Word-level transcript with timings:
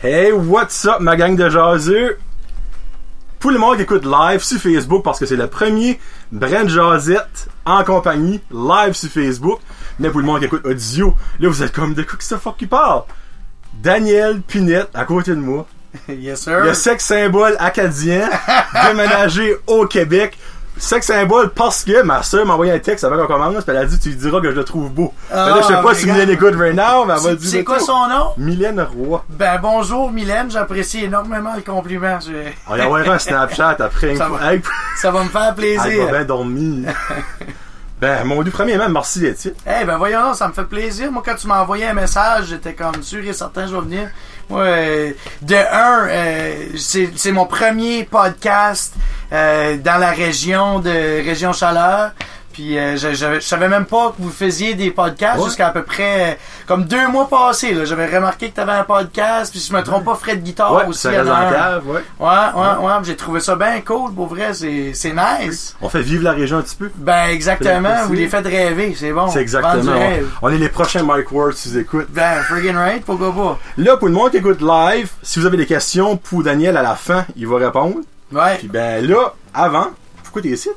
Hey, 0.00 0.30
what's 0.30 0.86
up, 0.86 1.00
ma 1.00 1.16
gang 1.16 1.34
de 1.34 1.50
jaseux? 1.50 2.18
Pour 3.40 3.50
le 3.50 3.58
monde 3.58 3.78
qui 3.78 3.82
écoute 3.82 4.04
live 4.04 4.40
sur 4.44 4.60
Facebook, 4.60 5.02
parce 5.02 5.18
que 5.18 5.26
c'est 5.26 5.34
le 5.34 5.48
premier 5.48 5.98
Brand 6.30 6.68
Jazette 6.68 7.48
en 7.66 7.82
compagnie, 7.82 8.40
live 8.52 8.92
sur 8.92 9.10
Facebook. 9.10 9.58
Mais 9.98 10.10
pour 10.10 10.20
le 10.20 10.26
monde 10.26 10.38
qui 10.38 10.44
écoute 10.44 10.64
audio, 10.64 11.16
là, 11.40 11.48
vous 11.48 11.64
êtes 11.64 11.72
comme 11.72 11.94
de 11.94 12.04
quoi 12.04 12.16
que 12.16 12.22
ce 12.22 12.36
fuck 12.36 12.56
qui 12.56 12.66
parle? 12.66 13.02
Daniel 13.74 14.40
Pinette, 14.40 14.90
à 14.94 15.04
côté 15.04 15.32
de 15.32 15.40
moi. 15.40 15.66
yes, 16.08 16.42
sir. 16.42 16.60
Le 16.60 16.74
sexe 16.74 17.04
symbole 17.04 17.56
acadien, 17.58 18.30
déménagé 18.86 19.56
au 19.66 19.84
Québec. 19.86 20.38
Sexe 20.78 21.06
symbole 21.06 21.50
parce 21.50 21.84
que 21.84 22.02
ma 22.02 22.22
soeur 22.22 22.46
m'a 22.46 22.54
envoyé 22.54 22.72
un 22.72 22.78
texte 22.78 23.04
avant 23.04 23.16
qu'on 23.18 23.26
commence, 23.26 23.64
elle 23.66 23.76
a 23.76 23.84
dit 23.84 23.98
tu 23.98 24.10
lui 24.10 24.16
diras 24.16 24.40
que 24.40 24.50
je 24.50 24.56
le 24.56 24.64
trouve 24.64 24.90
beau. 24.90 25.12
Ah, 25.32 25.48
là, 25.50 25.56
je 25.62 25.66
sais 25.66 25.82
pas 25.82 25.94
si. 25.94 26.06
Mylène 26.06 26.30
écoute 26.30 26.54
right 26.56 26.74
now, 26.74 27.04
mais 27.04 27.14
elle 27.16 27.20
va 27.22 27.34
dire 27.34 27.50
C'est 27.50 27.64
quoi 27.64 27.80
son 27.80 28.08
nom? 28.08 28.30
Mylène 28.38 28.80
Roy. 28.80 29.24
Ben 29.28 29.58
bonjour 29.60 30.10
Mylène, 30.12 30.50
j'apprécie 30.50 31.04
énormément 31.04 31.54
le 31.56 31.62
compliment. 31.62 32.18
Je- 32.20 32.50
On 32.68 32.76
y 32.76 32.82
envoyera 32.82 33.14
un 33.14 33.18
Snapchat 33.18 33.76
après. 33.80 34.14
Ça 34.16 34.24
une 34.24 34.30
fois. 34.30 34.38
va. 34.38 34.54
Hey, 34.54 34.62
Ça 34.96 35.10
va 35.10 35.24
me 35.24 35.28
faire 35.28 35.40
elle 35.58 35.76
va 35.76 35.82
plaisir. 35.84 36.08
bien 36.10 36.24
dormir. 36.24 36.94
ben, 38.00 38.24
mon 38.24 38.42
dieu, 38.42 38.52
premièrement, 38.52 38.88
merci 38.88 39.20
d'être. 39.20 39.48
Eh 39.66 39.84
ben 39.84 39.96
voyons 39.96 40.32
ça 40.34 40.46
me 40.46 40.52
fait 40.52 40.64
plaisir. 40.64 41.10
Moi, 41.10 41.22
quand 41.26 41.34
tu 41.34 41.48
m'as 41.48 41.60
envoyé 41.60 41.86
un 41.86 41.94
message, 41.94 42.46
j'étais 42.50 42.74
comme 42.74 43.02
sûr 43.02 43.24
et 43.24 43.32
certain 43.32 43.66
je 43.66 43.74
vais 43.74 43.80
venir. 43.80 44.08
Moi, 44.50 44.62
euh, 44.62 45.12
de 45.42 45.54
un, 45.54 46.08
euh, 46.08 46.54
c'est 46.76 47.10
c'est 47.16 47.32
mon 47.32 47.44
premier 47.44 48.04
podcast 48.04 48.94
euh, 49.30 49.76
dans 49.76 49.98
la 49.98 50.10
région 50.10 50.78
de 50.78 51.24
Région 51.24 51.52
Chaleur. 51.52 52.12
Puis 52.58 52.76
euh, 52.76 52.96
je, 52.96 53.14
je, 53.14 53.34
je 53.34 53.40
savais 53.40 53.68
même 53.68 53.84
pas 53.84 54.08
que 54.08 54.20
vous 54.20 54.30
faisiez 54.32 54.74
des 54.74 54.90
podcasts 54.90 55.38
Ouais. 55.38 55.44
jusqu'à 55.44 55.68
à 55.68 55.70
peu 55.70 55.84
près 55.84 56.32
euh, 56.32 56.34
comme 56.66 56.86
deux 56.86 57.06
mois 57.06 57.28
passés. 57.28 57.72
là. 57.72 57.84
J'avais 57.84 58.06
remarqué 58.06 58.50
que 58.50 58.54
tu 58.56 58.60
avais 58.60 58.72
un 58.72 58.82
podcast. 58.82 59.52
Puis 59.52 59.60
si 59.60 59.70
je 59.70 59.76
me 59.76 59.82
trompe 59.84 60.04
pas, 60.06 60.16
Fred 60.16 60.42
Guitare 60.42 60.74
ouais, 60.74 60.84
aussi. 60.86 61.02
ça 61.02 61.12
il 61.12 61.14
y 61.14 61.18
en 61.18 61.20
reste 61.20 61.32
a 61.32 61.38
en 61.38 61.46
un. 61.46 61.52
cave, 61.52 61.86
ouais. 61.88 62.00
Ouais, 62.18 62.28
ouais, 62.28 62.84
ouais. 62.86 62.92
J'ai 63.04 63.14
trouvé 63.14 63.38
ça 63.38 63.54
bien 63.54 63.80
cool. 63.82 64.12
Pour 64.12 64.26
vrai, 64.26 64.52
c'est 64.54 64.92
c'est 64.92 65.12
nice. 65.14 65.76
On 65.80 65.88
fait 65.88 66.02
vivre 66.02 66.24
la 66.24 66.32
région 66.32 66.58
un 66.58 66.62
petit 66.62 66.74
peu. 66.74 66.90
Ben 66.96 67.26
exactement. 67.28 67.94
Vous 68.08 68.14
les 68.14 68.26
faites 68.28 68.44
rêver. 68.46 68.96
C'est 68.98 69.12
bon. 69.12 69.28
C'est 69.28 69.40
exactement. 69.40 69.92
rêve. 69.92 70.26
On 70.42 70.48
est 70.48 70.58
les 70.58 70.68
prochains 70.68 71.04
Mike 71.04 71.30
Ward 71.30 71.52
si 71.52 71.68
vous 71.68 71.78
écoutez. 71.78 72.06
Ben, 72.10 72.42
friggin' 72.42 72.76
right, 72.76 73.04
pourquoi 73.04 73.32
pas? 73.32 73.58
Là, 73.76 73.96
pour 73.96 74.08
le 74.08 74.14
monde 74.14 74.32
qui 74.32 74.38
écoute 74.38 74.60
live, 74.60 75.10
si 75.22 75.38
vous 75.38 75.46
avez 75.46 75.58
des 75.58 75.66
questions 75.66 76.16
pour 76.16 76.42
Daniel 76.42 76.76
à 76.76 76.82
la 76.82 76.96
fin, 76.96 77.24
il 77.36 77.46
va 77.46 77.58
répondre. 77.58 77.98
Ouais. 78.32 78.56
Puis 78.58 78.66
ben 78.66 79.06
là, 79.06 79.34
avant, 79.54 79.88
pourquoi 80.24 80.42
t'es 80.42 80.48
ici? 80.48 80.70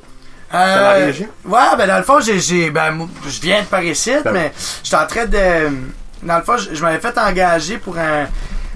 Euh? 0.53 1.11
Ouais, 1.45 1.59
ben 1.77 1.87
dans 1.87 1.97
le 1.97 2.03
fond, 2.03 2.19
j'ai, 2.19 2.39
j'ai 2.39 2.69
ben, 2.71 3.07
je 3.27 3.41
viens 3.41 3.61
de 3.61 3.67
par 3.67 3.83
ici, 3.83 4.11
Ben- 4.23 4.31
mais 4.33 4.53
j'étais 4.83 4.97
en 4.97 5.07
train 5.07 5.25
de, 5.25 5.69
dans 6.23 6.37
le 6.37 6.43
fond, 6.43 6.57
je, 6.57 6.75
je 6.75 6.81
m'avais 6.81 6.99
fait 6.99 7.17
engager 7.17 7.77
pour 7.77 7.97
un, 7.97 8.27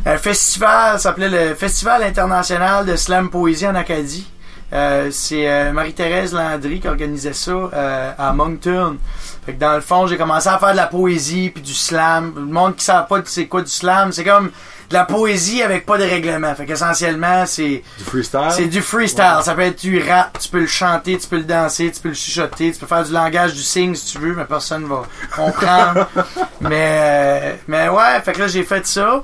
un 0.06 0.17
festival, 0.17 0.94
ça 0.94 1.00
s'appelait 1.00 1.30
le 1.30 1.56
Festival 1.56 2.04
international 2.04 2.86
de 2.86 2.95
slam 2.95 3.30
poésie 3.30 3.67
en 3.67 3.76
Acadie. 3.76 4.28
Euh, 4.73 5.09
c'est 5.12 5.48
euh, 5.48 5.72
Marie-Thérèse 5.72 6.34
Landry 6.34 6.80
qui 6.80 6.88
organisait 6.88 7.34
ça 7.34 7.52
euh, 7.52 8.12
à 8.17 8.34
Moncton. 8.34 8.98
Fait 9.45 9.54
que 9.54 9.60
dans 9.60 9.76
le 9.76 9.82
fond, 9.82 10.08
j'ai 10.08 10.17
commencé 10.17 10.50
à 10.50 10.58
faire 10.58 10.72
de 10.72 10.78
la 10.78 10.88
poésie 10.88 11.52
puis 11.54 11.62
du 11.62 11.73
slam. 11.73 12.34
Le 12.36 12.42
monde 12.42 12.76
qui 12.76 12.84
savent 12.84 13.08
pas 13.08 13.20
c'est 13.26 13.45
quoi 13.45 13.62
du 13.62 13.70
slam, 13.72 14.12
c'est 14.12 14.23
comme 14.23 14.50
de 14.89 14.94
la 14.94 15.05
poésie 15.05 15.61
avec 15.61 15.86
pas 15.86 15.97
de 15.97 16.03
règlement. 16.03 16.53
Fait 16.55 16.66
qu'essentiellement, 16.66 17.45
c'est 17.45 17.83
Du 17.97 18.03
freestyle? 18.03 18.48
c'est 18.52 18.65
du 18.67 18.82
freestyle. 18.82 19.39
Ça 19.43 19.54
peut 19.55 19.61
être 19.61 19.80
du 19.80 20.02
rap, 20.02 20.37
tu 20.39 20.49
peux 20.49 20.60
le 20.60 20.67
chanter, 20.67 21.17
tu 21.17 21.27
peux 21.27 21.37
le 21.37 21.43
danser, 21.43 21.92
tu 21.92 21.99
peux 22.02 22.10
le 22.10 22.15
chuchoter, 22.15 22.71
tu 22.71 22.80
peux 22.80 22.86
faire 22.87 23.04
du 23.04 23.11
langage 23.11 23.54
du 23.54 23.61
signe 23.61 23.95
si 23.95 24.14
tu 24.14 24.20
veux, 24.20 24.36
mais 24.36 24.45
personne 24.45 24.86
va 24.86 25.04
comprendre. 25.36 26.08
mais, 26.61 26.99
euh, 27.02 27.55
mais 27.67 27.89
ouais, 27.89 28.21
fait 28.23 28.33
que 28.33 28.39
là, 28.39 28.48
j'ai 28.48 28.64
fait 28.64 28.86
ça. 28.86 29.23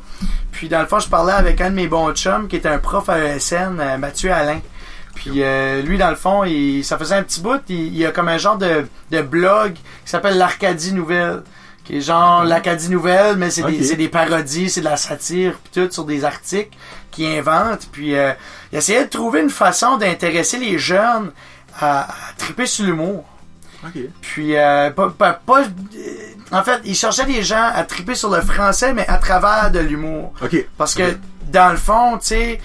Puis 0.51 0.67
dans 0.69 0.81
le 0.81 0.87
fond, 0.87 0.99
je 0.99 1.07
parlais 1.07 1.33
avec 1.33 1.61
un 1.61 1.69
de 1.69 1.75
mes 1.75 1.87
bons 1.87 2.11
chums 2.13 2.47
qui 2.47 2.55
était 2.57 2.69
un 2.69 2.79
prof 2.79 3.07
à 3.09 3.19
ESN, 3.19 3.79
euh, 3.79 3.97
Mathieu 3.97 4.31
Alain. 4.31 4.59
Puis 5.15 5.43
euh, 5.43 5.81
lui, 5.81 5.97
dans 5.97 6.09
le 6.09 6.15
fond, 6.15 6.43
il, 6.43 6.83
ça 6.83 6.97
faisait 6.97 7.15
un 7.15 7.23
petit 7.23 7.41
bout, 7.41 7.61
il, 7.69 7.95
il 7.95 8.05
a 8.05 8.11
comme 8.11 8.27
un 8.27 8.37
genre 8.37 8.57
de, 8.57 8.85
de 9.11 9.21
blog 9.21 9.73
qui 9.73 9.81
s'appelle 10.05 10.37
l'Arcadie 10.37 10.93
Nouvelle. 10.93 11.43
Qui 11.83 11.97
est 11.97 12.01
genre 12.01 12.43
l'Acadie 12.43 12.89
Nouvelle, 12.89 13.37
mais 13.37 13.49
c'est 13.49 13.63
Ok. 13.63 13.71
des, 13.71 13.83
c'est 13.83 13.95
des 13.95 14.07
parodies, 14.09 14.69
c'est 14.69 14.81
de 14.81 14.85
la 14.85 14.97
satire, 14.97 15.57
puis 15.63 15.81
tout, 15.83 15.91
sur 15.91 16.05
des 16.05 16.23
articles 16.23 16.75
qu'il 17.09 17.25
invente. 17.25 17.87
Puis 17.91 18.15
euh, 18.15 18.33
il 18.71 18.77
essayait 18.77 19.03
de 19.05 19.09
trouver 19.09 19.41
une 19.41 19.49
façon 19.49 19.97
d'intéresser 19.97 20.57
les 20.59 20.77
jeunes 20.77 21.31
à, 21.79 22.01
à 22.03 22.07
triper 22.37 22.65
sur 22.67 22.85
l'humour. 22.85 23.25
Puis, 24.21 24.55
euh, 24.55 24.91
pas, 24.91 25.09
pas- 25.09 25.33
pas- 25.43 25.61
euh, 25.63 25.65
en 26.51 26.63
fait, 26.63 26.81
il 26.85 26.93
cherchait 26.95 27.25
des 27.25 27.41
gens 27.41 27.71
à 27.73 27.83
triper 27.83 28.13
sur 28.13 28.29
le 28.29 28.39
français, 28.41 28.93
mais 28.93 29.07
à 29.07 29.17
travers 29.17 29.71
de 29.71 29.79
l'humour. 29.79 30.33
Parce 30.77 30.93
que, 30.93 31.17
dans 31.47 31.71
le 31.71 31.77
fond, 31.77 32.19
tu 32.19 32.27
sais, 32.27 32.61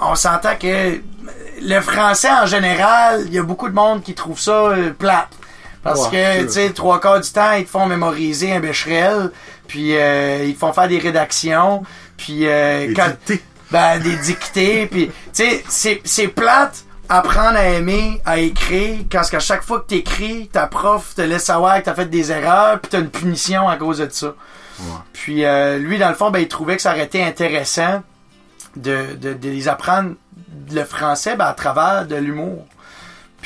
on 0.00 0.14
s'entend 0.14 0.54
que 0.54 1.00
le 1.60 1.80
français, 1.80 2.30
en 2.30 2.46
général, 2.46 3.22
il 3.26 3.34
y 3.34 3.38
a 3.40 3.42
beaucoup 3.42 3.68
de 3.68 3.74
monde 3.74 4.04
qui 4.04 4.14
trouve 4.14 4.38
ça 4.38 4.52
euh, 4.68 4.92
plate. 4.92 5.30
Parce 5.86 6.08
que, 6.08 6.42
tu 6.44 6.48
sais, 6.50 6.70
trois 6.70 7.00
quarts 7.00 7.20
du 7.20 7.30
temps, 7.30 7.52
ils 7.52 7.64
te 7.64 7.70
font 7.70 7.86
mémoriser 7.86 8.52
un 8.52 8.60
bécherel, 8.60 9.30
puis 9.68 9.96
euh, 9.96 10.44
ils 10.44 10.54
te 10.54 10.58
font 10.58 10.72
faire 10.72 10.88
des 10.88 10.98
rédactions, 10.98 11.82
puis 12.16 12.46
euh, 12.46 12.88
Et 12.90 12.92
quand- 12.94 13.08
dicté. 13.26 13.42
ben, 13.70 13.98
des 14.00 14.16
dictées, 14.16 14.86
puis 14.90 15.10
tu 15.34 15.44
sais, 15.68 16.00
c'est, 16.04 16.28
plate 16.28 16.84
apprendre 17.08 17.56
à 17.56 17.64
aimer, 17.68 18.20
à 18.24 18.38
écrire, 18.38 18.98
quand 19.10 19.22
à 19.32 19.38
chaque 19.40 19.62
fois 19.62 19.80
que 19.80 19.86
t'écris, 19.86 20.48
ta 20.52 20.66
prof 20.66 21.14
te 21.14 21.22
laisse 21.22 21.44
savoir 21.44 21.78
que 21.78 21.84
t'as 21.84 21.94
fait 21.94 22.06
des 22.10 22.32
erreurs, 22.32 22.80
puis 22.80 22.90
t'as 22.90 22.98
une 23.00 23.10
punition 23.10 23.68
à 23.68 23.76
cause 23.76 23.98
de 23.98 24.08
ça. 24.10 24.34
Puis 25.12 25.44
euh, 25.44 25.78
lui, 25.78 25.98
dans 25.98 26.08
le 26.08 26.14
fond, 26.14 26.30
ben, 26.30 26.40
il 26.40 26.48
trouvait 26.48 26.76
que 26.76 26.82
ça 26.82 26.90
aurait 26.92 27.04
été 27.04 27.22
intéressant 27.22 28.02
de, 28.76 29.14
de, 29.14 29.32
de 29.34 29.48
les 29.48 29.68
apprendre 29.68 30.14
le 30.70 30.84
français 30.84 31.36
ben, 31.36 31.46
à 31.46 31.54
travers 31.54 32.06
de 32.06 32.16
l'humour. 32.16 32.66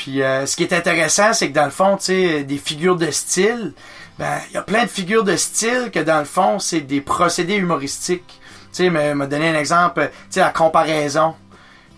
Puis 0.02 0.22
euh, 0.22 0.46
ce 0.46 0.56
qui 0.56 0.62
est 0.62 0.72
intéressant, 0.72 1.34
c'est 1.34 1.50
que 1.50 1.54
dans 1.54 1.66
le 1.66 1.70
fond, 1.70 1.98
tu 1.98 2.04
sais, 2.04 2.42
des 2.42 2.56
figures 2.56 2.96
de 2.96 3.10
style, 3.10 3.74
ben 4.18 4.38
il 4.48 4.54
y 4.54 4.56
a 4.56 4.62
plein 4.62 4.84
de 4.84 4.88
figures 4.88 5.24
de 5.24 5.36
style 5.36 5.90
que 5.92 5.98
dans 5.98 6.20
le 6.20 6.24
fond, 6.24 6.58
c'est 6.58 6.80
des 6.80 7.02
procédés 7.02 7.56
humoristiques. 7.56 8.40
Tu 8.72 8.84
sais, 8.84 8.88
me 8.88 9.26
donner 9.26 9.50
un 9.50 9.58
exemple, 9.58 10.08
tu 10.10 10.16
sais, 10.30 10.40
la 10.40 10.52
comparaison. 10.52 11.34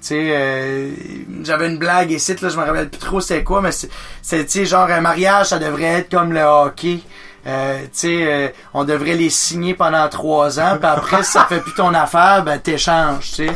Tu 0.01 0.09
sais, 0.09 0.31
euh, 0.33 0.91
j'avais 1.45 1.69
une 1.69 1.79
blague 1.79 2.11
ici, 2.11 2.35
là, 2.43 2.49
je 2.49 2.59
me 2.59 2.65
rappelle 2.65 2.91
plus 2.91 2.99
trop 2.99 3.21
c'est 3.21 3.45
quoi, 3.45 3.63
mais 3.63 3.71
c'est, 3.71 3.89
c'est, 4.21 4.45
tu 4.47 4.51
sais, 4.51 4.67
genre 4.67 4.91
un 4.91 5.01
mariage, 5.01 5.51
ça 5.51 5.61
devrait 5.61 6.01
être 6.01 6.11
comme 6.11 6.33
le 6.33 6.43
hockey. 6.43 6.99
Euh, 7.45 7.81
tu 7.85 7.89
sais, 7.93 8.19
euh, 8.23 8.49
on 8.73 8.85
devrait 8.85 9.15
les 9.15 9.31
signer 9.31 9.75
pendant 9.75 10.09
trois 10.09 10.61
ans, 10.61 10.77
puis 10.79 10.89
après, 10.89 11.25
si 11.25 11.33
ça 11.33 11.45
fait 11.49 11.61
plus 11.61 11.75
ton 11.75 11.93
affaire, 11.93 12.45
ben 12.45 12.59
t'échanges, 12.59 13.33
tu 13.33 13.47
sais. 13.49 13.53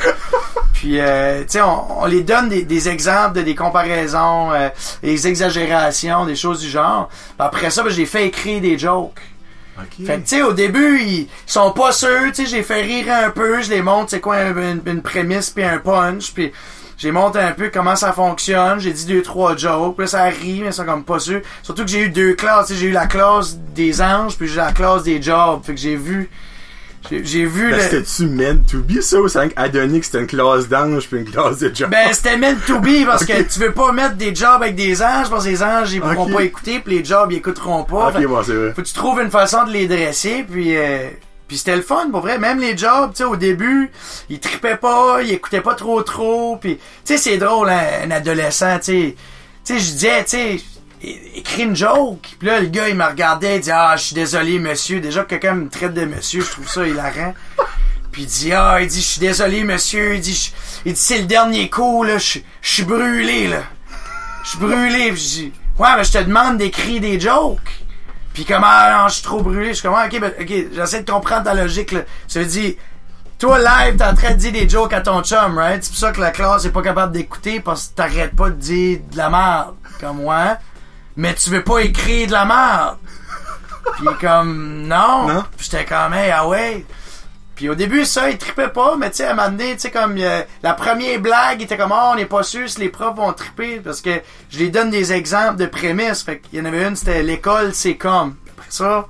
Puis, 0.73 1.01
euh, 1.01 1.41
tu 1.43 1.51
sais, 1.51 1.61
on, 1.63 2.03
on 2.03 2.07
les 2.07 2.23
donne 2.23 2.49
des, 2.49 2.65
des 2.65 2.89
exemples 2.89 3.37
de 3.37 3.43
des 3.43 3.55
comparaisons, 3.55 4.53
euh, 4.53 4.69
des 5.03 5.27
exagérations, 5.29 6.27
des 6.27 6.37
choses 6.37 6.61
du 6.61 6.69
genre. 6.69 7.09
Puis 7.09 7.35
après 7.39 7.71
ça, 7.71 7.83
ben, 7.83 7.91
j'ai 7.91 8.07
fait 8.07 8.27
écrire 8.27 8.61
des 8.61 8.77
jokes. 8.79 9.21
Ok. 9.79 10.07
Fait 10.07 10.17
que, 10.17 10.23
tu 10.23 10.37
sais, 10.37 10.43
au 10.43 10.53
début, 10.53 11.01
ils 11.01 11.29
sont 11.47 11.71
pas 11.71 11.93
sûrs, 11.93 12.33
tu 12.35 12.45
sais, 12.45 12.47
j'ai 12.47 12.63
fait 12.63 12.83
rire 12.83 13.07
un 13.11 13.31
peu, 13.31 13.63
je 13.63 13.71
les 13.71 13.83
montre, 13.83 14.11
c'est 14.11 14.21
quoi, 14.21 14.43
une, 14.43 14.83
une 14.85 15.03
prémisse 15.03 15.51
puis 15.51 15.65
un 15.65 15.79
punch, 15.79 16.33
puis 16.33 16.53
j'ai 16.99 17.11
montré 17.13 17.43
un 17.43 17.53
peu 17.53 17.71
comment 17.73 17.97
ça 17.97 18.13
fonctionne, 18.13 18.81
j'ai 18.81 18.93
dit 18.93 19.07
deux, 19.07 19.23
trois 19.23 19.57
jokes, 19.57 19.97
puis 19.97 20.05
là, 20.05 20.09
ça 20.09 20.25
rit, 20.25 20.61
mais 20.63 20.69
ils 20.69 20.73
sont 20.73 20.85
comme 20.85 21.05
pas 21.05 21.19
sûrs. 21.19 21.43
Surtout 21.63 21.85
que 21.85 21.91
j'ai 21.91 22.03
eu 22.05 22.09
deux 22.09 22.35
classes, 22.35 22.69
tu 22.69 22.75
sais, 22.75 22.81
j'ai 22.81 22.87
eu 22.87 22.93
la 22.93 23.07
classe 23.07 23.59
des 23.75 24.01
anges, 24.01 24.37
puis 24.37 24.49
j'ai 24.49 24.55
eu 24.55 24.59
la 24.59 24.73
classe 24.73 25.03
des 25.03 25.21
jobs, 25.21 25.61
fait 25.65 25.75
que 25.75 25.81
j'ai 25.81 25.97
vu, 25.97 26.31
j'ai 27.11 27.45
vu 27.45 27.71
Ben, 27.71 27.77
le... 27.77 27.83
c'était-tu 27.83 28.27
meant 28.27 28.59
to 28.69 28.79
be 28.79 29.01
ça 29.01 29.21
ou 29.21 29.29
c'est 29.29 29.39
rien 29.39 29.49
qu'Adonic 29.51 30.05
c'était 30.05 30.19
une 30.21 30.27
classe 30.27 30.69
d'ange 30.69 31.07
puis 31.07 31.21
une 31.21 31.31
classe 31.31 31.59
de 31.59 31.73
job? 31.73 31.89
Ben, 31.89 32.09
c'était 32.13 32.37
meant 32.37 32.57
to 32.67 32.81
be 32.81 33.05
parce 33.07 33.25
que 33.27 33.43
tu 33.43 33.61
veux 33.61 33.71
pas 33.71 33.93
mettre 33.93 34.17
des 34.17 34.35
jobs 34.35 34.61
avec 34.61 34.75
des 34.75 35.01
anges 35.03 35.31
parce 35.31 35.45
que 35.45 35.51
les 35.51 35.63
anges, 35.63 35.93
ils 35.93 36.01
pourront 36.01 36.29
pas 36.33 36.43
écouter 36.43 36.81
puis 36.81 36.97
les 36.99 37.05
jobs, 37.05 37.31
ils 37.31 37.37
écouteront 37.37 37.85
pas. 37.85 38.09
ok, 38.09 38.27
bon, 38.27 38.43
c'est 38.43 38.55
vrai. 38.55 38.73
faut 38.75 38.83
que 38.83 38.87
tu 38.89 38.95
trouves 38.95 39.21
une 39.21 39.31
façon 39.31 39.65
de 39.67 39.71
les 39.71 39.87
dresser 39.87 40.45
puis 40.51 40.77
euh, 40.77 41.09
puis 41.49 41.59
c'était 41.59 41.77
le 41.77 41.83
fun 41.83 42.11
pour 42.11 42.23
vrai. 42.23 42.39
Même 42.39 42.61
les 42.61 42.77
jobs 42.77 43.11
tu 43.13 43.19
sais 43.19 43.25
au 43.25 43.37
début 43.37 43.91
ils 44.29 44.41
tripaient 44.41 44.77
pas 44.77 45.23
ils 45.23 45.33
écoutaient 45.33 45.61
pas 45.61 45.75
trop 45.75 46.03
trop. 46.03 46.57
Puis 46.57 46.77
tu 46.77 46.83
sais 47.05 47.17
c'est 47.17 47.39
drôle 47.39 47.71
un 47.71 48.11
adolescent 48.11 48.79
tu 48.79 48.85
sais. 48.85 49.17
Tu 49.65 49.75
sais 49.75 49.81
je 49.81 49.93
disais 49.93 50.25
tu 50.25 50.31
sais 50.31 50.61
écris 51.35 51.63
une 51.63 51.77
joke. 51.77 52.37
Puis 52.39 52.49
là 52.49 52.61
le 52.61 52.67
gars 52.67 52.89
il 52.89 52.97
me 52.97 53.05
regardait 53.05 53.57
il 53.57 53.63
dit 53.63 53.71
ah 53.71 53.95
je 53.97 54.03
suis 54.05 54.15
désolé 54.15 54.59
monsieur 54.59 55.01
déjà 55.01 55.23
que 55.23 55.29
quelqu'un 55.29 55.55
me 55.55 55.69
traite 55.69 55.95
de 55.95 56.05
monsieur 56.05 56.41
je 56.41 56.51
trouve 56.51 56.69
ça 56.69 56.87
hilarant. 56.87 57.35
Puis 58.11 58.23
il 58.23 58.29
dit 58.29 58.53
ah 58.53 58.79
il 58.81 58.89
dit 58.89 59.01
je 59.01 59.07
suis 59.07 59.21
désolé 59.21 59.63
monsieur 59.63 60.15
il 60.15 60.21
dit 60.21 60.53
il 60.85 60.95
dit 60.95 61.01
c'est 61.01 61.19
le 61.19 61.27
dernier 61.27 61.71
coup 61.71 62.03
là. 62.03 62.19
Je 62.19 62.41
je 62.61 62.71
suis 62.71 62.85
brûlé 62.85 63.47
là. 63.47 63.63
Je 64.43 64.51
suis 64.51 64.59
brûlé 64.59 65.13
puis 65.13 65.21
je 65.21 65.29
dis 65.29 65.53
ouais 65.79 65.89
mais 65.97 66.05
je 66.05 66.13
te 66.13 66.19
demande 66.19 66.59
d'écrire 66.59 67.01
des 67.01 67.21
jokes 67.21 67.86
puis 68.37 68.45
comment, 68.45 68.67
ah, 68.69 68.99
non, 68.99 69.09
je 69.09 69.15
suis 69.15 69.23
trop 69.23 69.41
brûlé. 69.41 69.69
Je 69.69 69.73
suis 69.73 69.83
comme, 69.83 69.95
ah, 69.97 70.05
ok, 70.13 70.21
ben, 70.21 70.31
ok, 70.39 70.53
j'essaie 70.75 71.03
de 71.03 71.11
comprendre 71.11 71.45
ta 71.45 71.55
logique, 71.55 71.93
là. 71.93 72.03
Ça 72.29 72.41
veut 72.41 72.45
dire, 72.45 72.75
toi, 73.39 73.59
live, 73.59 73.97
t'es 73.97 74.05
en 74.05 74.15
train 74.15 74.33
de 74.33 74.37
dire 74.37 74.53
des 74.53 74.69
jokes 74.69 74.93
à 74.93 75.01
ton 75.01 75.23
chum, 75.23 75.57
right? 75.57 75.83
C'est 75.83 75.89
pour 75.89 75.99
ça 75.99 76.13
que 76.13 76.21
la 76.21 76.33
classe 76.33 76.67
est 76.67 76.71
pas 76.71 76.83
capable 76.83 77.15
d'écouter 77.15 77.61
parce 77.61 77.87
que 77.87 77.95
t'arrêtes 77.95 78.37
pas 78.37 78.51
de 78.51 78.57
dire 78.57 78.99
de 79.11 79.17
la 79.17 79.31
merde, 79.31 79.75
comme 79.99 80.19
moi. 80.19 80.59
Mais 81.17 81.33
tu 81.33 81.49
veux 81.49 81.65
pas 81.65 81.79
écrire 81.79 82.27
de 82.27 82.33
la 82.33 82.45
merde. 82.45 82.99
Puis 83.97 84.07
comme, 84.21 84.83
non. 84.87 85.29
Non. 85.29 85.45
J'étais 85.57 85.87
comme, 85.87 86.13
hey, 86.13 86.31
ah 86.31 86.47
ouais. 86.47 86.85
Puis 87.57 87.71
au 87.71 87.75
début, 87.75 88.05
ça, 88.05 88.29
il 88.29 88.37
trippait 88.37 88.69
pas, 88.69 88.97
mais 88.99 89.11
tu 89.11 89.17
sais, 89.17 89.25
à 89.25 89.31
un 89.31 89.35
moment 89.35 89.49
donné, 89.49 89.73
tu 89.75 89.81
sais, 89.81 89.91
comme 89.91 90.17
euh, 90.19 90.43
la 90.63 90.75
première 90.75 91.19
blague, 91.21 91.61
il 91.61 91.65
était 91.65 91.79
comme, 91.79 91.93
oh, 91.93 92.11
on 92.13 92.15
n'est 92.15 92.27
pas 92.27 92.43
sûr 92.43 92.69
si 92.69 92.81
les 92.81 92.91
profs 92.91 93.17
vont 93.17 93.33
tripper, 93.33 93.81
parce 93.83 94.03
que 94.03 94.21
je 94.51 94.59
les 94.59 94.69
donne 94.69 94.91
des 94.91 95.15
exemples 95.15 95.57
de 95.57 95.65
prémices. 95.65 96.23
Fait 96.23 96.39
qu'il 96.39 96.59
y 96.59 96.63
en 96.63 96.67
avait 96.67 96.87
une, 96.87 96.95
c'était 96.95 97.23
l'école, 97.23 97.73
c'est 97.73 97.97
comme. 97.97 98.37
Après 98.59 98.71
ça, 98.71 99.07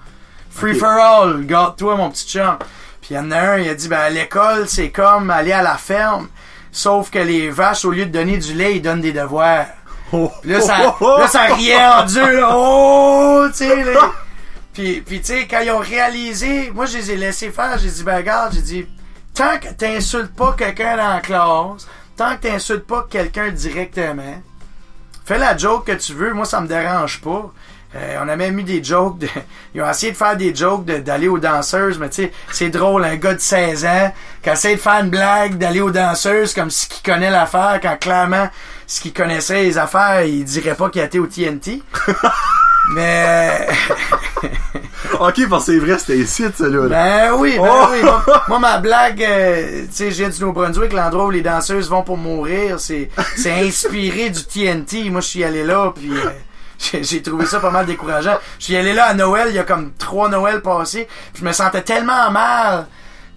free 0.48 0.76
for 0.76 0.88
all, 0.88 1.44
garde-toi, 1.44 1.96
mon 1.96 2.08
petit 2.08 2.28
chum. 2.28 2.56
Puis 3.00 3.10
il 3.10 3.16
y 3.16 3.18
en 3.18 3.32
a 3.32 3.36
un, 3.36 3.58
il 3.58 3.68
a 3.68 3.74
dit, 3.74 3.88
ben, 3.88 4.10
l'école, 4.10 4.68
c'est 4.68 4.90
comme 4.90 5.28
aller 5.30 5.52
à 5.52 5.62
la 5.62 5.76
ferme, 5.76 6.28
sauf 6.70 7.10
que 7.10 7.18
les 7.18 7.50
vaches, 7.50 7.84
au 7.84 7.90
lieu 7.90 8.06
de 8.06 8.12
donner 8.12 8.38
du 8.38 8.54
lait, 8.54 8.76
ils 8.76 8.82
donnent 8.82 9.00
des 9.00 9.12
devoirs. 9.12 9.66
Oh, 10.12 10.30
Puis 10.40 10.52
là, 10.52 10.60
ça, 10.60 10.78
là, 11.00 11.26
ça 11.26 11.42
riait 11.46 11.84
en 11.84 12.04
Dieu, 12.04 12.40
là. 12.40 12.50
Oh, 12.54 13.44
tu 13.48 13.56
sais, 13.56 13.82
là. 13.82 14.12
Puis, 14.76 15.00
puis 15.00 15.20
tu 15.20 15.28
sais, 15.28 15.46
quand 15.48 15.60
ils 15.60 15.70
ont 15.70 15.78
réalisé, 15.78 16.70
moi, 16.74 16.84
je 16.84 16.98
les 16.98 17.12
ai 17.12 17.16
laissés 17.16 17.50
faire. 17.50 17.78
J'ai 17.78 17.88
dit, 17.88 18.02
ben, 18.02 18.16
regarde, 18.18 18.52
j'ai 18.52 18.60
dit, 18.60 18.86
tant 19.32 19.56
que 19.58 19.68
t'insultes 19.72 20.36
pas 20.36 20.54
quelqu'un 20.56 20.98
dans 20.98 21.14
la 21.14 21.20
classe, 21.20 21.88
tant 22.14 22.36
que 22.36 22.42
t'insultes 22.42 22.86
pas 22.86 23.06
quelqu'un 23.08 23.48
directement, 23.48 24.42
fais 25.24 25.38
la 25.38 25.56
joke 25.56 25.86
que 25.86 25.92
tu 25.92 26.12
veux. 26.12 26.34
Moi, 26.34 26.44
ça 26.44 26.60
me 26.60 26.68
dérange 26.68 27.22
pas. 27.22 27.50
Euh, 27.94 28.18
on 28.22 28.28
a 28.28 28.36
même 28.36 28.58
eu 28.58 28.64
des 28.64 28.84
jokes 28.84 29.16
de, 29.18 29.28
ils 29.74 29.80
ont 29.80 29.88
essayé 29.88 30.12
de 30.12 30.16
faire 30.18 30.36
des 30.36 30.54
jokes 30.54 30.84
de- 30.84 30.98
d'aller 30.98 31.28
aux 31.28 31.38
danseuses, 31.38 31.98
mais 31.98 32.10
tu 32.10 32.24
sais, 32.24 32.32
c'est 32.52 32.68
drôle, 32.68 33.02
un 33.02 33.16
gars 33.16 33.32
de 33.32 33.40
16 33.40 33.86
ans 33.86 34.12
qui 34.42 34.50
essaie 34.50 34.74
de 34.76 34.80
faire 34.80 35.02
une 35.02 35.08
blague 35.08 35.56
d'aller 35.56 35.80
aux 35.80 35.90
danseuses 35.90 36.52
comme 36.52 36.68
si 36.70 36.86
qu'il 36.86 37.10
connaît 37.10 37.30
l'affaire, 37.30 37.78
quand 37.82 37.96
clairement, 37.98 38.50
ce 38.86 39.00
qu'il 39.00 39.14
connaissait 39.14 39.62
les 39.62 39.78
affaires, 39.78 40.22
il 40.26 40.44
dirait 40.44 40.74
pas 40.74 40.90
qu'il 40.90 41.00
a 41.00 41.04
été 41.06 41.18
au 41.18 41.26
TNT. 41.26 41.80
mais, 42.94 43.66
Ok, 45.20 45.48
parce 45.48 45.66
que 45.66 45.72
c'est 45.72 45.78
vrai, 45.78 45.98
c'était 45.98 46.18
ici, 46.18 46.44
ça, 46.54 46.68
là. 46.68 46.88
ben 46.88 47.32
oui, 47.38 47.56
ben 47.56 47.64
Oh! 47.68 47.86
oui. 47.92 48.02
Moi, 48.02 48.24
moi, 48.48 48.58
ma 48.58 48.78
blague, 48.78 49.22
euh, 49.22 49.82
tu 49.86 49.88
sais, 49.92 50.10
je 50.10 50.16
viens 50.18 50.28
du 50.28 50.40
Nouveau-Brunswick, 50.40 50.92
l'endroit 50.92 51.26
où 51.26 51.30
les 51.30 51.42
danseuses 51.42 51.88
vont 51.88 52.02
pour 52.02 52.16
mourir, 52.16 52.78
c'est, 52.80 53.08
c'est 53.36 53.52
inspiré 53.66 54.30
du 54.30 54.44
TNT. 54.44 55.08
Moi, 55.10 55.20
je 55.20 55.26
suis 55.28 55.44
allé 55.44 55.64
là, 55.64 55.92
puis 55.94 56.10
euh, 56.12 56.30
j'ai, 56.78 57.02
j'ai 57.02 57.22
trouvé 57.22 57.46
ça 57.46 57.60
pas 57.60 57.70
mal 57.70 57.86
décourageant. 57.86 58.36
Je 58.58 58.64
suis 58.64 58.76
allé 58.76 58.92
là 58.92 59.06
à 59.06 59.14
Noël, 59.14 59.46
il 59.50 59.54
y 59.54 59.58
a 59.58 59.64
comme 59.64 59.92
trois 59.98 60.28
Noëls 60.28 60.60
passés, 60.60 61.08
puis 61.32 61.42
je 61.42 61.48
me 61.48 61.52
sentais 61.52 61.82
tellement 61.82 62.30
mal 62.30 62.86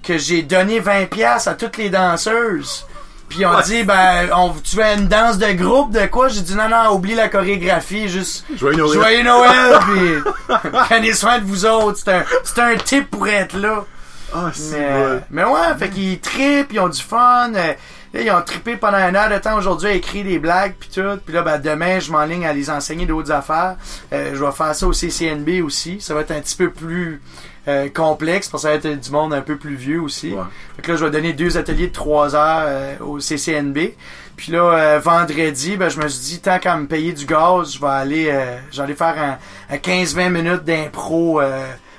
que 0.03 0.17
j'ai 0.17 0.41
donné 0.41 0.79
20 0.79 1.05
pièces 1.09 1.47
à 1.47 1.53
toutes 1.53 1.77
les 1.77 1.89
danseuses. 1.89 2.85
Puis 3.29 3.45
on 3.45 3.59
dit, 3.61 3.83
ben, 3.83 4.29
on, 4.35 4.49
tu 4.63 4.75
veux 4.75 4.83
une 4.83 5.07
danse 5.07 5.37
de 5.37 5.51
groupe, 5.53 5.91
de 5.91 6.05
quoi? 6.07 6.27
J'ai 6.29 6.41
dit, 6.41 6.55
non, 6.55 6.67
non, 6.67 6.93
oublie 6.93 7.15
la 7.15 7.29
chorégraphie, 7.29 8.09
juste... 8.09 8.43
Joyeux 8.55 8.77
Noël. 8.77 8.93
Joyeux 8.93 9.23
Noël, 9.23 9.79
puis 9.81 10.59
prenez 10.71 11.13
soin 11.13 11.39
de 11.39 11.45
vous 11.45 11.65
autres. 11.65 11.99
C'est 12.03 12.11
un, 12.13 12.23
c'est 12.43 12.59
un 12.59 12.75
tip 12.75 13.09
pour 13.11 13.27
être 13.27 13.55
là. 13.55 13.85
Ah, 14.33 14.51
c'est 14.53 14.77
Mais, 14.79 15.03
vrai. 15.03 15.23
mais 15.31 15.43
ouais, 15.43 15.77
fait 15.79 15.89
qu'ils 15.89 16.19
trippent, 16.19 16.71
ils 16.73 16.79
ont 16.79 16.89
du 16.89 17.01
fun. 17.01 17.51
euh, 17.55 17.73
là, 18.13 18.21
ils 18.21 18.31
ont 18.31 18.41
trippé 18.43 18.75
pendant 18.75 18.97
une 18.97 19.15
heure 19.15 19.29
de 19.29 19.37
temps 19.39 19.57
aujourd'hui 19.57 19.89
à 19.89 19.93
écrire 19.93 20.23
des 20.23 20.37
blagues 20.39 20.73
puis 20.79 20.89
tout. 20.93 21.19
Puis 21.25 21.33
là, 21.33 21.41
ben, 21.41 21.57
demain, 21.59 21.99
je 21.99 22.11
m'enligne 22.11 22.45
à 22.45 22.53
les 22.53 22.69
enseigner 22.69 23.05
d'autres 23.07 23.31
affaires. 23.31 23.75
Euh, 24.13 24.31
je 24.35 24.43
vais 24.43 24.51
faire 24.51 24.75
ça 24.75 24.85
au 24.87 24.93
CCNB 24.93 25.61
aussi. 25.63 25.99
Ça 25.99 26.13
va 26.13 26.21
être 26.21 26.31
un 26.31 26.41
petit 26.41 26.55
peu 26.55 26.69
plus 26.69 27.21
euh, 27.69 27.89
complexe 27.89 28.49
parce 28.49 28.63
que 28.63 28.69
ça 28.69 28.77
va 28.77 28.79
être 28.89 28.99
du 28.99 29.11
monde 29.11 29.33
un 29.33 29.41
peu 29.41 29.57
plus 29.57 29.75
vieux 29.75 30.01
aussi. 30.01 30.33
Ouais. 30.33 30.41
Fait 30.75 30.81
que 30.81 30.91
là, 30.91 30.97
je 30.97 31.05
vais 31.05 31.11
donner 31.11 31.33
deux 31.33 31.57
ateliers 31.57 31.87
de 31.87 31.93
trois 31.93 32.35
heures 32.35 32.63
euh, 32.65 32.95
au 33.01 33.19
CCNB. 33.19 33.93
Puis 34.35 34.51
là, 34.51 34.59
euh, 34.73 34.99
vendredi, 34.99 35.77
ben, 35.77 35.89
je 35.89 35.99
me 35.99 36.07
suis 36.07 36.21
dit, 36.35 36.39
tant 36.39 36.59
qu'à 36.59 36.75
me 36.77 36.87
payer 36.87 37.13
du 37.13 37.25
gaz, 37.25 37.73
je 37.75 37.79
vais 37.79 37.87
aller, 37.87 38.29
euh, 38.31 38.57
j'allais 38.71 38.95
faire 38.95 39.15
un, 39.17 39.37
un 39.73 39.77
15-20 39.77 40.29
minutes 40.29 40.63
d'impro 40.63 41.41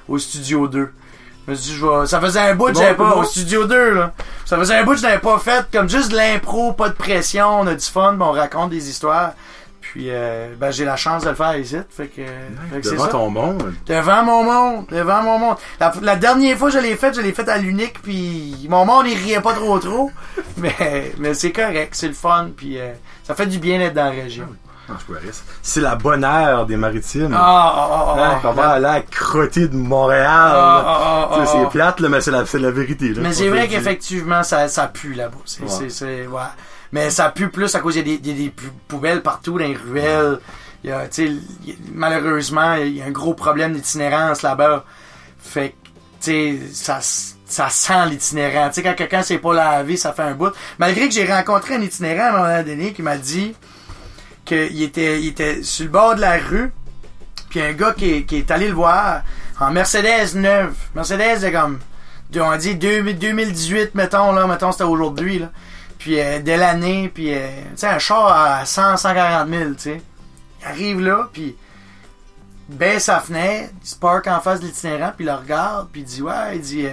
au 0.09 0.19
Studio 0.19 0.67
2. 0.69 0.91
Je 1.47 1.51
me 1.53 1.57
suis 1.57 1.73
dit, 1.73 1.77
je 1.79 1.87
vais- 1.87 2.07
ça 2.07 2.21
faisait 2.21 2.41
un 2.41 2.55
bout 2.55 2.67
que 2.67 2.73
Bon, 2.73 2.81
j'avais 2.81 2.95
pas, 2.95 3.15
bon. 3.15 3.21
au 3.21 3.25
Studio 3.25 3.67
2, 3.67 3.95
là. 3.95 4.13
Ça 4.45 4.57
faisait 4.59 4.75
un 4.77 4.85
bout 4.85 4.93
que 4.93 4.99
je 4.99 5.03
n'avais 5.03 5.19
pas 5.19 5.39
fait, 5.39 5.67
comme 5.73 5.89
juste 5.89 6.11
de 6.13 6.17
l'impro, 6.17 6.73
pas 6.73 6.89
de 6.89 6.95
pression, 6.95 7.61
on 7.61 7.67
a 7.67 7.75
du 7.75 7.85
fun, 7.85 8.13
ben, 8.15 8.27
on 8.27 8.33
raconte 8.33 8.71
des 8.71 8.89
histoires. 8.89 9.33
Puis, 9.93 10.07
euh, 10.09 10.55
ben, 10.57 10.71
j'ai 10.71 10.85
la 10.85 10.95
chance 10.95 11.25
de 11.25 11.31
le 11.31 11.35
faire 11.35 11.57
ici, 11.59 11.77
fait 11.91 12.07
que, 12.07 12.23
fait 12.23 12.81
que 12.81 12.89
Devant 12.91 13.05
ça. 13.07 13.11
ton 13.11 13.29
monde. 13.29 13.75
Devant 13.87 14.23
mon 14.25 14.45
monde, 14.45 14.87
devant 14.89 15.21
mon 15.25 15.39
monde. 15.39 15.57
La, 15.81 15.93
la 16.01 16.15
dernière 16.15 16.57
fois 16.57 16.69
que 16.71 16.75
je 16.75 16.81
l'ai 16.81 16.95
fait, 16.95 17.13
je 17.13 17.21
l'ai 17.21 17.33
fait 17.33 17.49
à 17.49 17.59
l'unique, 17.59 18.01
puis 18.01 18.69
mon 18.71 18.85
monde 18.85 19.07
il 19.09 19.19
riait 19.19 19.41
pas 19.41 19.53
trop 19.53 19.81
trop, 19.81 20.13
mais 20.59 21.13
mais 21.19 21.35
c'est 21.35 21.51
correct, 21.51 21.91
c'est 21.93 22.07
le 22.07 22.15
fun, 22.15 22.51
puis 22.57 22.79
euh, 22.79 22.93
ça 23.25 23.35
fait 23.35 23.47
du 23.47 23.59
bien 23.59 23.79
d'être 23.81 23.95
dans 23.95 24.05
la 24.05 24.11
région. 24.11 24.47
Ah. 24.89 24.95
C'est 25.63 25.81
la 25.81 25.95
bonne 25.97 26.25
heure 26.25 26.67
des 26.67 26.77
maritimes. 26.77 27.35
Ah 27.35 27.73
ah 27.77 27.89
ah 27.91 28.15
Hein, 28.19 28.33
ah. 28.35 28.39
qu'on 28.43 28.53
va 28.53 28.69
aller 28.71 28.87
à 28.87 29.01
de 29.01 29.77
Montréal. 29.77 30.27
Ah, 30.29 30.85
ah, 30.87 31.29
ah, 31.31 31.37
ah. 31.43 31.47
c'est 31.47 31.69
plate, 31.71 32.01
là, 32.01 32.09
mais 32.09 32.21
c'est 32.21 32.31
la, 32.31 32.45
la 32.53 32.71
vérité. 32.71 33.09
Là, 33.11 33.21
Mais 33.23 33.29
On 33.29 33.33
c'est 33.33 33.49
vrai 33.49 33.69
qu'effectivement 33.69 34.43
ça 34.43 34.69
ça 34.69 34.89
pue 34.89 35.15
là-bas. 35.15 35.37
C'est 35.45 35.63
Ouais. 35.63 35.69
c'est 35.69 35.91
c'est 35.91 36.27
ouais. 36.27 36.41
Mais 36.93 37.11
ça 37.11 37.31
pue 37.31 37.49
plus 37.51 37.75
à 37.75 37.81
cause 37.81 37.97
y 37.97 38.01
a 38.01 38.03
des, 38.03 38.19
des 38.19 38.53
poubelles 38.89 39.23
partout 39.23 39.59
dans 39.59 39.65
les 39.67 39.77
ruelles. 39.77 40.41
Malheureusement 41.93 42.75
il 42.75 42.97
y 42.97 43.03
a 43.03 43.07
un 43.07 43.11
gros 43.11 43.35
problème 43.35 43.75
d'itinérance 43.75 44.43
là-bas. 44.43 44.85
Fait 45.39 45.75
que 46.25 46.59
ça 46.73 47.01
ça 47.01 47.69
sent 47.69 48.07
l'itinérant. 48.11 48.71
Quand 48.75 48.95
quelqu'un 48.95 49.23
s'est 49.23 49.39
pas 49.39 49.53
lavé, 49.53 49.97
ça 49.97 50.13
fait 50.13 50.23
un 50.23 50.35
bout. 50.35 50.53
Malgré 50.79 51.09
que 51.09 51.15
j'ai 51.15 51.27
rencontré 51.31 51.75
un 51.75 51.83
itinérant 51.83 52.23
à 52.23 52.29
un 52.29 52.33
moment 52.33 52.63
donné 52.63 52.93
qui 52.93 53.03
m'a 53.03 53.17
dit 53.17 53.55
qu'il 54.45 54.83
était 54.83 55.63
sur 55.63 55.85
le 55.87 55.91
bord 55.91 56.15
de 56.15 56.21
la 56.21 56.39
rue. 56.39 56.73
Puis 57.49 57.61
un 57.61 57.73
gars 57.73 57.93
qui, 57.93 58.25
est- 58.31 58.51
allé 58.53 58.69
le 58.69 58.75
voir 58.75 59.23
en 59.59 59.73
Mercedes 59.73 60.35
neuve. 60.37 60.75
Mercedes 60.95 61.41
de 61.43 61.51
comme 61.51 61.79
on 62.37 62.57
dit 62.57 62.77
2000 62.77 63.19
2018 63.19 63.95
mettons 63.97 64.31
là, 64.33 64.47
mettons 64.47 64.71
c'était 64.71 64.85
aujourd'hui 64.85 65.41
là. 65.41 65.51
Puis 66.01 66.19
euh, 66.19 66.41
dès 66.41 66.57
l'année, 66.57 67.11
puis 67.13 67.33
euh, 67.33 67.47
tu 67.73 67.77
sais 67.77 67.87
un 67.87 67.99
char 67.99 68.27
à 68.27 68.65
100 68.65 68.97
140 68.97 69.49
000, 69.49 69.71
tu 69.75 69.79
sais. 69.79 70.03
Il 70.63 70.67
arrive 70.67 71.01
là, 71.01 71.29
puis 71.33 71.57
baisse 72.69 73.05
sa 73.05 73.21
fenêtre, 73.21 73.73
il 73.83 73.87
se 73.87 73.97
parque 73.97 74.27
en 74.27 74.41
face 74.41 74.61
de 74.61 74.67
l'itinérant, 74.67 75.13
puis 75.15 75.27
il 75.27 75.29
le 75.29 75.35
regarde, 75.35 75.89
puis 75.93 76.01
il 76.01 76.05
dit 76.05 76.23
ouais, 76.23 76.57
il 76.57 76.63
dit 76.63 76.87
euh, 76.87 76.93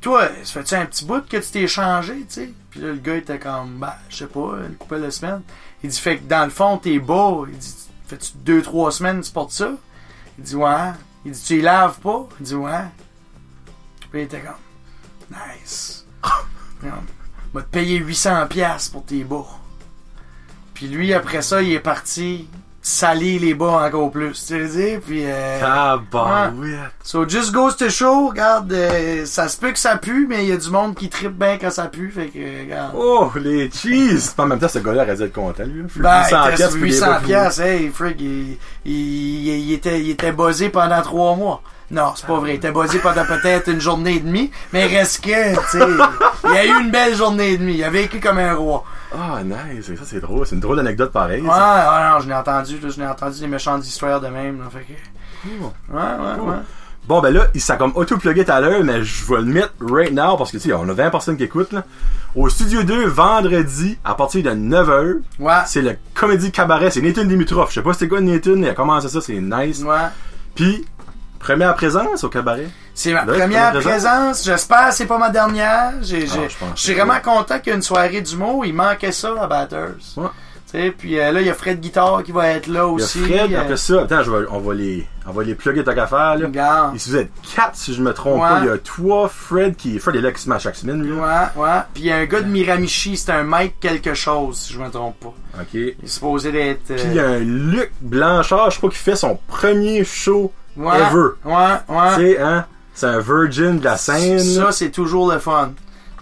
toi, 0.00 0.28
ça 0.42 0.52
fait-tu 0.60 0.74
un 0.74 0.86
petit 0.86 1.04
bout 1.04 1.26
que 1.28 1.36
tu 1.36 1.50
t'es 1.50 1.68
changé, 1.68 2.16
tu 2.20 2.26
sais? 2.28 2.52
Puis 2.70 2.80
là, 2.80 2.88
le 2.88 2.96
gars 2.96 3.16
était 3.16 3.38
comme, 3.38 3.78
bah, 3.78 3.98
je 4.08 4.16
sais 4.16 4.26
pas, 4.26 4.56
une 4.66 4.74
couple 4.76 5.02
de 5.02 5.10
semaines. 5.10 5.42
Il 5.84 5.90
dit, 5.90 6.00
fait 6.00 6.18
que 6.18 6.24
dans 6.24 6.44
le 6.44 6.50
fond, 6.50 6.78
t'es 6.78 6.98
bas. 6.98 7.42
Il 7.48 7.58
dit, 7.58 7.74
fais-tu 8.06 8.32
deux, 8.36 8.62
trois 8.62 8.92
semaines, 8.92 9.20
tu 9.20 9.30
portes 9.30 9.52
ça? 9.52 9.72
Il 10.38 10.44
dit, 10.44 10.56
ouais. 10.56 10.92
Il 11.24 11.32
dit, 11.32 11.42
tu 11.42 11.56
les 11.56 11.62
laves 11.62 12.00
pas? 12.00 12.28
Il 12.38 12.46
dit, 12.46 12.54
ouais. 12.54 12.84
Puis 14.10 14.20
il 14.20 14.24
était 14.24 14.40
comme, 14.40 15.36
nice. 15.62 16.06
Te 17.54 17.58
payer 17.70 17.98
800 17.98 18.46
pièces 18.48 18.88
pour 18.88 19.04
tes 19.04 19.24
bas. 19.24 19.46
Puis 20.74 20.88
lui, 20.88 21.12
après 21.12 21.42
ça, 21.42 21.62
il 21.62 21.72
est 21.72 21.80
parti 21.80 22.48
salir 22.82 23.42
les 23.42 23.54
bas 23.54 23.84
encore 23.86 24.10
plus, 24.10 24.32
tu 24.32 24.38
sais, 24.38 24.66
dire, 24.66 25.00
puis... 25.06 25.22
Euh, 25.26 25.60
Tabarouette. 25.60 26.92
So, 27.02 27.28
just 27.28 27.52
goes 27.52 27.76
to 27.76 27.90
show, 27.90 28.28
regarde, 28.28 28.72
euh, 28.72 29.26
ça 29.26 29.48
se 29.48 29.58
peut 29.58 29.70
que 29.70 29.78
ça 29.78 29.96
pue, 29.96 30.26
mais 30.26 30.44
il 30.44 30.48
y 30.48 30.52
a 30.52 30.56
du 30.56 30.70
monde 30.70 30.94
qui 30.94 31.10
tripe 31.10 31.38
bien 31.38 31.58
quand 31.58 31.70
ça 31.70 31.88
pue, 31.88 32.10
fait 32.10 32.28
que, 32.28 32.38
euh, 32.38 32.62
regarde. 32.62 32.94
Oh, 32.96 33.30
les 33.36 33.70
cheese! 33.70 34.34
En 34.38 34.46
même 34.46 34.58
temps, 34.58 34.68
ce 34.68 34.78
gars-là 34.78 35.02
aurait 35.02 35.16
dû 35.16 35.22
être 35.24 35.32
content, 35.32 35.64
lui. 35.64 35.82
Ben, 35.96 36.22
800 36.22 36.36
il 36.46 36.48
était 36.48 36.56
piastres 36.56 36.70
sur 36.70 36.78
pour 36.78 36.86
les 36.86 36.92
800 36.92 37.06
bas 37.06 37.20
piastres, 37.20 37.60
hey, 37.60 37.90
Frick, 37.90 38.16
il, 38.20 38.58
il, 38.86 38.92
il, 38.94 39.48
il 39.48 39.72
était, 39.74 40.00
il 40.00 40.10
était 40.10 40.32
buzzé 40.32 40.70
pendant 40.70 41.02
trois 41.02 41.36
mois. 41.36 41.62
Non, 41.90 42.12
c'est 42.14 42.26
pas 42.26 42.38
vrai. 42.38 42.52
Il 42.52 42.56
était 42.56 42.70
buzzé 42.70 42.98
pendant 43.00 43.24
peut-être 43.24 43.68
une 43.68 43.80
journée 43.80 44.14
et 44.16 44.20
demie, 44.20 44.50
mais 44.72 44.86
reste 44.86 45.24
que, 45.24 45.54
tu 45.54 45.78
sais, 45.78 45.86
il 46.44 46.56
a 46.56 46.64
eu 46.64 46.80
une 46.82 46.90
belle 46.90 47.16
journée 47.16 47.52
et 47.52 47.58
demie. 47.58 47.74
Il 47.74 47.84
a 47.84 47.90
vécu 47.90 48.20
comme 48.20 48.38
un 48.38 48.54
roi. 48.54 48.84
Ah, 49.12 49.40
nice. 49.44 49.86
Ça, 49.86 50.02
c'est 50.04 50.20
drôle. 50.20 50.46
C'est 50.46 50.54
une 50.54 50.60
drôle 50.60 50.76
d'anecdote 50.76 51.10
pareille. 51.12 51.42
Ouais, 51.42 51.48
ça. 51.48 51.92
ouais, 51.92 52.10
non, 52.14 52.20
je 52.20 52.28
l'ai 52.28 52.34
entendu, 52.34 52.78
là, 52.78 52.88
je 52.88 53.00
l'ai 53.00 53.06
entendu 53.06 53.40
des 53.40 53.46
méchantes 53.48 53.84
histoires 53.86 54.20
de 54.20 54.28
même, 54.28 54.58
là, 54.60 54.66
fait 54.72 54.84
que, 54.84 54.92
ouais, 55.48 56.00
ouais, 56.00 56.48
ouais. 56.48 56.56
Bon, 57.08 57.20
ben 57.20 57.32
là, 57.32 57.46
il 57.54 57.60
s'est 57.60 57.76
comme 57.76 57.92
auto-plugué 57.96 58.44
tout 58.44 58.52
à 58.52 58.60
l'heure, 58.60 58.84
mais 58.84 59.02
je 59.02 59.24
vais 59.26 59.38
le 59.40 59.44
mettre 59.46 59.72
right 59.80 60.12
now 60.12 60.36
parce 60.36 60.52
que, 60.52 60.58
tu 60.58 60.68
sais, 60.68 60.74
on 60.74 60.88
a 60.88 60.92
20 60.92 61.10
personnes 61.10 61.36
qui 61.36 61.42
écoutent, 61.44 61.72
là. 61.72 61.82
Au 62.36 62.48
Studio 62.48 62.84
2, 62.84 63.06
vendredi, 63.08 63.98
à 64.04 64.14
partir 64.14 64.44
de 64.44 64.50
9h, 64.50 65.16
Ouais, 65.40 65.52
c'est 65.66 65.82
le 65.82 65.96
comédie 66.14 66.52
cabaret. 66.52 66.90
C'est 66.92 67.00
Nathan 67.00 67.24
Dimitrov. 67.24 67.68
Je 67.70 67.74
sais 67.74 67.82
pas 67.82 67.94
c'était 67.94 68.06
quoi 68.06 68.20
Nathan, 68.20 68.52
il 68.56 68.68
a 68.68 68.74
commencé 68.74 69.08
ça, 69.08 69.20
c'est 69.20 69.40
nice. 69.40 69.82
ouais. 69.82 69.96
Puis, 70.54 70.84
première 71.40 71.74
présence 71.74 72.22
au 72.22 72.28
cabaret? 72.28 72.68
C'est 72.94 73.12
ma 73.12 73.24
Là, 73.24 73.32
première 73.32 73.72
première 73.72 73.80
présence? 73.82 74.44
J'espère 74.44 74.90
que 74.90 74.94
c'est 74.94 75.06
pas 75.06 75.18
ma 75.18 75.30
dernière. 75.30 75.94
J'ai, 76.02 76.26
j'ai- 76.26 76.48
Ah, 76.62 76.66
je 76.76 76.80
suis 76.82 76.94
vraiment 76.94 77.18
content 77.20 77.58
qu'il 77.58 77.68
y 77.70 77.72
ait 77.72 77.76
une 77.76 77.82
soirée 77.82 78.20
d'humour. 78.20 78.64
Il 78.66 78.74
manquait 78.74 79.10
ça 79.12 79.30
à 79.40 79.46
Batters. 79.46 79.94
Ouais. 80.16 80.26
Tu 80.72 80.78
sais, 80.80 80.94
puis 80.96 81.18
euh, 81.18 81.32
là, 81.32 81.40
il 81.40 81.46
y 81.48 81.50
a 81.50 81.54
Fred 81.54 81.80
Guitare 81.80 82.22
qui 82.22 82.30
va 82.30 82.46
être 82.50 82.68
là 82.68 82.74
Il 82.74 83.00
y 83.00 83.02
a 83.02 83.04
aussi. 83.04 83.18
Fred, 83.24 83.52
euh, 83.52 83.60
après 83.60 83.76
ça, 83.76 84.02
attends, 84.02 84.22
je 84.22 84.30
vais- 84.30 84.46
on 84.52 84.60
va 84.60 84.72
les, 84.74 85.04
on 85.26 85.32
va 85.32 85.42
les 85.42 85.56
plugger 85.56 85.82
tant 85.82 85.94
qu'à 85.94 86.06
faire, 86.06 86.36
là. 86.36 86.46
Regarde. 86.46 86.94
Vous 86.96 87.16
êtes 87.16 87.30
quatre, 87.56 87.74
si 87.74 87.92
je 87.92 88.00
me 88.02 88.14
trompe 88.14 88.40
Ouais. 88.40 88.48
pas. 88.48 88.58
Il 88.60 88.66
y 88.66 88.68
a 88.68 88.78
toi, 88.78 89.28
Fred, 89.34 89.74
qui, 89.74 89.98
Fred 89.98 90.14
est 90.14 90.20
là 90.20 90.30
qui 90.30 90.40
se 90.42 90.48
met 90.48 90.54
à 90.54 90.58
chaque 90.60 90.76
semaine, 90.76 91.02
lui. 91.02 91.10
Ouais, 91.12 91.26
ouais. 91.56 91.78
Puis 91.92 92.04
il 92.04 92.06
y 92.06 92.12
a 92.12 92.18
un 92.18 92.24
gars 92.26 92.40
de 92.42 92.46
Miramichi, 92.48 93.16
c'est 93.16 93.32
un 93.32 93.42
Mike 93.42 93.80
quelque 93.80 94.14
chose, 94.14 94.58
si 94.58 94.72
je 94.74 94.78
me 94.78 94.88
trompe 94.90 95.18
pas. 95.18 95.34
OK. 95.60 95.66
Puis 95.72 95.96
Il 95.98 96.04
est 96.04 96.08
supposé 96.08 96.52
d'être. 96.52 96.88
euh, 96.92 96.98
il 97.04 97.14
y 97.14 97.18
a 97.18 97.26
un 97.26 97.38
Luc 97.40 97.90
Blanchard, 98.00 98.70
je 98.70 98.76
crois, 98.78 98.90
qui 98.90 98.98
fait 98.98 99.16
son 99.16 99.40
premier 99.48 100.04
show 100.04 100.52
ouais, 100.80 100.96
ever. 101.00 101.28
Ouais, 101.44 101.78
ouais. 101.88 102.14
Tu 102.16 102.20
sais, 102.34 102.40
hein? 102.40 102.64
c'est 102.94 103.06
un 103.06 103.20
virgin 103.20 103.78
de 103.78 103.84
la 103.84 103.96
scène. 103.96 104.38
Ça, 104.40 104.72
c'est 104.72 104.90
toujours 104.90 105.32
le 105.32 105.38
fun. 105.38 105.72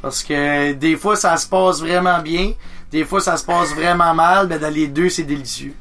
Parce 0.03 0.23
que 0.23 0.73
des 0.73 0.97
fois, 0.97 1.17
ça 1.17 1.37
se 1.37 1.47
passe 1.49 1.81
vraiment 1.81 2.21
bien. 2.21 2.53
Des 2.93 3.05
fois, 3.05 3.21
ça 3.21 3.37
se 3.37 3.45
passe 3.45 3.75
vraiment 3.75 4.15
mal. 4.15 4.47
Ben, 4.47 4.59
dans 4.61 4.73
les 4.73 4.87
deux, 4.87 5.09
c'est 5.09 5.25
délicieux. 5.25 5.75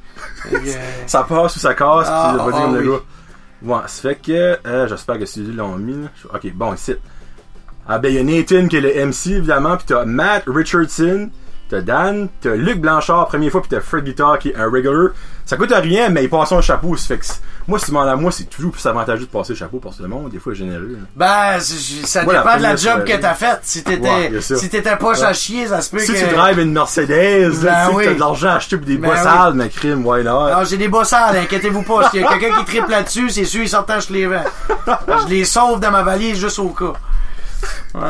Que, 0.50 0.56
euh, 0.56 0.74
Ça 1.08 1.24
passe 1.24 1.56
ou 1.56 1.60
ça 1.60 1.74
casse, 1.74 2.08
Ah, 2.10 2.36
pas 2.38 2.50
ah, 2.52 2.52
dire 2.52 2.68
le 2.72 2.80
oui. 2.80 2.88
gars. 2.88 3.04
Bon, 3.62 3.82
ça 3.86 4.02
fait 4.10 4.16
que, 4.16 4.58
euh, 4.68 4.88
j'espère 4.88 5.20
que 5.20 5.26
celui-là 5.26 5.64
l'ont 5.64 5.78
mis. 5.78 5.94
là. 5.94 6.10
Ok, 6.34 6.52
bon, 6.54 6.74
ici. 6.74 6.96
Ah 7.88 8.00
ben, 8.00 8.10
il 8.10 8.16
y 8.16 8.20
a 8.20 8.24
Nathan 8.24 8.68
qui 8.68 8.78
est 8.78 8.82
le 8.82 9.06
MC, 9.06 9.28
évidemment, 9.38 9.78
pis 9.78 9.86
t'as 9.86 10.04
Matt 10.06 10.44
Richardson, 10.48 11.30
t'as 11.70 11.82
Dan, 11.82 12.30
t'as 12.42 12.56
Luc 12.56 12.80
Blanchard, 12.80 13.28
première 13.28 13.52
fois, 13.52 13.62
pis 13.62 13.70
t'as 13.70 13.82
Fred 13.82 14.04
Guitar 14.04 14.40
qui 14.40 14.50
est 14.50 14.56
un 14.56 14.66
regular. 14.70 15.10
Ça 15.46 15.56
coûte 15.56 15.72
rien, 15.74 16.10
mais 16.10 16.24
il 16.26 16.30
passe 16.30 16.50
son 16.50 16.62
chapeau, 16.62 16.98
ça 16.98 17.08
fait 17.08 17.18
que 17.20 17.26
moi, 17.68 17.80
si 17.80 17.86
tu 17.86 17.92
demandes 17.92 18.10
à 18.10 18.16
moi, 18.18 18.32
c'est 18.34 18.46
toujours 18.46 18.72
plus 18.72 18.86
avantageux 18.86 19.26
de 19.26 19.30
passer 19.30 19.54
le 19.54 19.60
chapeau 19.60 19.80
pour 19.80 19.96
tout 19.96 20.02
le 20.04 20.10
monde, 20.10 20.30
des 20.30 20.40
fois, 20.40 20.54
généreux. 20.54 20.98
là. 21.00 21.06
Ben, 21.16 21.60
ça 21.60 22.24
Moi, 22.24 22.34
dépend 22.36 22.58
de 22.58 22.62
la 22.64 22.76
job 22.76 23.04
que 23.06 23.16
t'as 23.16 23.34
faite. 23.34 23.60
Si 23.62 23.84
t'étais, 23.84 24.30
Ouais, 24.30 24.42
si 24.42 24.70
t'étais 24.70 24.96
poche 24.98 25.22
à 25.22 25.28
Ouais. 25.28 25.34
chier, 25.34 25.68
ça 25.68 25.82
se 25.82 25.90
peut 25.90 26.00
Si 26.00 26.12
que... 26.14 26.18
tu 26.30 26.36
drives 26.36 26.60
une 26.60 26.74
Mercedes, 26.74 27.08
Ben 27.10 27.64
là, 27.66 27.86
tu 27.86 27.90
sais 27.92 27.96
oui. 27.96 28.04
que 28.04 28.10
t'as 28.10 28.16
de 28.16 28.20
l'argent 28.20 28.50
à 28.50 28.54
acheter 28.56 28.78
pour 28.78 28.86
des 28.86 28.98
Ben 28.98 29.08
bois 29.10 29.50
oui. 29.52 29.56
mais 29.56 29.70
crime, 29.70 30.06
why 30.06 30.24
not? 30.24 30.46
Alors, 30.48 30.66
j'ai 30.66 30.78
des 30.78 30.88
bossales, 30.90 31.38
inquiétez-vous 31.38 31.84
pas. 31.84 32.10
S'il 32.10 32.22
y 32.22 32.26
a 32.26 32.38
quelqu'un 32.38 32.58
qui 32.60 32.66
triple 32.66 32.92
là-dessus, 32.92 33.30
c'est 33.30 33.46
sûr, 33.46 33.62
ils 33.64 33.70
sortent 33.70 33.92
je 34.08 34.14
les 34.14 34.28
vends. 34.28 34.44
Je 35.24 35.28
les 35.30 35.46
sauve 35.46 35.80
dans 35.80 35.92
ma 35.92 36.04
valise 36.04 36.38
juste 36.40 36.60
au 36.60 36.70
cas. 36.70 36.94
Ouais. 37.96 38.02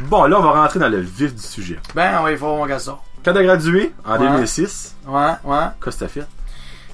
Bon, 0.00 0.24
là, 0.24 0.38
on 0.38 0.42
va 0.42 0.50
rentrer 0.62 0.78
dans 0.78 0.88
le 0.88 1.00
vif 1.00 1.34
du 1.34 1.42
sujet. 1.42 1.78
Ben, 1.94 2.20
oui, 2.24 2.32
il 2.32 2.38
faut 2.38 2.46
mon 2.56 2.66
garçon. 2.66 2.96
Quand 3.24 3.32
t'as 3.34 3.42
gradué, 3.42 3.92
en 4.04 4.12
Ouais. 4.12 4.18
2006, 4.18 4.94
Ouais, 5.06 5.30
ouais. 5.44 5.56
qu'est-ce 5.84 5.96
que 5.98 6.04
t'as 6.04 6.08
fait? 6.08 6.26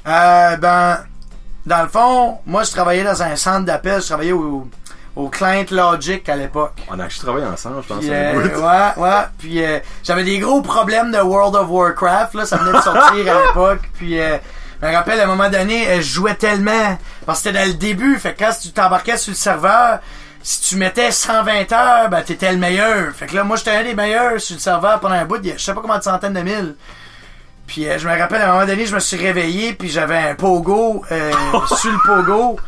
Euh, 0.06 0.56
ben, 0.56 0.98
dans 1.64 1.82
le 1.82 1.88
fond, 1.88 2.38
moi, 2.46 2.62
je 2.64 2.70
travaillais 2.72 3.04
dans 3.04 3.22
un 3.22 3.36
centre 3.36 3.64
d'appel. 3.64 4.00
Je 4.00 4.06
travaillais 4.06 4.32
au, 4.32 4.68
au 5.14 5.28
Client 5.28 5.64
Logic 5.70 6.28
à 6.28 6.36
l'époque. 6.36 6.72
On 6.88 6.98
a 6.98 7.06
travaillé 7.08 7.46
ensemble, 7.46 7.82
je 7.82 7.88
pense. 7.88 7.98
Puis, 8.00 8.08
euh, 8.10 8.58
ouais, 8.60 9.02
ouais. 9.02 9.22
Puis 9.38 9.64
euh, 9.64 9.78
j'avais 10.02 10.24
des 10.24 10.38
gros 10.38 10.62
problèmes 10.62 11.12
de 11.12 11.18
World 11.18 11.54
of 11.54 11.68
Warcraft. 11.68 12.34
Là, 12.34 12.46
ça 12.46 12.56
venait 12.56 12.76
de 12.76 12.82
sortir 12.82 13.36
à 13.36 13.46
l'époque. 13.46 13.80
Puis 13.94 14.18
euh, 14.20 14.36
je 14.82 14.86
me 14.86 14.92
rappelle 14.94 15.20
à 15.20 15.24
un 15.24 15.26
moment 15.26 15.48
donné, 15.48 15.88
euh, 15.88 15.96
je 15.96 16.12
jouais 16.14 16.34
tellement 16.34 16.98
parce 17.24 17.40
que 17.42 17.48
c'était 17.48 17.58
dans 17.60 17.66
le 17.68 17.74
début. 17.74 18.16
Fait 18.18 18.34
que 18.34 18.40
quand 18.44 18.52
tu 18.60 18.70
t'embarquais 18.72 19.16
sur 19.16 19.30
le 19.32 19.36
serveur, 19.36 20.00
si 20.46 20.60
tu 20.60 20.76
mettais 20.76 21.10
120 21.10 21.72
heures, 21.72 22.08
ben 22.08 22.22
t'étais 22.22 22.52
le 22.52 22.58
meilleur. 22.58 23.12
Fait 23.12 23.26
que 23.26 23.34
là, 23.34 23.42
moi 23.42 23.56
j'étais 23.56 23.72
un 23.72 23.82
des 23.82 23.94
meilleurs 23.96 24.40
sur 24.40 24.54
le 24.54 24.60
serveur 24.60 25.00
pendant 25.00 25.16
un 25.16 25.24
bout. 25.24 25.38
Il 25.42 25.48
y 25.48 25.50
a, 25.50 25.56
je 25.56 25.64
sais 25.64 25.74
pas 25.74 25.80
combien 25.80 25.98
de 25.98 26.04
centaines 26.04 26.34
de 26.34 26.40
mille. 26.40 26.76
Puis 27.66 27.88
euh, 27.88 27.98
je 27.98 28.08
me 28.08 28.16
rappelle 28.16 28.42
à 28.42 28.50
un 28.50 28.52
moment 28.52 28.64
donné, 28.64 28.86
je 28.86 28.94
me 28.94 29.00
suis 29.00 29.16
réveillé 29.16 29.72
puis 29.72 29.88
j'avais 29.88 30.16
un 30.16 30.36
pogo 30.36 31.04
euh, 31.10 31.32
sur 31.80 31.90
le 31.90 31.98
pogo. 32.06 32.60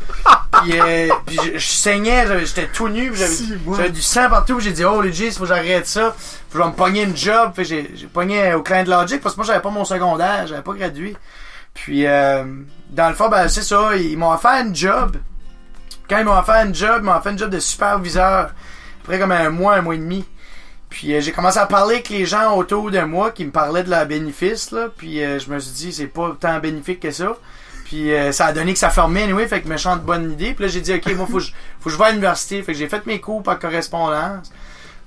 Puis, 0.61 0.77
euh, 0.77 1.07
puis 1.25 1.37
je, 1.41 1.57
je 1.57 1.71
saignais, 1.71 2.25
j'étais 2.45 2.67
tout 2.67 2.89
nu, 2.89 3.11
puis 3.11 3.19
j'avais 3.21 3.31
Si, 3.31 3.91
du 3.93 4.01
sang 4.01 4.29
partout. 4.29 4.59
J'ai 4.59 4.73
dit 4.73 4.83
oh 4.83 4.99
legit, 5.01 5.31
faut 5.31 5.43
que 5.43 5.45
j'arrête 5.45 5.87
ça. 5.87 6.13
Faut 6.49 6.57
que 6.57 6.63
je 6.65 6.69
me 6.69 6.73
pogner 6.73 7.03
une 7.03 7.15
job. 7.15 7.53
Fait 7.55 7.61
que 7.61 7.69
j'ai 7.69 7.91
j'ai 7.95 8.07
pogné 8.07 8.55
au 8.55 8.61
client 8.61 8.83
de 8.83 8.89
Logic 8.89 9.21
parce 9.21 9.35
que 9.35 9.39
moi 9.39 9.47
j'avais 9.47 9.61
pas 9.61 9.69
mon 9.69 9.85
secondaire, 9.85 10.47
j'avais 10.47 10.63
pas 10.63 10.73
gradué. 10.73 11.15
Puis 11.73 12.05
euh, 12.05 12.43
dans 12.89 13.07
le 13.07 13.15
fond, 13.15 13.29
ben 13.29 13.47
c'est 13.47 13.61
ça, 13.61 13.95
ils 13.95 14.17
m'ont 14.17 14.33
offert 14.33 14.65
une 14.65 14.75
job. 14.75 15.15
Quand 16.09 16.17
ils 16.17 16.25
m'ont 16.25 16.37
offert 16.37 16.65
une 16.65 16.73
job, 16.73 17.01
ils 17.01 17.03
m'ont 17.03 17.15
offert 17.15 17.31
une 17.31 17.37
job 17.37 17.51
de 17.51 17.59
superviseur. 17.59 18.51
Après 19.01 19.19
comme 19.19 19.31
un 19.31 19.49
mois, 19.49 19.75
un 19.75 19.81
mois 19.81 19.95
et 19.95 19.99
demi. 19.99 20.25
Puis 20.89 21.13
euh, 21.13 21.21
j'ai 21.21 21.31
commencé 21.31 21.59
à 21.59 21.67
parler 21.67 21.95
avec 21.95 22.09
les 22.09 22.25
gens 22.25 22.55
autour 22.55 22.89
de 22.89 22.99
moi 23.01 23.29
qui 23.31 23.45
me 23.45 23.51
parlaient 23.51 23.83
de 23.83 23.91
leurs 23.91 24.07
bénéfices 24.07 24.71
là. 24.71 24.87
Puis 24.97 25.23
euh, 25.23 25.37
je 25.37 25.51
me 25.51 25.59
suis 25.59 25.71
dit 25.71 25.93
c'est 25.93 26.07
pas 26.07 26.35
tant 26.39 26.59
bénéfique 26.59 26.99
que 26.99 27.11
ça. 27.11 27.37
Puis 27.85 28.11
euh, 28.11 28.31
ça 28.31 28.47
a 28.47 28.53
donné 28.53 28.73
que 28.73 28.79
ça 28.79 28.89
formait 28.89 29.23
anyway, 29.23 29.47
fait 29.47 29.61
que 29.61 29.67
méchante 29.67 30.03
bonne 30.03 30.31
idée. 30.31 30.53
Puis 30.53 30.65
là 30.65 30.71
j'ai 30.71 30.81
dit 30.81 30.93
ok 30.93 31.15
moi 31.15 31.27
faut 31.27 31.37
que 31.37 31.43
je, 31.43 31.51
faut 31.79 31.89
que 31.89 31.91
je 31.91 31.97
vais 31.97 32.05
à 32.05 32.09
l'université. 32.09 32.63
Fait 32.63 32.73
que 32.73 32.77
j'ai 32.79 32.89
fait 32.89 33.05
mes 33.05 33.19
cours 33.19 33.43
par 33.43 33.59
correspondance. 33.59 34.51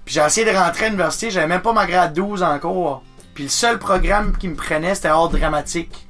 Puis 0.04 0.14
j'ai 0.14 0.20
essayé 0.20 0.50
de 0.50 0.56
rentrer 0.56 0.86
à 0.86 0.88
l'université, 0.88 1.30
j'avais 1.30 1.46
même 1.48 1.62
pas 1.62 1.72
ma 1.72 1.86
grade 1.86 2.12
12 2.12 2.44
encore. 2.44 3.02
Puis 3.34 3.44
le 3.44 3.50
seul 3.50 3.78
programme 3.78 4.36
qui 4.36 4.46
me 4.46 4.54
prenait 4.54 4.94
c'était 4.94 5.08
art 5.08 5.30
dramatique. 5.30 6.06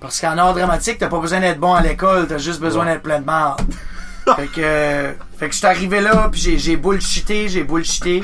Parce 0.00 0.20
qu'en 0.20 0.38
art 0.38 0.54
dramatique, 0.54 0.98
t'as 0.98 1.08
pas 1.08 1.20
besoin 1.20 1.40
d'être 1.40 1.60
bon 1.60 1.74
à 1.74 1.82
l'école, 1.82 2.26
t'as 2.26 2.38
juste 2.38 2.60
besoin 2.60 2.86
d'être 2.86 3.02
plein 3.02 3.20
de 3.20 3.26
marde. 3.26 3.60
Fait 4.36 4.46
que 4.46 4.60
euh, 4.60 5.12
fait 5.38 5.48
que 5.48 5.52
je 5.52 5.58
suis 5.58 5.66
arrivé 5.66 6.00
là, 6.00 6.28
puis 6.30 6.40
j'ai 6.40 6.58
j'ai 6.58 6.76
bullshité, 6.76 7.48
j'ai 7.48 7.64
bullshité. 7.64 8.22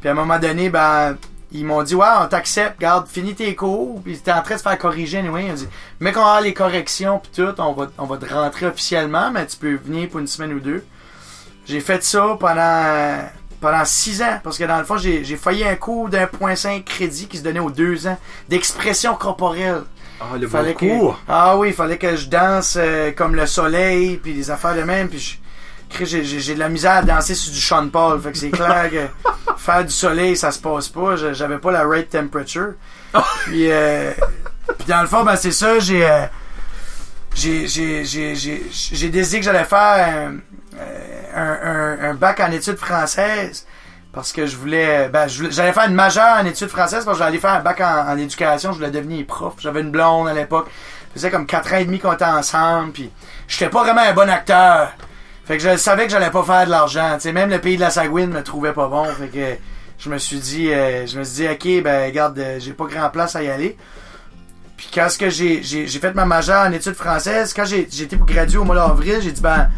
Puis 0.00 0.08
à 0.08 0.12
un 0.12 0.14
moment 0.14 0.38
donné, 0.38 0.70
ben 0.70 1.16
ils 1.52 1.64
m'ont 1.64 1.82
dit 1.82 1.94
ouais, 1.94 2.06
on 2.20 2.26
t'accepte, 2.26 2.80
garde, 2.80 3.06
finis 3.06 3.34
tes 3.34 3.54
cours, 3.54 4.02
puis 4.02 4.18
t'es 4.18 4.32
en 4.32 4.42
train 4.42 4.54
de 4.54 4.58
se 4.58 4.64
faire 4.64 4.78
corriger 4.78 5.18
anyway. 5.18 5.46
Ils 5.46 5.50
ont 5.52 5.54
dit 5.54 5.68
mais 6.00 6.12
qu'on 6.12 6.24
a 6.24 6.40
les 6.40 6.54
corrections 6.54 7.20
puis 7.20 7.44
tout, 7.44 7.54
on 7.58 7.72
va 7.72 7.88
on 7.98 8.06
va 8.06 8.16
te 8.16 8.32
rentrer 8.32 8.66
officiellement, 8.66 9.30
mais 9.30 9.46
tu 9.46 9.56
peux 9.56 9.74
venir 9.74 10.08
pour 10.08 10.20
une 10.20 10.26
semaine 10.26 10.52
ou 10.52 10.60
deux. 10.60 10.84
J'ai 11.66 11.80
fait 11.80 12.02
ça 12.02 12.36
pendant 12.38 13.28
pendant 13.60 13.84
six 13.86 14.20
ans, 14.20 14.40
parce 14.42 14.58
que 14.58 14.64
dans 14.64 14.78
le 14.78 14.84
fond, 14.84 14.98
j'ai 14.98 15.24
j'ai 15.24 15.36
failli 15.36 15.64
un 15.64 15.76
cours 15.76 16.10
d'un 16.10 16.26
point 16.26 16.54
cinq 16.54 16.84
crédit 16.84 17.26
qui 17.28 17.38
se 17.38 17.42
donnait 17.42 17.60
aux 17.60 17.70
deux 17.70 18.06
ans 18.06 18.18
d'expression 18.48 19.14
corporelle. 19.14 19.84
Ah, 20.20 20.36
le 20.38 20.46
Fallait 20.48 20.74
que, 20.74 20.84
ah 21.28 21.56
oui, 21.56 21.68
il 21.68 21.74
fallait 21.74 21.98
que 21.98 22.16
je 22.16 22.28
danse 22.28 22.76
euh, 22.80 23.10
comme 23.12 23.34
le 23.34 23.46
soleil, 23.46 24.16
puis 24.16 24.32
des 24.32 24.50
affaires 24.50 24.74
de 24.76 24.82
même, 24.82 25.08
puis 25.08 25.40
j'ai- 26.00 26.24
j'ai 26.24 26.40
j'ai 26.40 26.54
de 26.54 26.58
la 26.60 26.68
misère 26.68 26.92
à 26.92 27.02
danser 27.02 27.34
sur 27.34 27.52
du 27.52 27.60
Sean 27.60 27.88
Paul, 27.88 28.20
fait 28.20 28.32
que 28.32 28.38
c'est 28.38 28.50
clair 28.50 28.90
que 28.90 29.06
faire 29.58 29.84
du 29.84 29.92
soleil, 29.92 30.36
ça 30.36 30.50
se 30.52 30.58
passe 30.60 30.88
pas, 30.88 31.16
Je- 31.16 31.32
j'avais 31.34 31.58
pas 31.58 31.72
la 31.72 31.84
right 31.84 32.08
temperature. 32.10 32.72
Puis, 33.44 33.70
euh, 33.70 34.12
puis 34.78 34.86
dans 34.88 35.02
le 35.02 35.06
fond, 35.08 35.24
ben 35.24 35.36
c'est 35.36 35.52
ça, 35.52 35.78
j'ai 35.78 36.04
euh, 36.08 36.26
j'ai 37.34 37.66
j'ai 37.66 38.04
j'ai 38.04 38.34
j'ai 38.34 38.62
j'ai 38.72 39.08
décidé 39.08 39.38
que 39.40 39.44
j'allais 39.44 39.64
faire 39.64 40.30
un, 41.36 41.98
un 42.10 42.14
bac 42.14 42.40
en 42.40 42.50
études 42.52 42.78
françaises 42.78 43.66
parce 44.14 44.32
que 44.32 44.46
je 44.46 44.56
voulais 44.56 45.08
ben 45.08 45.26
j'allais 45.26 45.72
faire 45.72 45.88
une 45.88 45.94
majeure 45.94 46.36
en 46.40 46.44
études 46.46 46.68
françaises 46.68 47.04
parce 47.04 47.18
que 47.18 47.24
j'allais 47.24 47.38
faire 47.38 47.54
un 47.54 47.60
bac 47.60 47.80
en, 47.80 48.16
éducation. 48.16 48.72
Je 48.72 48.78
voulais 48.78 48.90
devenir 48.90 49.26
prof. 49.26 49.54
J'avais 49.58 49.80
une 49.80 49.90
blonde 49.90 50.28
à 50.28 50.34
l'époque. 50.34 50.70
Faisait 51.12 51.30
comme 51.30 51.46
quatre 51.46 51.72
ans 51.72 51.78
et 51.78 51.84
demi 51.84 51.98
qu'on 51.98 52.12
était 52.12 52.24
ensemble 52.24 52.92
puis 52.92 53.10
j'étais 53.48 53.68
pas 53.68 53.82
vraiment 53.82 54.02
un 54.02 54.12
bon 54.12 54.30
acteur. 54.30 54.92
Fait 55.44 55.58
que 55.58 55.62
je 55.62 55.76
savais 55.76 56.06
que 56.06 56.12
j'allais 56.12 56.30
pas 56.30 56.42
faire 56.44 56.64
de 56.64 56.70
l'argent 56.70 57.14
tu 57.14 57.22
sais. 57.22 57.32
Même 57.32 57.50
le 57.50 57.60
pays 57.60 57.76
de 57.76 57.80
la 57.80 57.90
Sagouine 57.90 58.30
me 58.30 58.42
trouvait 58.42 58.72
pas 58.72 58.88
bon. 58.88 59.04
Fait 59.04 59.28
que 59.28 59.56
je 59.98 60.08
me 60.08 60.18
suis 60.18 60.38
dit 60.38 60.72
euh, 60.72 61.06
je 61.06 61.18
me 61.18 61.24
suis 61.24 61.46
dit 61.46 61.48
ok 61.48 61.82
ben 61.82 62.06
regarde 62.06 62.38
euh, 62.38 62.60
j'ai 62.60 62.72
pas 62.72 62.86
grand 62.86 63.10
place 63.10 63.34
à 63.34 63.42
y 63.42 63.50
aller. 63.50 63.76
Puis 64.76 64.88
quand 64.92 65.08
ce 65.08 65.18
que 65.18 65.30
j'ai, 65.30 65.62
j'ai, 65.62 65.86
fait 65.86 66.14
ma 66.14 66.24
majeure 66.24 66.66
en 66.66 66.72
études 66.72 66.94
françaises, 66.94 67.54
quand 67.54 67.64
j'ai, 67.64 67.82
été 67.82 68.16
pour 68.16 68.26
graduer 68.26 68.58
au 68.58 68.64
mois 68.64 68.74
d'avril, 68.74 69.18
j'ai 69.22 69.30
dit 69.30 69.40
ben 69.40 69.68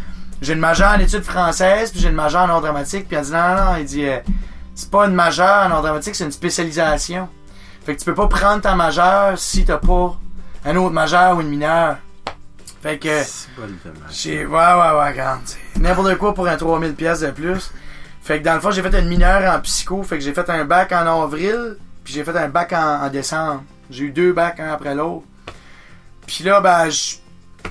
j'ai 0.43 0.53
une 0.53 0.61
majeure 0.61 0.93
en 0.93 0.99
études 0.99 1.23
françaises, 1.23 1.91
puis 1.91 2.01
j'ai 2.01 2.09
une 2.09 2.15
majeure 2.15 2.43
en 2.43 2.51
art 2.51 2.61
dramatique, 2.61 3.09
puis 3.09 3.17
elle 3.17 3.25
dit 3.25 3.33
non, 3.33 3.49
non, 3.57 3.65
non, 3.65 3.77
il 3.79 3.85
dit 3.85 4.07
euh, 4.07 4.19
c'est 4.75 4.91
pas 4.91 5.07
une 5.07 5.15
majeure 5.15 5.67
en 5.67 5.71
art 5.71 5.83
dramatique, 5.83 6.15
c'est 6.15 6.25
une 6.25 6.33
spécialisation. 6.33 7.29
Fait 7.85 7.95
que 7.95 8.01
tu 8.01 8.05
peux 8.05 8.15
pas 8.15 8.29
prendre 8.29 8.61
ta 8.61 8.75
majeure 8.75 9.39
si 9.39 9.65
t'as 9.65 9.79
pas 9.79 10.17
un 10.65 10.77
autre 10.77 10.93
majeur 10.93 11.37
ou 11.37 11.41
une 11.41 11.49
mineure. 11.49 11.99
Fait 12.83 12.99
que 12.99 13.23
j'ai 14.11 14.45
ouais 14.45 14.53
ouais 14.55 14.55
ouais 14.55 15.09
regarde, 15.11 15.41
n'importe 15.77 16.17
quoi 16.17 16.35
pour 16.35 16.47
un 16.47 16.57
3000 16.57 16.95
pièces 16.95 17.21
de 17.21 17.31
plus. 17.31 17.73
Fait 18.23 18.41
que 18.41 18.45
dans 18.45 18.55
le 18.55 18.61
fond, 18.61 18.73
j'ai 18.73 18.83
fait 18.83 18.99
une 18.99 19.09
mineure 19.09 19.55
en 19.55 19.61
psycho, 19.61 20.03
fait 20.03 20.19
que 20.19 20.25
j'ai 20.25 20.35
fait 20.35 20.51
un 20.51 20.65
bac 20.65 20.93
en 20.93 21.23
avril, 21.23 21.77
puis 22.05 22.13
j'ai 22.13 22.25
fait 22.25 22.37
un 22.37 22.49
bac 22.49 22.73
en, 22.73 23.05
en 23.05 23.09
décembre. 23.09 23.63
J'ai 23.89 24.05
eu 24.05 24.11
deux 24.11 24.33
bacs 24.33 24.61
un 24.61 24.73
après 24.73 24.95
l'autre. 24.95 25.25
Puis 26.27 26.43
là 26.45 26.61
ben 26.61 26.91
je 26.91 27.17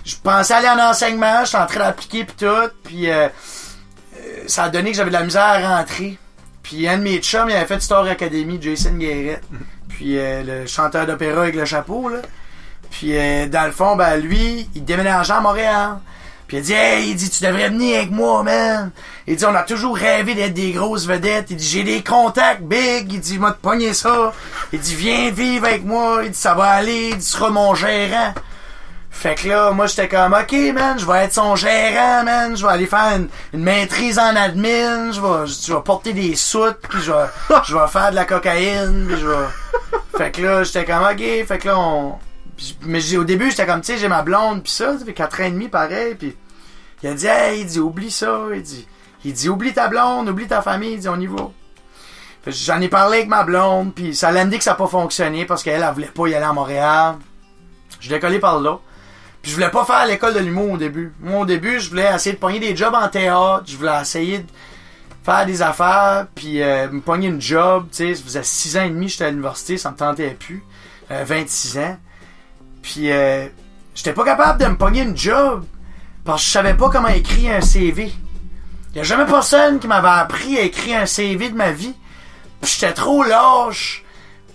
je 0.03 0.15
pensais 0.21 0.53
aller 0.53 0.69
en 0.69 0.79
enseignement, 0.89 1.45
j'étais 1.45 1.57
en 1.57 1.65
train 1.65 1.79
d'appliquer 1.79 2.25
puis 2.25 2.35
tout, 2.37 2.69
puis 2.83 3.09
euh, 3.09 3.27
euh, 4.17 4.43
ça 4.47 4.65
a 4.65 4.69
donné 4.69 4.91
que 4.91 4.97
j'avais 4.97 5.09
de 5.09 5.15
la 5.15 5.23
misère 5.23 5.43
à 5.43 5.77
rentrer. 5.77 6.17
Puis 6.63 6.87
un 6.87 6.97
de 6.97 7.03
mes 7.03 7.19
chums, 7.19 7.49
il 7.49 7.55
avait 7.55 7.65
fait 7.65 7.79
Star 7.79 8.05
Academy, 8.05 8.57
Jason 8.59 8.93
Guéret. 8.93 9.41
Puis 9.87 10.17
euh, 10.17 10.43
le 10.43 10.67
chanteur 10.67 11.05
d'opéra 11.05 11.43
avec 11.43 11.55
le 11.55 11.65
chapeau, 11.65 12.09
là. 12.09 12.17
Puis 12.89 13.17
euh, 13.17 13.47
dans 13.47 13.65
le 13.65 13.71
fond, 13.71 13.95
ben 13.95 14.17
lui, 14.17 14.67
il 14.73 14.83
déménageait 14.83 15.33
à 15.33 15.41
Montréal. 15.41 15.97
Puis 16.47 16.57
il 16.57 16.63
dit 16.63 16.73
Hey, 16.73 17.09
il 17.09 17.15
dit 17.15 17.29
tu 17.29 17.43
devrais 17.43 17.69
venir 17.69 17.97
avec 17.97 18.11
moi, 18.11 18.43
man. 18.43 18.91
Il 19.27 19.35
dit 19.35 19.45
on 19.45 19.53
a 19.55 19.63
toujours 19.63 19.95
rêvé 19.95 20.33
d'être 20.33 20.53
des 20.53 20.71
grosses 20.71 21.05
vedettes. 21.05 21.47
Il 21.49 21.57
dit 21.57 21.67
j'ai 21.67 21.83
des 21.83 22.03
contacts 22.03 22.61
big. 22.61 23.11
Il 23.13 23.19
dit 23.19 23.37
m'a 23.37 23.51
te 23.51 23.61
pogner 23.61 23.93
ça. 23.93 24.33
Il 24.73 24.79
dit 24.79 24.95
viens 24.95 25.31
vivre 25.31 25.65
avec 25.65 25.85
moi. 25.85 26.21
Il 26.23 26.31
dit 26.31 26.37
ça 26.37 26.53
va 26.55 26.65
aller. 26.65 27.09
Il 27.09 27.17
dit 27.17 27.25
tu 27.25 27.31
seras 27.31 27.49
mon 27.49 27.75
gérant. 27.75 28.33
Fait 29.25 29.33
que 29.33 29.47
là, 29.47 29.71
moi 29.71 29.87
j'étais 29.87 30.07
comme 30.07 30.33
ok 30.33 30.51
man, 30.71 30.99
je 30.99 31.05
vais 31.07 31.23
être 31.23 31.33
son 31.33 31.55
gérant, 31.55 32.23
man. 32.23 32.55
Je 32.55 32.63
vais 32.63 32.71
aller 32.71 32.85
faire 32.85 33.17
une, 33.53 33.59
maîtrise 33.59 34.19
en 34.19 34.35
admin. 34.35 35.11
Je 35.11 35.19
vais, 35.73 35.81
porter 35.81 36.13
des 36.13 36.35
soutes, 36.35 36.77
puis 36.87 37.01
je 37.01 37.11
vais, 37.11 37.87
faire 37.87 38.11
de 38.11 38.15
la 38.15 38.25
cocaïne, 38.25 39.07
puis 39.07 39.17
je 39.19 39.25
vais. 39.25 39.47
Fait 40.15 40.29
que 40.29 40.43
là, 40.43 40.63
j'étais 40.63 40.85
comme 40.85 41.01
ok. 41.01 41.43
Fait 41.47 41.57
que 41.57 41.69
là, 41.69 41.79
on. 41.79 42.19
mais 42.83 43.15
au 43.15 43.23
début, 43.23 43.49
j'étais 43.49 43.65
comme 43.65 43.81
tu 43.81 43.93
sais, 43.93 43.97
j'ai 43.97 44.07
ma 44.07 44.21
blonde, 44.21 44.61
puis 44.61 44.71
ça, 44.71 44.95
fait 45.03 45.13
4 45.13 45.41
ans 45.41 45.45
et 45.45 45.49
demi 45.49 45.69
pareil, 45.69 46.13
puis 46.13 46.37
il 47.01 47.09
a 47.09 47.15
dit 47.15 47.25
hey, 47.25 47.61
il 47.61 47.65
dit 47.65 47.79
oublie 47.79 48.11
ça, 48.11 48.41
il 48.53 48.61
dit, 48.61 48.87
il 49.23 49.33
dit 49.33 49.49
oublie 49.49 49.73
ta 49.73 49.87
blonde, 49.87 50.29
oublie 50.29 50.45
ta 50.45 50.61
famille, 50.61 50.93
il 50.93 50.99
dit 50.99 51.09
on 51.09 51.19
y 51.19 51.25
va. 51.25 51.49
J'en 52.45 52.79
ai 52.79 52.89
parlé 52.89 53.17
avec 53.17 53.29
ma 53.29 53.41
blonde, 53.41 53.91
puis 53.95 54.13
ça 54.13 54.31
l'a 54.31 54.45
dit 54.45 54.59
que 54.59 54.63
ça 54.63 54.73
n'a 54.73 54.77
pas 54.77 54.85
fonctionné 54.85 55.47
parce 55.47 55.63
qu'elle, 55.63 55.81
elle 55.81 55.93
voulait 55.95 56.11
pas 56.13 56.27
y 56.27 56.35
aller 56.35 56.45
à 56.45 56.53
Montréal. 56.53 57.15
Je 57.99 58.11
l'ai 58.11 58.19
collé 58.19 58.37
par 58.37 58.59
là. 58.59 58.77
Puis 59.45 59.51
je 59.51 59.57
voulais 59.57 59.69
pas 59.69 59.85
faire 59.85 60.07
l'école 60.07 60.33
de 60.33 60.39
l'humour 60.39 60.71
au 60.71 60.77
début. 60.77 61.13
Moi, 61.19 61.41
au 61.41 61.45
début, 61.45 61.79
je 61.79 61.91
voulais 61.91 62.11
essayer 62.15 62.33
de 62.33 62.39
pogner 62.39 62.57
des 62.57 62.75
jobs 62.75 62.95
en 62.95 63.07
théâtre. 63.07 63.61
Je 63.67 63.77
voulais 63.77 64.01
essayer 64.01 64.39
de 64.39 64.45
faire 65.23 65.45
des 65.45 65.61
affaires, 65.61 66.25
puis 66.33 66.63
euh, 66.63 66.89
me 66.89 66.99
pogner 66.99 67.27
une 67.27 67.39
job. 67.39 67.85
Tu 67.91 67.97
sais, 67.97 68.15
ça 68.15 68.23
faisait 68.23 68.43
6 68.43 68.77
ans 68.77 68.83
et 68.85 68.89
demi 68.89 69.07
j'étais 69.07 69.25
à 69.25 69.29
l'université, 69.29 69.77
ça 69.77 69.91
me 69.91 69.97
tentait 69.97 70.31
plus. 70.31 70.63
Euh, 71.11 71.23
26 71.27 71.77
ans. 71.77 71.95
Puis 72.81 73.11
euh, 73.11 73.45
j'étais 73.93 74.13
pas 74.13 74.25
capable 74.25 74.59
de 74.59 74.65
me 74.65 74.77
pogner 74.77 75.03
une 75.03 75.15
job 75.15 75.63
parce 76.23 76.41
que 76.41 76.47
je 76.47 76.51
savais 76.51 76.73
pas 76.73 76.89
comment 76.89 77.09
écrire 77.09 77.53
un 77.53 77.61
CV. 77.61 78.11
Il 78.93 78.97
y 78.97 78.99
a 79.01 79.03
jamais 79.03 79.27
personne 79.27 79.77
qui 79.77 79.87
m'avait 79.87 80.07
appris 80.07 80.57
à 80.57 80.61
écrire 80.61 81.01
un 81.01 81.05
CV 81.05 81.51
de 81.51 81.55
ma 81.55 81.69
vie. 81.69 81.93
Puis 82.61 82.77
j'étais 82.79 82.93
trop 82.93 83.23
lâche 83.23 84.03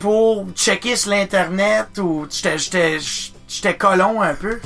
pour 0.01 0.49
checker 0.57 0.97
sur 0.97 1.11
l'internet 1.11 1.97
ou 1.99 2.27
j'étais 2.29 2.99
j'étais 3.51 3.77
colon 3.77 4.23
un 4.23 4.35
peu. 4.35 4.61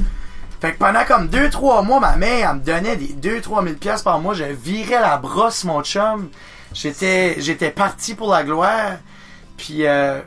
Fait 0.60 0.72
que 0.72 0.78
pendant 0.78 1.04
comme 1.04 1.26
2-3 1.28 1.84
mois, 1.84 1.98
ma 2.00 2.16
mère, 2.16 2.50
elle 2.50 2.56
me 2.60 2.64
donnait 2.64 2.96
des 2.96 3.40
2-3 3.40 3.64
000 3.64 3.74
piastres 3.76 4.04
par 4.04 4.20
mois. 4.20 4.34
Je 4.34 4.44
virais 4.44 5.00
la 5.00 5.16
brosse, 5.16 5.64
mon 5.64 5.82
chum. 5.82 6.28
J'étais, 6.72 7.36
j'étais 7.38 7.70
parti 7.70 8.14
pour 8.14 8.30
la 8.30 8.44
gloire. 8.44 8.92
Puis, 9.56 9.86
euh, 9.86 10.20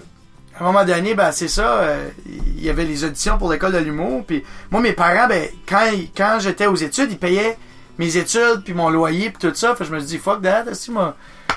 à 0.57 0.61
un 0.61 0.63
moment 0.63 0.85
donné, 0.85 1.13
ben, 1.15 1.31
c'est 1.31 1.47
ça. 1.47 1.63
euh, 1.79 2.09
Il 2.27 2.63
y 2.63 2.69
avait 2.69 2.85
les 2.85 3.03
auditions 3.03 3.37
pour 3.37 3.51
l'école 3.51 3.73
de 3.73 3.79
l'humour. 3.79 4.23
Puis, 4.25 4.43
moi, 4.71 4.79
mes 4.81 4.93
parents, 4.93 5.27
ben, 5.27 5.47
quand, 5.67 5.89
quand 6.15 6.37
j'étais 6.39 6.67
aux 6.67 6.75
études, 6.75 7.11
ils 7.11 7.17
payaient 7.17 7.57
mes 7.97 8.15
études, 8.17 8.61
puis 8.63 8.73
mon 8.73 8.89
loyer, 8.89 9.31
puis 9.31 9.49
tout 9.49 9.55
ça. 9.55 9.73
Fait 9.75 9.83
que 9.83 9.89
je 9.89 9.93
me 9.95 9.99
suis 9.99 10.07
dit, 10.09 10.17
fuck 10.19 10.41
that, 10.43 10.65
si 10.73 10.91
moi, 10.91 11.15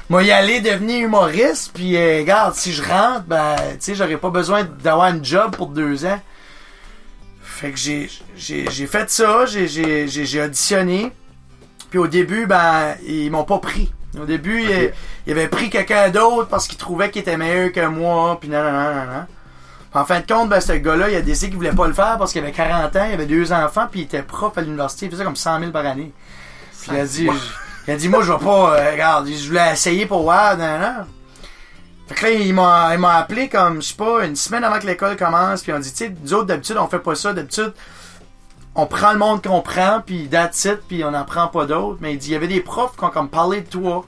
moi 0.09 0.23
y 0.23 0.30
aller 0.33 0.61
devenir 0.61 1.04
humoriste? 1.04 1.73
Puis, 1.75 1.97
euh, 1.97 2.19
regarde, 2.21 2.54
si 2.54 2.73
je 2.73 2.83
rentre, 2.83 3.25
ben, 3.26 3.57
tu 3.73 3.76
sais, 3.80 3.95
j'aurais 3.95 4.16
pas 4.16 4.30
besoin 4.30 4.64
d'avoir 4.64 5.07
un 5.09 5.23
job 5.23 5.54
pour 5.54 5.66
deux 5.69 6.07
ans. 6.07 6.19
Fait 7.61 7.73
que 7.73 7.76
j'ai, 7.76 8.09
j'ai, 8.38 8.87
fait 8.87 9.11
ça, 9.11 9.45
j'ai, 9.45 10.43
auditionné. 10.43 11.12
Puis 11.90 11.99
au 11.99 12.07
début, 12.07 12.47
ben, 12.47 12.95
ils 13.07 13.31
m'ont 13.31 13.45
pas 13.45 13.59
pris. 13.59 13.93
Au 14.19 14.25
début, 14.25 14.62
Ok. 14.64 14.71
ils, 14.71 14.93
ils 15.26 15.33
avaient 15.33 15.47
pris 15.49 15.69
quelqu'un 15.69 16.09
d'autre 16.09 16.49
parce 16.49 16.67
qu'ils 16.67 16.79
trouvaient 16.79 17.11
qu'il 17.11 17.21
était 17.21 17.37
meilleur 17.37 17.71
que 17.71 17.85
moi, 17.87 18.38
puis 18.40 18.49
nan, 18.49 18.64
nan, 18.64 18.73
nan, 18.73 18.95
nan, 18.95 19.07
nan. 19.09 19.26
Puis 19.90 20.00
En 20.00 20.07
fin 20.07 20.21
de 20.21 20.26
compte, 20.26 20.49
ben, 20.49 20.59
ce 20.62 20.73
gars-là, 20.73 21.11
il 21.11 21.17
a 21.17 21.21
décidé 21.21 21.49
qu'il 21.49 21.57
voulait 21.59 21.73
pas 21.73 21.87
le 21.87 21.93
faire 21.93 22.17
parce 22.17 22.33
qu'il 22.33 22.40
avait 22.40 22.50
40 22.52 22.97
ans, 22.97 23.05
il 23.07 23.12
avait 23.12 23.26
deux 23.26 23.52
enfants, 23.52 23.87
puis 23.90 24.00
il 24.00 24.05
était 24.05 24.23
prof 24.23 24.57
à 24.57 24.62
l'université, 24.62 25.05
il 25.05 25.12
faisait 25.12 25.25
comme 25.25 25.37
100 25.37 25.61
000 25.61 25.71
par 25.71 25.85
année. 25.85 26.14
Puis 26.81 26.93
il 26.95 26.99
a 26.99 27.05
dit, 27.05 27.29
il 27.87 27.93
a 27.93 27.97
dit, 27.97 28.09
moi, 28.09 28.23
je 28.23 28.33
vais 28.33 28.38
pas, 28.38 28.75
euh, 28.75 28.93
regarde, 28.93 29.29
je 29.29 29.49
voulais 29.49 29.73
essayer 29.75 30.07
pour 30.07 30.23
voir, 30.23 30.57
nan. 30.57 31.05
Fait 32.11 32.17
que 32.17 32.26
là, 32.26 32.31
il 32.33 32.55
m'a, 32.55 33.17
appelé 33.19 33.49
comme, 33.49 33.81
je 33.81 33.88
sais 33.88 33.95
pas, 33.95 34.25
une 34.25 34.35
semaine 34.35 34.64
avant 34.64 34.81
que 34.81 34.87
l'école 34.87 35.17
commence, 35.17 35.62
puis 35.62 35.73
on 35.73 35.79
dit, 35.79 35.93
tu 35.93 36.07
sais, 36.07 36.14
nous 36.25 36.35
autres, 36.35 36.47
d'habitude, 36.47 36.76
on 36.76 36.88
fait 36.88 36.99
pas 36.99 37.14
ça, 37.14 37.33
d'habitude, 37.33 37.73
on 38.75 38.87
prend 38.87 39.12
le 39.12 39.19
monde 39.19 39.40
qu'on 39.45 39.61
prend, 39.61 40.02
puis 40.05 40.29
that's 40.29 40.64
it, 40.64 40.81
puis 40.88 41.05
on 41.05 41.12
n'en 41.12 41.25
prend 41.25 41.47
pas 41.47 41.67
d'autres. 41.67 41.99
Mais 42.00 42.14
il 42.14 42.19
dit, 42.19 42.31
il 42.31 42.33
y 42.33 42.35
avait 42.35 42.49
des 42.49 42.62
profs 42.62 42.97
qui 42.97 43.05
ont 43.05 43.11
comme 43.11 43.29
parlé 43.29 43.61
de 43.61 43.69
toi, 43.69 44.05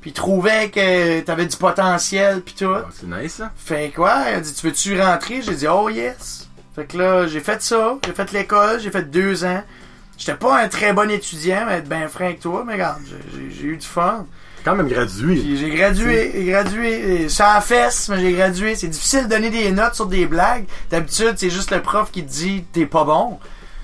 puis 0.00 0.12
trouvaient 0.12 0.70
que 0.70 1.22
t'avais 1.22 1.46
du 1.46 1.56
potentiel, 1.56 2.40
puis 2.40 2.54
tout. 2.54 2.72
Ah, 2.72 2.84
c'est 2.92 3.08
nice, 3.08 3.34
ça. 3.34 3.50
Fait 3.56 3.92
quoi? 3.92 4.26
Il 4.28 4.34
a 4.34 4.40
dit, 4.40 4.54
tu 4.54 4.66
veux-tu 4.68 5.00
rentrer? 5.00 5.42
J'ai 5.42 5.56
dit, 5.56 5.66
oh 5.66 5.88
yes. 5.88 6.48
Fait 6.76 6.86
que 6.86 6.96
là, 6.96 7.26
j'ai 7.26 7.40
fait 7.40 7.60
ça. 7.62 7.96
J'ai 8.06 8.12
fait 8.12 8.30
l'école. 8.30 8.78
J'ai 8.78 8.92
fait 8.92 9.10
deux 9.10 9.44
ans. 9.44 9.64
J'étais 10.16 10.36
pas 10.36 10.62
un 10.62 10.68
très 10.68 10.92
bon 10.92 11.10
étudiant, 11.10 11.64
mais 11.66 11.78
être 11.78 11.88
bien 11.88 12.06
franc 12.06 12.26
avec 12.26 12.38
toi, 12.38 12.62
mais 12.64 12.74
regarde, 12.74 13.02
j'ai 13.50 13.64
eu 13.64 13.76
du 13.76 13.86
fun. 13.86 14.24
Quand 14.64 14.74
même 14.74 14.88
gradué. 14.88 15.56
J'ai 15.56 15.70
gradué, 15.70 16.32
gradué. 16.46 17.28
Sans 17.28 17.60
fesse, 17.60 18.08
mais 18.08 18.18
j'ai 18.18 18.32
gradué. 18.32 18.74
C'est 18.74 18.88
difficile 18.88 19.24
de 19.24 19.28
donner 19.28 19.50
des 19.50 19.70
notes 19.70 19.94
sur 19.94 20.06
des 20.06 20.26
blagues. 20.26 20.64
D'habitude, 20.90 21.34
c'est 21.36 21.50
juste 21.50 21.70
le 21.70 21.82
prof 21.82 22.10
qui 22.10 22.24
te 22.24 22.30
dit, 22.30 22.64
t'es 22.72 22.86
pas 22.86 23.04
bon. 23.04 23.38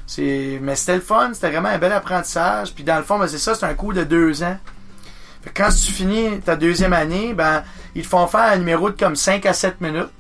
C'est, 0.06 0.58
mais 0.62 0.74
c'était 0.76 0.96
le 0.96 1.02
fun, 1.02 1.30
c'était 1.34 1.50
vraiment 1.50 1.68
un 1.68 1.78
bel 1.78 1.92
apprentissage. 1.92 2.72
Puis 2.74 2.82
dans 2.82 2.96
le 2.96 3.04
fond, 3.04 3.18
ben, 3.18 3.28
c'est 3.28 3.38
ça, 3.38 3.54
c'est 3.54 3.66
un 3.66 3.74
cours 3.74 3.92
de 3.92 4.04
deux 4.04 4.42
ans. 4.42 4.56
Fait 5.42 5.50
que 5.50 5.62
quand 5.62 5.68
tu 5.68 5.92
finis 5.92 6.40
ta 6.40 6.56
deuxième 6.56 6.94
année, 6.94 7.34
ben, 7.34 7.62
ils 7.94 8.02
te 8.02 8.08
font 8.08 8.26
faire 8.26 8.52
un 8.52 8.56
numéro 8.56 8.88
de 8.88 8.98
comme 8.98 9.16
5 9.16 9.44
à 9.44 9.52
7 9.52 9.82
minutes. 9.82 10.10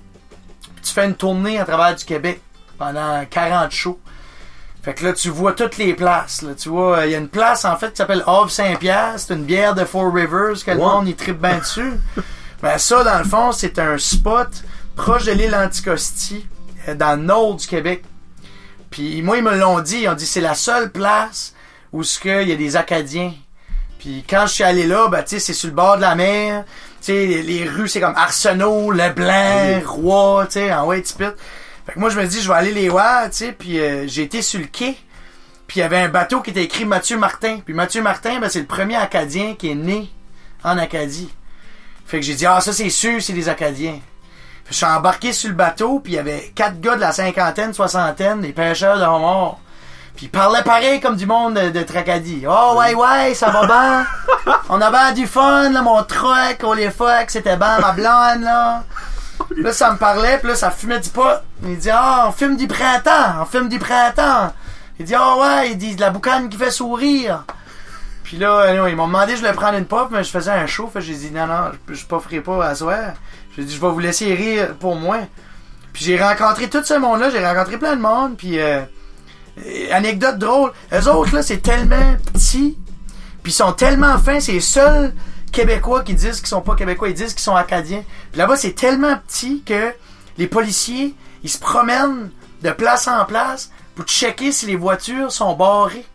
Puis 0.60 0.82
tu 0.84 0.92
fais 0.92 1.06
une 1.06 1.14
tournée 1.14 1.58
à 1.58 1.64
travers 1.64 1.94
du 1.96 2.04
Québec 2.04 2.40
pendant 2.78 3.24
40 3.28 3.70
shows. 3.70 3.98
Fait 4.82 4.94
que 4.94 5.04
là, 5.04 5.12
tu 5.12 5.28
vois 5.28 5.52
toutes 5.52 5.76
les 5.76 5.92
places. 5.94 6.40
Là. 6.42 6.54
Tu 6.54 6.68
vois, 6.70 7.04
il 7.06 7.12
y 7.12 7.14
a 7.14 7.18
une 7.18 7.28
place, 7.28 7.64
en 7.66 7.76
fait, 7.76 7.90
qui 7.90 7.96
s'appelle 7.96 8.24
Havre 8.26 8.50
Saint-Pierre. 8.50 9.14
C'est 9.18 9.34
une 9.34 9.44
bière 9.44 9.74
de 9.74 9.84
Four 9.84 10.14
Rivers 10.14 10.64
que 10.64 10.70
le 10.70 10.76
Ouais. 10.78 10.82
monde, 10.82 11.08
y 11.08 11.14
tripe 11.14 11.40
bien 11.40 11.58
dessus. 11.58 11.92
Ben 12.62 12.76
ça, 12.76 13.02
dans 13.04 13.16
le 13.18 13.24
fond, 13.24 13.52
c'est 13.52 13.78
un 13.78 13.96
spot 13.96 14.48
proche 14.94 15.24
de 15.24 15.32
l'île 15.32 15.54
Anticosti, 15.54 16.46
euh, 16.88 16.94
dans 16.94 17.16
le 17.18 17.22
nord 17.22 17.54
du 17.56 17.66
Québec. 17.66 18.04
Puis 18.90 19.22
moi, 19.22 19.38
ils 19.38 19.42
me 19.42 19.56
l'ont 19.56 19.80
dit. 19.80 20.00
Ils 20.02 20.08
ont 20.10 20.14
dit 20.14 20.26
c'est 20.26 20.42
la 20.42 20.52
seule 20.54 20.90
place 20.90 21.54
où 21.90 22.02
ce 22.02 22.18
que 22.18 22.42
il 22.42 22.50
y 22.50 22.52
a 22.52 22.56
des 22.56 22.76
Acadiens. 22.76 23.32
Puis 23.98 24.24
quand 24.28 24.42
je 24.46 24.52
suis 24.52 24.64
allé 24.64 24.86
là, 24.86 25.08
ben 25.08 25.22
tu 25.22 25.30
sais, 25.30 25.38
c'est 25.38 25.52
sur 25.54 25.68
le 25.68 25.74
bord 25.74 25.96
de 25.96 26.02
la 26.02 26.14
mer. 26.14 26.64
Tu 27.00 27.06
sais, 27.06 27.26
les, 27.26 27.42
les 27.42 27.66
rues, 27.66 27.88
c'est 27.88 28.00
comme 28.00 28.14
Arsenault, 28.14 28.90
Leblanc. 28.90 29.80
Roi, 29.86 30.44
tu 30.46 30.52
sais, 30.52 30.70
en 30.74 30.86
peu. 30.86 31.34
Fait 31.90 31.94
que 31.94 31.98
moi, 31.98 32.10
je 32.10 32.20
me 32.20 32.24
dis, 32.24 32.40
je 32.40 32.46
vais 32.46 32.54
aller 32.54 32.70
les 32.70 32.88
voir, 32.88 33.24
tu 33.30 33.38
sais. 33.38 33.50
Puis 33.50 33.80
euh, 33.80 34.06
j'ai 34.06 34.22
été 34.22 34.42
sur 34.42 34.60
le 34.60 34.66
quai. 34.66 34.96
Puis 35.66 35.78
il 35.78 35.80
y 35.80 35.82
avait 35.82 35.98
un 35.98 36.08
bateau 36.08 36.40
qui 36.40 36.50
était 36.50 36.62
écrit 36.62 36.84
Mathieu 36.84 37.18
Martin. 37.18 37.58
Puis 37.64 37.74
Mathieu 37.74 38.00
Martin, 38.00 38.38
ben, 38.38 38.48
c'est 38.48 38.60
le 38.60 38.66
premier 38.66 38.94
Acadien 38.94 39.56
qui 39.58 39.72
est 39.72 39.74
né 39.74 40.08
en 40.62 40.78
Acadie. 40.78 41.34
Fait 42.06 42.20
que 42.20 42.24
j'ai 42.24 42.34
dit, 42.34 42.46
ah, 42.46 42.60
ça 42.60 42.72
c'est 42.72 42.90
sûr, 42.90 43.20
c'est 43.20 43.32
des 43.32 43.48
Acadiens. 43.48 43.98
Je 44.68 44.74
suis 44.76 44.86
embarqué 44.86 45.32
sur 45.32 45.48
le 45.48 45.56
bateau, 45.56 45.98
puis 45.98 46.12
il 46.12 46.16
y 46.16 46.18
avait 46.20 46.52
quatre 46.54 46.80
gars 46.80 46.94
de 46.94 47.00
la 47.00 47.10
cinquantaine, 47.10 47.74
soixantaine, 47.74 48.40
des 48.40 48.52
pêcheurs 48.52 48.96
de 48.96 49.02
homards. 49.02 49.58
Puis 50.14 50.26
ils 50.26 50.30
parlaient 50.30 50.62
pareil 50.62 51.00
comme 51.00 51.16
du 51.16 51.26
monde 51.26 51.54
de, 51.54 51.70
de 51.70 51.82
Tracadie. 51.82 52.44
Oh, 52.48 52.76
ouais, 52.78 52.94
ouais, 52.94 53.34
ça 53.34 53.50
va 53.50 53.66
bien. 53.66 54.06
On 54.68 54.80
a 54.80 54.90
bien 54.92 55.12
du 55.12 55.26
fun, 55.26 55.70
là, 55.70 55.82
mon 55.82 56.04
truck, 56.04 56.58
on 56.62 56.72
les 56.72 56.90
fuck, 56.92 57.24
c'était 57.26 57.56
bien, 57.56 57.80
ma 57.80 57.90
blonde, 57.90 58.44
là. 58.44 58.84
Là, 59.56 59.72
ça 59.72 59.92
me 59.92 59.98
parlait, 59.98 60.38
puis 60.38 60.48
là, 60.48 60.54
ça 60.54 60.70
fumait 60.70 61.00
du 61.00 61.10
pot. 61.10 61.40
Il 61.64 61.76
dit, 61.78 61.90
ah, 61.90 62.26
on 62.28 62.32
fume 62.32 62.56
du 62.56 62.66
printemps, 62.66 63.42
on 63.42 63.44
fume 63.44 63.68
du 63.68 63.78
printemps. 63.78 64.52
Il 64.98 65.06
dit, 65.06 65.14
ah 65.14 65.36
ouais, 65.38 65.70
il 65.70 65.78
dit, 65.78 65.96
de 65.96 66.00
la 66.00 66.10
boucane 66.10 66.48
qui 66.48 66.56
fait 66.56 66.70
sourire. 66.70 67.44
Puis 68.24 68.38
là, 68.38 68.88
ils 68.88 68.96
m'ont 68.96 69.06
demandé, 69.06 69.32
je 69.32 69.38
voulais 69.40 69.52
prendre 69.52 69.76
une 69.76 69.86
puff, 69.86 70.08
mais 70.10 70.22
je 70.22 70.30
faisais 70.30 70.50
un 70.50 70.66
show. 70.66 70.90
J'ai 70.96 71.14
dit, 71.14 71.30
non, 71.30 71.46
non, 71.46 71.72
je, 71.88 71.94
je 71.94 72.06
pufferai 72.06 72.40
pas 72.40 72.64
à 72.64 72.74
soir. 72.74 73.14
J'ai 73.56 73.64
dit, 73.64 73.74
je 73.74 73.80
vais 73.80 73.90
vous 73.90 73.98
laisser 73.98 74.32
rire 74.34 74.74
pour 74.78 74.94
moi. 74.94 75.18
Puis 75.92 76.04
j'ai 76.04 76.22
rencontré 76.22 76.68
tout 76.68 76.84
ce 76.84 76.94
monde-là, 76.94 77.30
j'ai 77.30 77.44
rencontré 77.44 77.76
plein 77.76 77.96
de 77.96 78.00
monde. 78.00 78.36
Puis, 78.36 78.60
euh, 78.60 78.82
anecdote 79.90 80.38
drôle, 80.38 80.72
eux 80.92 81.08
autres, 81.08 81.34
là, 81.34 81.42
c'est 81.42 81.60
tellement 81.62 82.16
petit. 82.32 82.78
Puis 83.42 83.52
ils 83.52 83.56
sont 83.56 83.72
tellement 83.72 84.18
fins, 84.18 84.40
c'est 84.40 84.52
les 84.52 84.60
seuls 84.60 85.12
Québécois 85.50 86.02
qui 86.02 86.14
disent 86.14 86.38
qu'ils 86.40 86.48
sont 86.48 86.60
pas 86.60 86.74
Québécois, 86.74 87.08
ils 87.08 87.14
disent 87.14 87.32
qu'ils 87.34 87.42
sont 87.42 87.54
Acadiens. 87.56 88.02
Puis 88.32 88.38
là-bas, 88.38 88.56
c'est 88.56 88.72
tellement 88.72 89.16
petit 89.28 89.62
que 89.64 89.92
les 90.38 90.46
policiers, 90.46 91.14
ils 91.42 91.50
se 91.50 91.58
promènent 91.58 92.30
de 92.62 92.70
place 92.70 93.08
en 93.08 93.24
place 93.24 93.70
pour 93.94 94.04
checker 94.06 94.52
si 94.52 94.66
les 94.66 94.76
voitures 94.76 95.32
sont 95.32 95.54
barrées. 95.54 96.06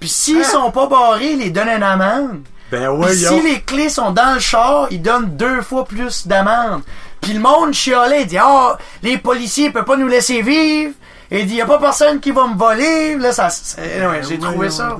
Puis 0.00 0.08
s'ils 0.08 0.40
Hein? 0.40 0.44
sont 0.44 0.70
pas 0.70 0.86
barrés, 0.86 1.32
ils 1.32 1.38
les 1.38 1.50
donnent 1.50 1.68
une 1.68 1.82
amende. 1.82 2.42
Ben 2.70 2.90
Puis 2.90 3.04
ouais, 3.04 3.14
si 3.14 3.40
les 3.42 3.60
clés 3.60 3.88
sont 3.90 4.10
dans 4.12 4.34
le 4.34 4.40
char, 4.40 4.86
ils 4.90 5.02
donnent 5.02 5.36
deux 5.36 5.60
fois 5.60 5.84
plus 5.84 6.26
d'amende. 6.26 6.82
Puis 7.20 7.34
le 7.34 7.40
monde 7.40 7.72
chialait, 7.72 8.22
il 8.22 8.26
dit 8.26 8.38
Ah, 8.38 8.78
les 9.02 9.18
policiers 9.18 9.70
peuvent 9.70 9.84
pas 9.84 9.96
nous 9.96 10.08
laisser 10.08 10.42
vivre. 10.42 10.94
Et 11.30 11.40
il 11.40 11.46
dit 11.46 11.54
y 11.56 11.60
a 11.60 11.66
pas 11.66 11.78
personne 11.78 12.18
qui 12.20 12.30
va 12.30 12.46
me 12.48 12.56
voler. 12.56 13.16
Là, 13.16 13.32
ça, 13.32 13.48
anyway, 13.78 14.22
j'ai 14.28 14.38
trouvé 14.38 14.70
ça. 14.70 14.96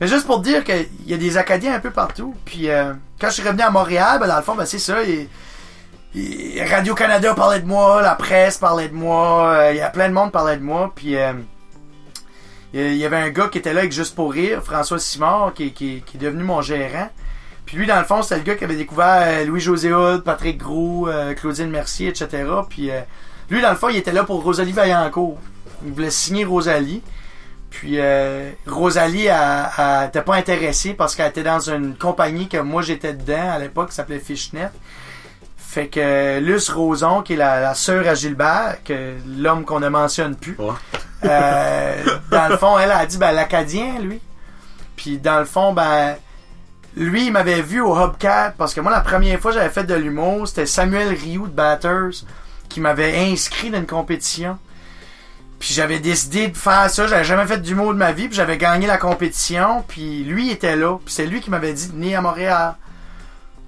Mais 0.00 0.06
juste 0.06 0.26
pour 0.26 0.40
dire 0.40 0.64
qu'il 0.64 0.88
y 1.06 1.14
a 1.14 1.16
des 1.16 1.36
Acadiens 1.36 1.74
un 1.74 1.80
peu 1.80 1.90
partout. 1.90 2.34
Puis 2.44 2.70
euh, 2.70 2.94
quand 3.20 3.28
je 3.28 3.34
suis 3.34 3.42
revenu 3.42 3.62
à 3.62 3.70
Montréal, 3.70 4.18
ben, 4.18 4.26
dans 4.26 4.36
le 4.36 4.42
fond, 4.42 4.54
ben, 4.54 4.64
c'est 4.64 4.78
ça. 4.78 4.96
Radio-Canada 6.14 7.34
parlait 7.34 7.60
de 7.60 7.66
moi, 7.66 8.02
la 8.02 8.14
presse 8.14 8.58
parlait 8.58 8.88
de 8.88 8.94
moi, 8.94 9.50
euh, 9.50 9.70
il 9.72 9.76
y 9.76 9.80
a 9.80 9.90
plein 9.90 10.08
de 10.08 10.14
monde 10.14 10.32
parlait 10.32 10.56
de 10.56 10.62
moi. 10.62 10.92
Puis 10.94 11.16
euh, 12.74 12.90
il 12.90 12.96
y 12.96 13.04
avait 13.04 13.16
un 13.16 13.30
gars 13.30 13.48
qui 13.48 13.58
était 13.58 13.72
là 13.72 13.80
avec 13.80 13.92
Juste 13.92 14.14
pour 14.14 14.32
rire, 14.32 14.62
François 14.62 14.98
Simard, 14.98 15.52
qui, 15.54 15.64
est 15.66 16.16
devenu 16.16 16.44
mon 16.44 16.62
gérant. 16.62 17.08
Puis 17.66 17.76
lui, 17.76 17.86
dans 17.86 17.98
le 17.98 18.04
fond, 18.04 18.22
c'était 18.22 18.36
le 18.36 18.42
gars 18.42 18.54
qui 18.54 18.64
avait 18.64 18.76
découvert 18.76 19.22
euh, 19.22 19.44
Louis-José 19.44 19.92
Hood, 19.92 20.22
Patrick 20.22 20.58
Gros, 20.58 21.08
euh, 21.08 21.34
Claudine 21.34 21.70
Mercier, 21.70 22.08
etc. 22.08 22.44
Puis 22.68 22.90
lui, 23.48 23.60
dans 23.60 23.70
le 23.70 23.76
fond, 23.76 23.88
il 23.88 23.96
était 23.96 24.12
là 24.12 24.24
pour 24.24 24.42
Rosalie 24.42 24.72
Vaillancourt. 24.72 25.38
Il 25.84 25.92
voulait 25.92 26.10
signer 26.10 26.44
Rosalie. 26.44 27.02
Puis 27.70 28.00
euh, 28.00 28.50
Rosalie 28.66 29.26
elle- 29.26 29.68
elle 29.78 30.08
était 30.08 30.22
pas 30.22 30.34
intéressée 30.34 30.92
parce 30.94 31.14
qu'elle 31.14 31.28
était 31.30 31.42
dans 31.44 31.60
une 31.70 31.96
compagnie 31.96 32.48
que 32.48 32.56
moi 32.58 32.82
j'étais 32.82 33.12
dedans 33.14 33.52
à 33.52 33.58
l'époque 33.58 33.90
qui 33.90 33.94
s'appelait 33.94 34.18
Fishnet. 34.18 34.70
Fait 35.56 35.86
que 35.86 36.40
Luce 36.40 36.68
Roson, 36.68 37.22
qui 37.22 37.34
est 37.34 37.36
la, 37.36 37.60
la 37.60 37.74
sœur 37.74 38.06
à 38.08 38.14
Gilbert, 38.14 38.78
que 38.84 39.14
l'homme 39.38 39.64
qu'on 39.64 39.78
ne 39.78 39.88
mentionne 39.88 40.34
plus, 40.34 40.56
euh, 41.24 42.04
dans 42.32 42.48
le 42.48 42.56
fond, 42.56 42.76
elle 42.78 42.90
a 42.90 43.06
dit 43.06 43.18
ben 43.18 43.30
l'Acadien, 43.30 44.00
lui. 44.00 44.20
Puis 44.96 45.18
dans 45.18 45.38
le 45.38 45.44
fond, 45.44 45.72
ben 45.72 46.16
lui, 46.96 47.26
il 47.26 47.32
m'avait 47.32 47.62
vu 47.62 47.80
au 47.80 47.96
Hubcap 47.96 48.56
parce 48.58 48.74
que 48.74 48.80
moi, 48.80 48.90
la 48.90 49.00
première 49.00 49.38
fois 49.38 49.52
que 49.52 49.58
j'avais 49.58 49.70
fait 49.70 49.84
de 49.84 49.94
l'humour, 49.94 50.48
c'était 50.48 50.66
Samuel 50.66 51.10
Rioux 51.14 51.46
de 51.46 51.52
Batters 51.52 52.24
qui 52.68 52.80
m'avait 52.80 53.30
inscrit 53.30 53.70
dans 53.70 53.78
une 53.78 53.86
compétition. 53.86 54.58
Puis 55.60 55.74
j'avais 55.74 55.98
décidé 56.00 56.48
de 56.48 56.56
faire 56.56 56.88
ça, 56.88 57.06
j'avais 57.06 57.22
jamais 57.22 57.46
fait 57.46 57.58
d'humour 57.58 57.92
de 57.92 57.98
ma 57.98 58.12
vie, 58.12 58.28
puis 58.28 58.34
j'avais 58.34 58.56
gagné 58.56 58.86
la 58.86 58.96
compétition, 58.96 59.84
puis 59.86 60.24
lui 60.24 60.50
était 60.50 60.74
là, 60.74 60.98
puis 61.04 61.14
c'est 61.14 61.26
lui 61.26 61.42
qui 61.42 61.50
m'avait 61.50 61.74
dit 61.74 61.88
de 61.88 61.92
venir 61.92 62.18
à 62.18 62.22
Montréal. 62.22 62.76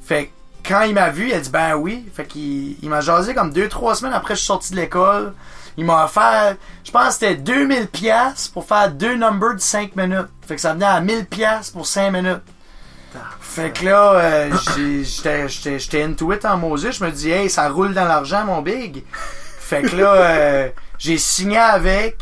Fait 0.02 0.26
que 0.26 0.30
quand 0.68 0.82
il 0.82 0.94
m'a 0.94 1.10
vu, 1.10 1.28
il 1.28 1.34
a 1.34 1.40
dit 1.40 1.50
ben 1.50 1.76
oui, 1.76 2.08
fait 2.14 2.24
qu'il 2.24 2.76
il 2.82 2.88
m'a 2.88 3.02
jasé 3.02 3.34
comme 3.34 3.52
deux 3.52 3.68
trois 3.68 3.94
semaines 3.94 4.14
après 4.14 4.34
je 4.34 4.40
suis 4.40 4.46
sorti 4.46 4.72
de 4.72 4.76
l'école. 4.76 5.34
Il 5.76 5.84
m'a 5.84 6.04
offert, 6.04 6.56
je 6.82 6.90
pense 6.90 7.08
que 7.08 7.12
c'était 7.12 7.34
2000 7.34 7.88
pièces 7.88 8.48
pour 8.48 8.66
faire 8.66 8.90
deux 8.90 9.16
numbers 9.16 9.54
de 9.54 9.60
5 9.60 9.94
minutes. 9.96 10.28
Fait 10.46 10.54
que 10.54 10.60
ça 10.60 10.74
venait 10.74 10.84
à 10.84 11.00
1000 11.00 11.26
pièces 11.26 11.70
pour 11.70 11.86
5 11.86 12.10
minutes. 12.10 12.42
Fait 13.40 13.70
que 13.70 13.84
là, 13.84 14.12
euh, 14.14 14.50
j'étais 15.04 16.02
into 16.02 16.32
it 16.32 16.44
en 16.44 16.56
Moses. 16.56 16.92
Je 16.92 17.04
me 17.04 17.10
dis, 17.10 17.30
hey, 17.30 17.50
ça 17.50 17.68
roule 17.68 17.94
dans 17.94 18.04
l'argent, 18.04 18.44
mon 18.44 18.62
big. 18.62 19.04
Fait 19.72 19.80
que 19.80 19.96
là, 19.96 20.12
euh, 20.12 20.68
j'ai 20.98 21.16
signé 21.16 21.56
avec. 21.56 22.18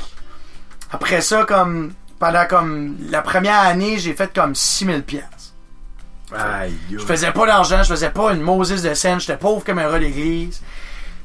Après 0.93 1.21
ça, 1.21 1.45
comme 1.45 1.93
pendant 2.21 2.47
comme 2.47 2.97
la 3.11 3.23
première 3.23 3.59
année, 3.59 3.99
j'ai 3.99 4.15
fait 4.15 4.33
comme 4.33 4.55
6000 4.55 5.03
pièces. 5.03 5.25
Je 6.93 6.99
faisais 6.99 7.33
pas 7.33 7.47
d'argent, 7.47 7.83
je 7.83 7.89
faisais 7.89 8.11
pas 8.11 8.35
une 8.35 8.41
Moses 8.41 8.83
de 8.83 8.95
scène, 8.95 9.19
j'étais 9.19 9.37
pauvre 9.37 9.65
comme 9.65 9.81
un 9.81 9.89
rat 9.89 9.99
d'église. 9.99 10.63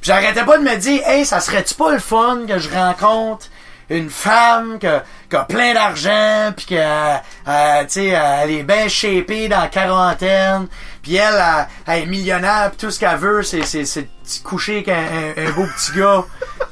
J'arrêtais 0.01 0.43
pas 0.43 0.57
de 0.57 0.63
me 0.63 0.75
dire, 0.77 1.03
hey, 1.05 1.27
ça 1.27 1.39
serait-tu 1.39 1.75
pas 1.75 1.91
le 1.91 1.99
fun 1.99 2.39
que 2.47 2.57
je 2.57 2.71
rencontre 2.71 3.45
une 3.91 4.09
femme 4.09 4.79
qui 4.79 4.87
a 4.87 5.43
plein 5.43 5.75
d'argent, 5.75 6.51
puis 6.57 6.65
que, 6.65 6.75
euh, 6.75 7.83
tu 7.83 7.89
sais, 7.89 8.05
elle 8.07 8.49
est 8.49 8.63
bien 8.63 8.87
shapée 8.87 9.47
dans 9.47 9.59
la 9.59 9.67
quarantaine, 9.67 10.67
puis 11.05 11.15
elle, 11.17 11.35
elle, 11.35 11.67
elle 11.85 12.03
est 12.03 12.05
millionnaire, 12.07 12.71
puis 12.71 12.77
tout 12.79 12.89
ce 12.91 12.99
qu'elle 12.99 13.15
veut, 13.17 13.43
c'est, 13.43 13.61
c'est, 13.63 13.85
c'est 13.85 14.09
coucher 14.43 14.77
avec 14.77 14.89
un, 14.89 14.93
un- 15.37 15.47
un 15.47 15.51
beau 15.51 15.65
petit 15.67 15.91
gars, 15.97 16.25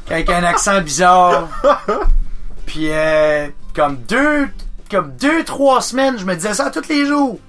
avec 0.10 0.28
un 0.30 0.44
accent 0.44 0.82
bizarre. 0.82 1.48
Puis 2.66 2.88
euh, 2.90 3.48
comme 3.76 3.98
deux, 3.98 4.50
comme 4.90 5.12
deux, 5.18 5.44
trois 5.44 5.82
semaines, 5.82 6.18
je 6.18 6.26
me 6.26 6.34
disais 6.34 6.56
ça 6.56 6.72
tous 6.72 6.88
les 6.90 7.06
jours. 7.06 7.40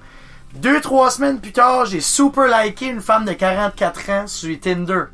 Deux, 0.53 0.79
trois 0.79 1.09
semaines 1.09 1.39
plus 1.41 1.53
tard, 1.53 1.85
j'ai 1.87 2.01
super 2.01 2.45
liké 2.45 2.85
une 2.85 3.01
femme 3.01 3.25
de 3.25 3.33
44 3.33 4.09
ans 4.11 4.27
sur 4.27 4.55
Tinder. 4.59 5.05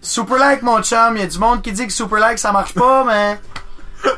Super 0.00 0.38
like, 0.38 0.62
mon 0.62 0.80
chum. 0.82 1.16
Il 1.16 1.20
y 1.20 1.24
a 1.24 1.26
du 1.26 1.38
monde 1.38 1.60
qui 1.60 1.72
dit 1.72 1.86
que 1.86 1.92
super 1.92 2.18
like, 2.18 2.38
ça 2.38 2.50
marche 2.52 2.72
pas, 2.72 3.04
mais... 3.04 3.38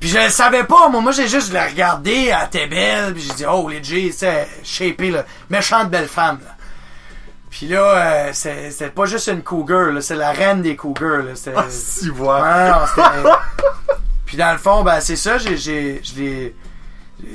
Puis 0.00 0.08
je 0.08 0.18
le 0.18 0.28
savais 0.30 0.64
pas, 0.64 0.88
moi, 0.88 1.00
moi 1.00 1.12
j'ai 1.12 1.26
juste 1.28 1.52
la 1.52 1.66
regardé, 1.66 2.26
elle 2.32 2.46
était 2.46 2.66
belle, 2.68 3.14
puis 3.14 3.22
j'ai 3.22 3.34
dit, 3.34 3.44
oh, 3.46 3.68
legit, 3.68 4.12
c'est 4.12 4.46
shapé, 4.62 5.10
là, 5.10 5.24
méchante 5.50 5.90
belle 5.90 6.06
femme, 6.08 6.38
là. 6.44 6.54
Puis 7.50 7.66
là, 7.66 7.80
euh, 7.82 8.30
c'est- 8.32 8.70
c'était 8.70 8.90
pas 8.90 9.06
juste 9.06 9.26
une 9.28 9.42
cougar, 9.42 9.90
là, 9.90 10.00
c'est 10.00 10.14
la 10.14 10.30
reine 10.30 10.62
des 10.62 10.76
cougars, 10.76 11.22
là. 11.24 11.32
Ah, 11.56 11.64
si. 11.68 12.10
Ouais, 12.10 12.38
c'était- 12.94 13.28
Puis 14.26 14.36
dans 14.36 14.52
le 14.52 14.58
fond, 14.58 14.82
ben 14.84 15.00
c'est 15.00 15.16
ça, 15.16 15.38
j'ai, 15.38 15.56
j'ai, 15.56 16.00
je 16.04 16.14
l'ai, 16.20 16.54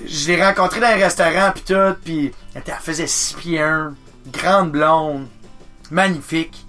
je 0.08 0.28
l'ai 0.28 0.42
rencontré 0.46 0.80
dans 0.80 0.86
un 0.88 0.96
restaurant 0.96 1.52
puis 1.52 1.64
tout, 1.68 1.96
puis 2.06 2.32
elle 2.54 2.62
faisait 2.80 3.08
6 3.08 3.34
pieds 3.34 3.62
1, 3.62 3.94
grande 4.32 4.72
blonde, 4.72 5.28
magnifique. 5.90 6.66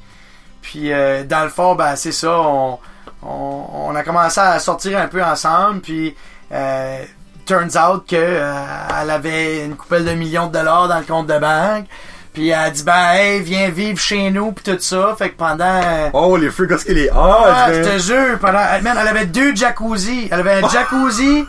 Puis 0.62 0.90
euh, 0.92 1.24
dans 1.24 1.44
le 1.44 1.50
fond, 1.50 1.74
ben 1.74 1.94
c'est 1.94 2.10
ça, 2.10 2.40
on, 2.40 2.78
on, 3.24 3.64
on 3.88 3.94
a 3.94 4.02
commencé 4.02 4.40
à 4.40 4.58
sortir 4.58 4.98
un 4.98 5.08
peu 5.08 5.22
ensemble, 5.22 5.80
puis 5.80 6.14
euh, 6.52 7.04
turns 7.46 7.76
out 7.76 8.04
que 8.08 8.16
euh, 8.16 8.64
elle 9.00 9.10
avait 9.10 9.64
une 9.64 9.76
coupelle 9.76 10.04
de 10.04 10.12
millions 10.12 10.46
de 10.46 10.52
dollars 10.52 10.88
dans 10.88 10.98
le 10.98 11.04
compte 11.04 11.26
de 11.26 11.38
banque. 11.38 11.86
Puis 12.32 12.48
elle 12.48 12.58
a 12.58 12.70
dit 12.70 12.82
ben 12.82 13.12
hey 13.12 13.40
viens 13.40 13.68
vivre 13.68 13.98
chez 13.98 14.30
nous 14.30 14.52
puis 14.52 14.64
tout 14.64 14.80
ça. 14.80 15.14
Fait 15.16 15.30
que 15.30 15.36
pendant 15.36 15.64
euh, 15.64 16.10
Oh, 16.12 16.36
les 16.36 16.50
feux, 16.50 16.66
qu'est-ce 16.66 16.84
qu'il 16.84 16.98
est 16.98 17.10
ah, 17.14 17.68
hot, 17.68 17.74
je 17.74 17.82
te 17.82 17.98
jure, 17.98 18.38
pendant, 18.40 18.58
man, 18.82 18.96
elle 19.00 19.08
avait 19.08 19.26
deux 19.26 19.54
jacuzzi. 19.54 20.28
Elle 20.30 20.40
avait 20.40 20.62
un 20.64 20.68
jacuzzi 20.72 21.44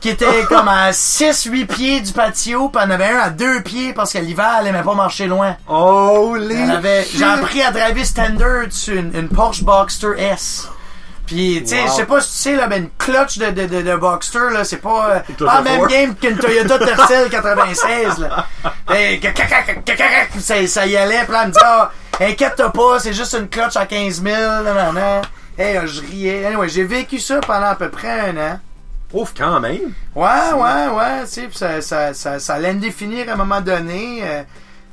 qui 0.00 0.10
était 0.10 0.44
comme 0.48 0.68
à 0.68 0.90
6-8 0.90 1.66
pieds 1.66 2.00
du 2.00 2.12
patio, 2.12 2.68
puis 2.68 2.82
elle 2.82 2.90
en 2.90 2.94
avait 2.94 3.08
un 3.08 3.18
à 3.18 3.30
2 3.30 3.62
pieds 3.62 3.92
parce 3.94 4.12
que 4.12 4.18
l'hiver, 4.18 4.58
elle 4.60 4.66
aimait 4.66 4.82
pas 4.82 4.94
marcher 4.94 5.26
loin. 5.26 5.56
Avait, 6.70 7.04
shit. 7.04 7.18
j'ai 7.18 7.24
appris 7.24 7.62
à 7.62 7.70
driver 7.70 8.04
standard 8.04 8.64
sur 8.70 8.96
une, 8.96 9.14
une 9.14 9.28
Porsche 9.28 9.62
Boxster 9.62 10.12
S. 10.18 10.68
Puis, 11.30 11.60
tu 11.62 11.68
sais, 11.68 11.82
Wow. 11.82 11.86
je 11.86 11.92
sais 11.92 12.06
pas 12.06 12.20
si 12.20 12.30
tu 12.30 12.36
sais, 12.38 12.56
là, 12.56 12.66
mais 12.66 12.78
une 12.78 12.90
clutch 12.98 13.38
de, 13.38 13.50
de, 13.50 13.66
de, 13.66 13.82
de 13.82 13.94
Boxster, 13.96 14.50
là, 14.52 14.64
c'est 14.64 14.78
pas, 14.78 15.22
euh, 15.38 15.44
pas 15.46 15.62
même 15.62 15.86
game 15.86 16.14
qu'une 16.16 16.36
Toyota 16.36 16.76
Tercel 16.76 17.28
96, 17.30 18.18
là. 18.18 18.46
Cac, 19.20 20.30
ça, 20.40 20.66
ça 20.66 20.86
y 20.86 20.96
allait, 20.96 21.22
puis 21.24 21.32
là, 21.32 21.42
elle 21.42 21.48
me 21.48 21.52
dit, 21.52 21.58
ah, 21.62 21.90
inquiète-toi 22.20 22.72
pas, 22.72 22.98
c'est 22.98 23.12
juste 23.12 23.34
une 23.38 23.48
clutch 23.48 23.76
à 23.76 23.86
15 23.86 24.22
000, 24.22 24.24
nan, 24.26 24.64
nan, 24.64 24.92
nan. 24.94 25.22
Hey, 25.56 25.76
euh, 25.76 25.86
je 25.86 26.00
riais. 26.00 26.46
Anyway, 26.46 26.68
j'ai 26.68 26.84
vécu 26.84 27.18
ça 27.20 27.38
pendant 27.46 27.66
à 27.66 27.74
peu 27.76 27.90
près 27.90 28.30
un 28.30 28.36
an. 28.36 28.60
Ouf, 29.12 29.32
quand 29.36 29.60
même. 29.60 29.92
Ouais, 30.14 30.52
ouais, 30.54 30.88
ouais, 30.96 31.24
tu 31.26 31.28
sais, 31.32 31.48
ça, 31.52 31.80
ça, 31.80 32.12
ça, 32.14 32.38
ça 32.40 32.54
allait 32.54 32.72
me 32.74 32.80
définir 32.80 33.28
à 33.28 33.32
un 33.34 33.36
moment 33.36 33.60
donné. 33.60 34.20
euh, 34.24 34.42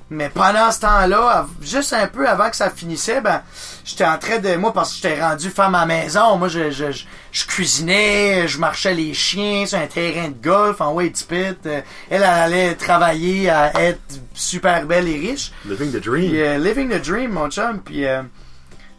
mais 0.09 0.29
pendant 0.29 0.71
ce 0.71 0.79
temps-là, 0.79 1.47
juste 1.61 1.91
un 1.93 2.07
peu 2.07 2.27
avant 2.29 2.49
que 2.49 2.55
ça 2.55 2.69
finissait, 2.69 3.19
ben, 3.19 3.41
j'étais 3.83 4.05
en 4.05 4.17
train 4.17 4.37
de, 4.39 4.55
moi, 4.55 4.71
parce 4.73 4.89
que 4.91 4.95
j'étais 5.07 5.21
rendu 5.21 5.49
femme 5.49 5.75
à 5.75 5.81
la 5.81 5.85
maison, 5.85 6.37
moi, 6.37 6.47
je, 6.47 6.71
je, 6.71 6.91
je, 6.91 7.03
je 7.31 7.45
cuisinais, 7.45 8.47
je 8.47 8.57
marchais 8.57 8.93
les 8.93 9.13
chiens 9.13 9.65
sur 9.65 9.77
un 9.77 9.87
terrain 9.87 10.29
de 10.29 10.41
golf 10.41 10.79
en 10.81 10.93
Wade 10.93 11.17
Spit. 11.17 11.35
euh, 11.35 11.53
elle, 11.65 11.81
elle 12.09 12.23
allait 12.23 12.75
travailler 12.75 13.49
à 13.49 13.71
être 13.81 13.99
super 14.33 14.85
belle 14.85 15.07
et 15.09 15.19
riche. 15.19 15.51
Living 15.65 15.91
the 15.91 16.01
dream. 16.01 16.29
Puis, 16.29 16.41
euh, 16.41 16.57
living 16.57 16.89
the 16.89 17.01
dream, 17.05 17.31
mon 17.31 17.49
chum. 17.49 17.81
Puis 17.81 18.05
euh, 18.05 18.21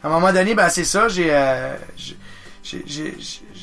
à 0.03 0.07
un 0.07 0.11
moment 0.11 0.33
donné, 0.33 0.55
ben 0.55 0.69
c'est 0.69 0.85
ça, 0.85 1.09
j'ai 1.09 1.29
euh, 1.31 1.75
j'ai- 1.97 2.17
j'ai- 2.63 2.85
j'ai 2.87 3.17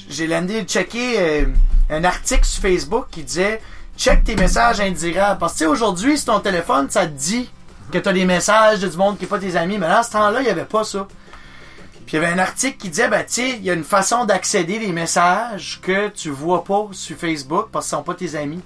j'ai 0.09 0.27
landé 0.27 0.63
checké 0.63 1.15
euh, 1.19 1.45
un 1.89 2.03
article 2.03 2.43
sur 2.45 2.61
Facebook 2.61 3.05
qui 3.11 3.23
disait 3.23 3.61
check 3.97 4.23
tes 4.23 4.35
messages 4.35 4.79
indirables. 4.79 5.39
Parce 5.39 5.53
que 5.53 5.59
tu 5.59 5.65
aujourd'hui, 5.65 6.17
sur 6.17 6.33
ton 6.33 6.39
téléphone, 6.39 6.89
ça 6.89 7.05
te 7.05 7.11
dit 7.11 7.49
que 7.91 7.97
t'as 7.97 8.13
des 8.13 8.25
messages 8.25 8.79
de 8.79 8.87
du 8.87 8.97
monde 8.97 9.17
qui 9.17 9.23
n'est 9.23 9.29
pas 9.29 9.39
tes 9.39 9.55
amis. 9.55 9.77
Mais 9.77 9.87
là, 9.87 9.99
à 9.99 10.03
ce 10.03 10.11
temps-là, 10.11 10.41
il 10.41 10.45
n'y 10.45 10.49
avait 10.49 10.65
pas 10.65 10.83
ça. 10.83 11.07
Puis 12.05 12.17
il 12.17 12.21
y 12.21 12.23
avait 12.23 12.33
un 12.33 12.39
article 12.39 12.77
qui 12.77 12.89
disait, 12.89 13.07
ben, 13.07 13.23
tu 13.25 13.33
sais, 13.33 13.49
il 13.51 13.63
y 13.63 13.69
a 13.69 13.73
une 13.73 13.83
façon 13.83 14.25
d'accéder 14.25 14.77
des 14.77 14.91
messages 14.91 15.79
que 15.81 16.09
tu 16.09 16.29
vois 16.29 16.63
pas 16.63 16.87
sur 16.91 17.17
Facebook 17.17 17.69
parce 17.71 17.85
qu'ils 17.85 17.97
sont 17.97 18.03
pas 18.03 18.13
tes 18.13 18.35
amis. 18.35 18.61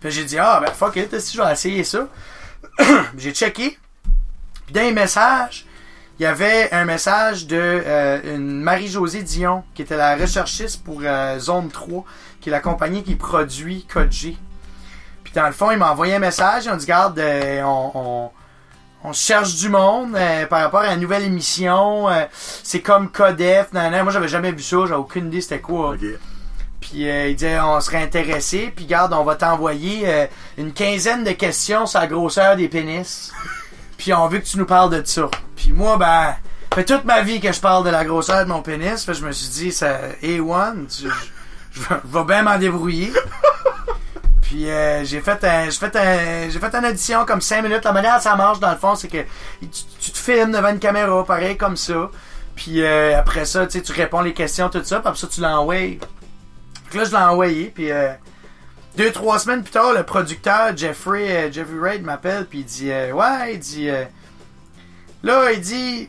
Puis 0.00 0.10
j'ai 0.10 0.24
dit, 0.24 0.38
ah, 0.38 0.60
ben, 0.64 0.72
fuck 0.72 0.96
it, 0.96 1.18
si 1.20 1.36
je 1.36 1.42
vais 1.42 1.52
essayer 1.52 1.84
ça. 1.84 2.08
j'ai 3.16 3.32
checké. 3.32 3.78
Puis 4.66 4.74
dans 4.74 4.80
les 4.80 4.92
messages, 4.92 5.66
il 6.18 6.22
y 6.22 6.26
avait 6.26 6.72
un 6.72 6.84
message 6.84 7.46
de 7.46 7.58
euh, 7.58 8.36
une 8.36 8.60
Marie-Josée 8.60 9.22
Dion, 9.22 9.64
qui 9.74 9.82
était 9.82 9.96
la 9.96 10.16
recherchiste 10.16 10.84
pour 10.84 11.00
euh, 11.02 11.38
Zone 11.38 11.70
3, 11.70 12.04
qui 12.40 12.48
est 12.48 12.52
la 12.52 12.60
compagnie 12.60 13.02
qui 13.02 13.16
produit 13.16 13.84
Code 13.92 14.12
G. 14.12 14.36
Puis 15.24 15.32
dans 15.34 15.46
le 15.46 15.52
fond, 15.52 15.70
il 15.70 15.78
m'a 15.78 15.90
envoyé 15.90 16.14
un 16.14 16.20
message, 16.20 16.68
ont 16.68 16.76
dit, 16.76 16.86
garde, 16.86 17.18
euh, 17.18 17.62
on, 17.62 17.90
on, 17.94 18.30
on 19.04 19.12
cherche 19.12 19.56
du 19.56 19.68
monde 19.68 20.16
par 20.48 20.62
rapport 20.62 20.80
à 20.80 20.94
une 20.94 21.00
nouvelle 21.00 21.24
émission. 21.24 22.06
c'est 22.62 22.80
comme 22.80 23.10
Codef. 23.10 23.72
nan, 23.72 23.90
nan. 23.90 24.02
Moi, 24.04 24.12
j'avais 24.12 24.28
jamais 24.28 24.52
vu 24.52 24.62
ça, 24.62 24.78
j'avais 24.82 24.94
aucune 24.94 25.26
idée 25.26 25.40
c'était 25.40 25.60
quoi. 25.60 25.90
Ok. 25.90 26.04
Puis 26.84 27.08
euh, 27.08 27.28
il 27.28 27.36
disait 27.36 27.58
on 27.60 27.80
serait 27.80 28.02
intéressé. 28.02 28.72
Puis 28.74 28.84
garde, 28.84 29.14
on 29.14 29.24
va 29.24 29.36
t'envoyer 29.36 30.02
euh, 30.04 30.26
une 30.58 30.72
quinzaine 30.72 31.24
de 31.24 31.32
questions 31.32 31.86
sur 31.86 32.00
la 32.00 32.06
grosseur 32.06 32.56
des 32.56 32.68
pénis. 32.68 33.32
Puis 33.96 34.12
on 34.12 34.26
veut 34.28 34.38
que 34.38 34.44
tu 34.46 34.58
nous 34.58 34.66
parles 34.66 34.90
de 34.90 35.04
ça. 35.06 35.28
Puis 35.56 35.72
moi, 35.72 35.96
ben, 35.96 36.34
fait 36.74 36.84
toute 36.84 37.04
ma 37.04 37.22
vie 37.22 37.40
que 37.40 37.52
je 37.52 37.60
parle 37.60 37.84
de 37.84 37.90
la 37.90 38.04
grosseur 38.04 38.44
de 38.44 38.48
mon 38.50 38.62
pénis. 38.62 39.04
Fait 39.04 39.14
je 39.14 39.24
me 39.24 39.32
suis 39.32 39.48
dit, 39.48 39.72
ça, 39.72 39.98
A1, 40.22 41.02
je, 41.02 41.08
je, 41.72 41.80
vais- 41.80 42.24
bien 42.24 42.42
m'en 42.42 42.58
débrouiller. 42.58 43.12
Puis 44.42 44.70
euh, 44.70 45.04
j'ai 45.04 45.20
fait 45.20 45.42
un, 45.44 45.64
j'ai 45.64 45.78
fait 45.78 45.96
un, 45.96 46.50
j'ai 46.50 46.58
fait 46.58 46.74
une 46.74 46.84
audition 46.86 47.24
comme 47.24 47.40
5 47.40 47.62
minutes. 47.62 47.84
La 47.84 47.92
manière 47.92 48.16
dont 48.16 48.20
ça 48.20 48.36
marche 48.36 48.60
dans 48.60 48.70
le 48.70 48.76
fond, 48.76 48.94
c'est 48.94 49.08
que 49.08 49.22
tu, 49.60 49.68
tu 50.00 50.10
te 50.10 50.18
filmes 50.18 50.52
devant 50.52 50.68
une 50.68 50.78
caméra, 50.78 51.24
pareil 51.24 51.56
comme 51.56 51.76
ça. 51.76 52.10
Puis 52.54 52.82
euh, 52.82 53.18
après 53.18 53.46
ça, 53.46 53.66
tu 53.66 53.82
tu 53.82 53.92
réponds 53.92 54.20
les 54.20 54.34
questions, 54.34 54.68
tout 54.68 54.82
ça. 54.84 55.00
Puis 55.00 55.08
après 55.08 55.18
ça, 55.20 55.26
tu 55.28 55.40
l'envoies. 55.40 55.98
Que 56.90 56.98
là, 56.98 57.04
je 57.04 57.10
l'ai 57.10 57.16
envoyé. 57.16 57.72
Puis 57.74 57.90
euh, 57.90 58.12
deux, 58.96 59.10
trois 59.10 59.38
semaines 59.38 59.62
plus 59.62 59.72
tard, 59.72 59.92
le 59.92 60.04
producteur 60.04 60.76
Jeffrey, 60.76 61.48
euh, 61.48 61.52
Jeffrey 61.52 61.78
Reid 61.80 62.04
m'appelle. 62.04 62.46
Puis 62.46 62.60
il 62.60 62.64
dit, 62.64 62.90
euh, 62.90 63.12
ouais, 63.12 63.54
il 63.54 63.58
dit, 63.58 63.90
euh, 63.90 64.04
là, 65.22 65.52
il 65.52 65.60
dit, 65.60 66.08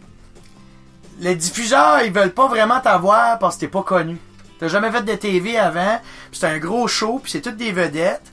les 1.19 1.35
diffuseurs, 1.35 2.01
ils 2.03 2.11
veulent 2.11 2.33
pas 2.33 2.47
vraiment 2.47 2.79
t'avoir 2.79 3.39
parce 3.39 3.55
que 3.55 3.61
t'es 3.61 3.67
pas 3.67 3.83
connu. 3.83 4.17
T'as 4.59 4.67
jamais 4.67 4.91
fait 4.91 5.01
de 5.01 5.15
TV 5.15 5.57
avant, 5.57 5.99
puis 6.29 6.39
c'est 6.39 6.47
un 6.47 6.59
gros 6.59 6.87
show, 6.87 7.19
puis 7.21 7.31
c'est 7.31 7.41
toutes 7.41 7.57
des 7.57 7.71
vedettes. 7.71 8.31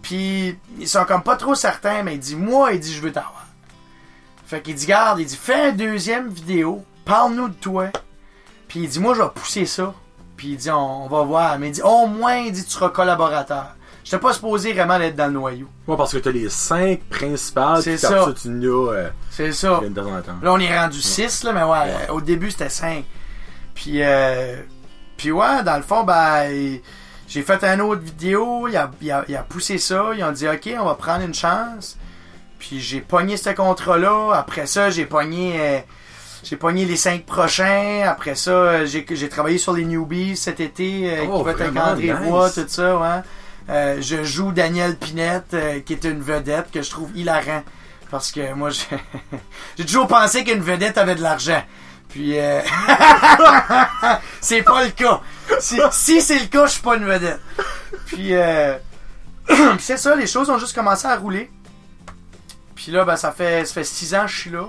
Puis 0.00 0.58
ils 0.80 0.88
sont 0.88 1.04
comme 1.04 1.22
pas 1.22 1.36
trop 1.36 1.54
certains, 1.54 2.02
mais 2.02 2.14
il 2.14 2.18
dit 2.18 2.34
moi, 2.34 2.72
il 2.72 2.80
dit 2.80 2.92
je 2.92 3.00
veux 3.00 3.12
t'avoir. 3.12 3.46
Fait 4.44 4.60
qu'il 4.60 4.74
dit 4.74 4.86
garde, 4.86 5.20
il 5.20 5.26
dit 5.26 5.36
fais 5.36 5.70
une 5.70 5.76
deuxième 5.76 6.28
vidéo, 6.28 6.84
parle-nous 7.04 7.48
de 7.48 7.54
toi. 7.54 7.90
Puis 8.66 8.80
il 8.80 8.88
dit 8.88 8.98
moi 8.98 9.14
je 9.14 9.22
vais 9.22 9.28
pousser 9.28 9.66
ça. 9.66 9.94
Puis 10.36 10.48
il 10.48 10.56
dit 10.56 10.70
on, 10.70 11.04
on 11.04 11.08
va 11.08 11.22
voir, 11.22 11.58
mais 11.60 11.68
il 11.68 11.72
dit 11.72 11.82
au 11.82 12.06
moins 12.06 12.38
il 12.38 12.50
dit 12.50 12.64
tu 12.64 12.70
seras 12.70 12.88
collaborateur. 12.88 13.76
J'étais 14.04 14.18
pas 14.18 14.32
supposé 14.32 14.72
vraiment 14.72 14.98
d'être 14.98 15.14
dans 15.16 15.26
le 15.26 15.32
noyau. 15.32 15.68
Ouais, 15.86 15.96
parce 15.96 16.12
que 16.12 16.18
t'as 16.18 16.30
les 16.32 16.48
cinq 16.48 17.00
principales, 17.08 17.82
C'est 17.82 17.96
ça. 17.96 18.08
ça, 18.08 18.14
euh, 18.26 19.08
C'est 19.30 19.52
ça. 19.52 19.80
Là, 20.42 20.52
on 20.52 20.58
est 20.58 20.76
rendu 20.78 21.00
6, 21.00 21.44
là, 21.44 21.52
mais 21.52 21.62
ouais, 21.62 22.10
au 22.10 22.20
début, 22.20 22.50
c'était 22.50 22.68
5. 22.68 23.04
Puis, 23.74 24.02
euh, 24.02 24.56
puis 25.16 25.30
ouais, 25.30 25.62
dans 25.64 25.76
le 25.76 25.82
fond, 25.82 26.02
ben, 26.02 26.78
j'ai 27.28 27.42
fait 27.42 27.62
une 27.64 27.80
autre 27.80 28.02
vidéo, 28.02 28.66
il 28.68 28.76
a, 28.76 28.90
il, 29.00 29.10
a, 29.10 29.24
il 29.28 29.36
a 29.36 29.42
poussé 29.42 29.78
ça, 29.78 30.10
ils 30.16 30.24
ont 30.24 30.32
dit, 30.32 30.48
OK, 30.48 30.68
on 30.78 30.84
va 30.84 30.94
prendre 30.94 31.24
une 31.24 31.34
chance. 31.34 31.96
Puis 32.58 32.80
j'ai 32.80 33.00
pogné 33.00 33.36
ce 33.36 33.50
contrat-là. 33.50 34.32
Après 34.34 34.66
ça, 34.66 34.90
j'ai 34.90 35.06
pogné... 35.06 35.54
euh, 35.60 35.78
j'ai 36.44 36.56
pogné 36.56 36.84
les 36.84 36.96
cinq 36.96 37.24
prochains. 37.24 38.02
Après 38.06 38.34
ça, 38.34 38.50
euh, 38.50 38.86
j'ai 38.86 39.28
travaillé 39.28 39.58
sur 39.58 39.72
les 39.72 39.84
newbies 39.84 40.36
cet 40.36 40.58
été, 40.60 41.08
euh, 41.18 41.24
Oh, 41.30 41.38
qui 41.38 41.44
va 41.44 41.50
être 41.52 41.72
nice. 42.00 42.28
Roy, 42.28 42.50
tout 42.50 42.64
ça, 42.66 42.98
ouais. 42.98 43.22
Euh, 43.68 43.98
je 44.00 44.24
joue 44.24 44.52
Daniel 44.52 44.96
Pinette, 44.96 45.54
euh, 45.54 45.80
qui 45.80 45.92
est 45.92 46.04
une 46.04 46.20
vedette 46.20 46.70
que 46.70 46.82
je 46.82 46.90
trouve 46.90 47.16
hilarant. 47.16 47.62
Parce 48.10 48.30
que 48.30 48.52
moi, 48.54 48.70
j'ai 49.78 49.86
toujours 49.86 50.06
pensé 50.06 50.44
qu'une 50.44 50.60
vedette 50.60 50.98
avait 50.98 51.14
de 51.14 51.22
l'argent. 51.22 51.62
Puis, 52.12 52.38
euh, 52.38 52.60
c'est 54.42 54.62
pas 54.62 54.84
le 54.84 54.90
cas. 54.90 55.22
Si, 55.60 56.20
c'est 56.20 56.38
le 56.38 56.46
cas, 56.46 56.66
je 56.66 56.72
suis 56.72 56.82
pas 56.82 56.96
une 56.96 57.06
vedette. 57.06 57.40
Puis, 58.06 58.34
euh, 58.34 58.76
puis 59.46 59.56
c'est 59.80 59.96
ça, 59.96 60.14
les 60.14 60.26
choses 60.26 60.50
ont 60.50 60.58
juste 60.58 60.74
commencé 60.74 61.06
à 61.06 61.16
rouler. 61.16 61.50
Puis 62.74 62.92
là, 62.92 63.06
ben, 63.06 63.16
ça 63.16 63.32
fait, 63.32 63.64
ça 63.64 63.72
fait 63.72 63.84
six 63.84 64.14
ans 64.14 64.26
que 64.26 64.30
je 64.30 64.40
suis 64.40 64.50
là. 64.50 64.66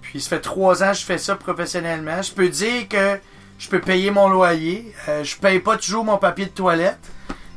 Puis 0.00 0.22
ça 0.22 0.30
fait 0.30 0.40
trois 0.40 0.82
ans 0.82 0.92
que 0.92 0.98
je 0.98 1.04
fais 1.04 1.18
ça 1.18 1.36
professionnellement. 1.36 2.22
Je 2.22 2.32
peux 2.32 2.48
dire 2.48 2.88
que 2.88 3.20
je 3.58 3.68
peux 3.68 3.80
payer 3.80 4.10
mon 4.10 4.30
loyer. 4.30 4.90
Euh, 5.08 5.22
je 5.22 5.36
paye 5.36 5.60
pas 5.60 5.76
toujours 5.76 6.04
mon 6.04 6.16
papier 6.16 6.46
de 6.46 6.50
toilette. 6.50 7.10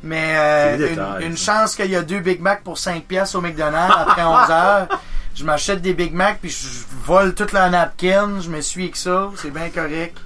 Mais 0.08 0.36
euh, 0.38 0.74
une, 0.78 0.88
détails, 0.89 1.26
une 1.26 1.38
ça. 1.38 1.62
chance 1.62 1.76
qu'il 1.76 1.91
y 1.91 1.96
a 1.96 2.02
deux 2.02 2.20
Big 2.20 2.41
Mac 2.41 2.63
pour 2.63 2.78
5 2.78 3.04
pièces 3.04 3.36
au 3.36 3.41
McDonald's 3.41 3.96
après 3.98 4.24
11 4.24 4.50
heures. 4.50 4.88
Je 5.36 5.43
m'achète 5.43 5.82
des 5.82 5.93
Big 5.93 6.13
Mac 6.13 6.39
puis 6.41 6.50
je 6.50 6.67
vole 7.06 7.36
toute 7.36 7.52
la 7.52 7.70
napkin. 7.70 8.39
Je 8.41 8.50
me 8.50 8.62
suis 8.62 8.84
avec 8.84 8.96
ça. 8.96 9.30
C'est 9.36 9.52
bien 9.52 9.70
correct. 9.70 10.17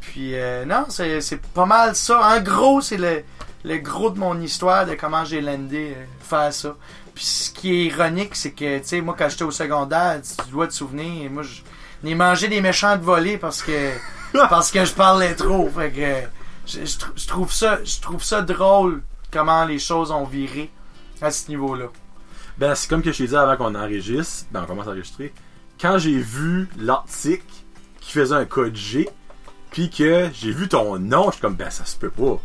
Puis 0.00 0.30
euh, 0.34 0.64
non, 0.64 0.86
c'est 0.88 1.20
c'est 1.20 1.40
pas 1.40 1.66
mal 1.66 1.94
ça. 1.94 2.20
En 2.20 2.40
gros, 2.40 2.80
c'est 2.80 2.96
le, 2.96 3.22
le 3.64 3.78
gros 3.78 4.10
de 4.10 4.18
mon 4.18 4.40
histoire 4.40 4.86
de 4.86 4.94
comment 4.94 5.24
j'ai 5.24 5.40
landé 5.40 5.94
euh, 5.96 6.04
faire 6.20 6.52
ça. 6.52 6.74
Puis 7.14 7.24
ce 7.24 7.50
qui 7.50 7.72
est 7.72 7.84
ironique, 7.86 8.34
c'est 8.34 8.50
que, 8.50 8.78
tu 8.78 8.84
sais, 8.86 9.00
moi, 9.00 9.14
quand 9.16 9.28
j'étais 9.28 9.44
au 9.44 9.50
secondaire, 9.50 10.20
tu 10.20 10.50
dois 10.50 10.66
te 10.66 10.72
souvenir, 10.72 11.30
moi, 11.30 11.44
je 11.44 11.62
n'ai 12.02 12.14
mangé 12.14 12.48
des 12.48 12.60
méchants 12.60 12.96
de 12.96 13.02
volée 13.02 13.38
parce 13.38 13.62
que, 13.62 13.90
parce 14.32 14.70
que 14.72 14.84
je 14.84 14.92
parlais 14.92 15.34
trop. 15.34 15.70
Fait 15.70 15.90
que, 15.90 16.28
je, 16.66 16.84
je 16.84 16.98
trou- 16.98 17.12
je 17.16 17.26
trouve 17.26 17.52
ça, 17.52 17.78
je 17.84 18.00
trouve 18.00 18.22
ça 18.22 18.42
drôle 18.42 19.02
comment 19.32 19.64
les 19.64 19.78
choses 19.78 20.10
ont 20.10 20.24
viré 20.24 20.70
à 21.20 21.30
ce 21.30 21.48
niveau-là. 21.48 21.86
Ben, 22.58 22.74
c'est 22.74 22.88
comme 22.88 23.02
que 23.02 23.10
je 23.12 23.18
t'ai 23.18 23.26
dit 23.28 23.36
avant 23.36 23.56
qu'on 23.56 23.74
enregistre, 23.74 24.46
ben, 24.52 24.62
on 24.62 24.66
commence 24.66 24.86
à 24.86 24.90
enregistrer. 24.90 25.32
Quand 25.80 25.98
j'ai 25.98 26.18
vu 26.18 26.68
l'article 26.78 27.44
qui 28.00 28.12
faisait 28.12 28.34
un 28.34 28.44
code 28.44 28.76
G, 28.76 29.08
puis 29.72 29.90
que 29.90 30.28
j'ai 30.32 30.52
vu 30.52 30.68
ton 30.68 30.98
nom, 30.98 31.26
je 31.26 31.32
suis 31.32 31.40
comme, 31.40 31.56
ben, 31.56 31.70
ça 31.70 31.84
se 31.84 31.96
peut 31.96 32.10
pas. 32.10 32.40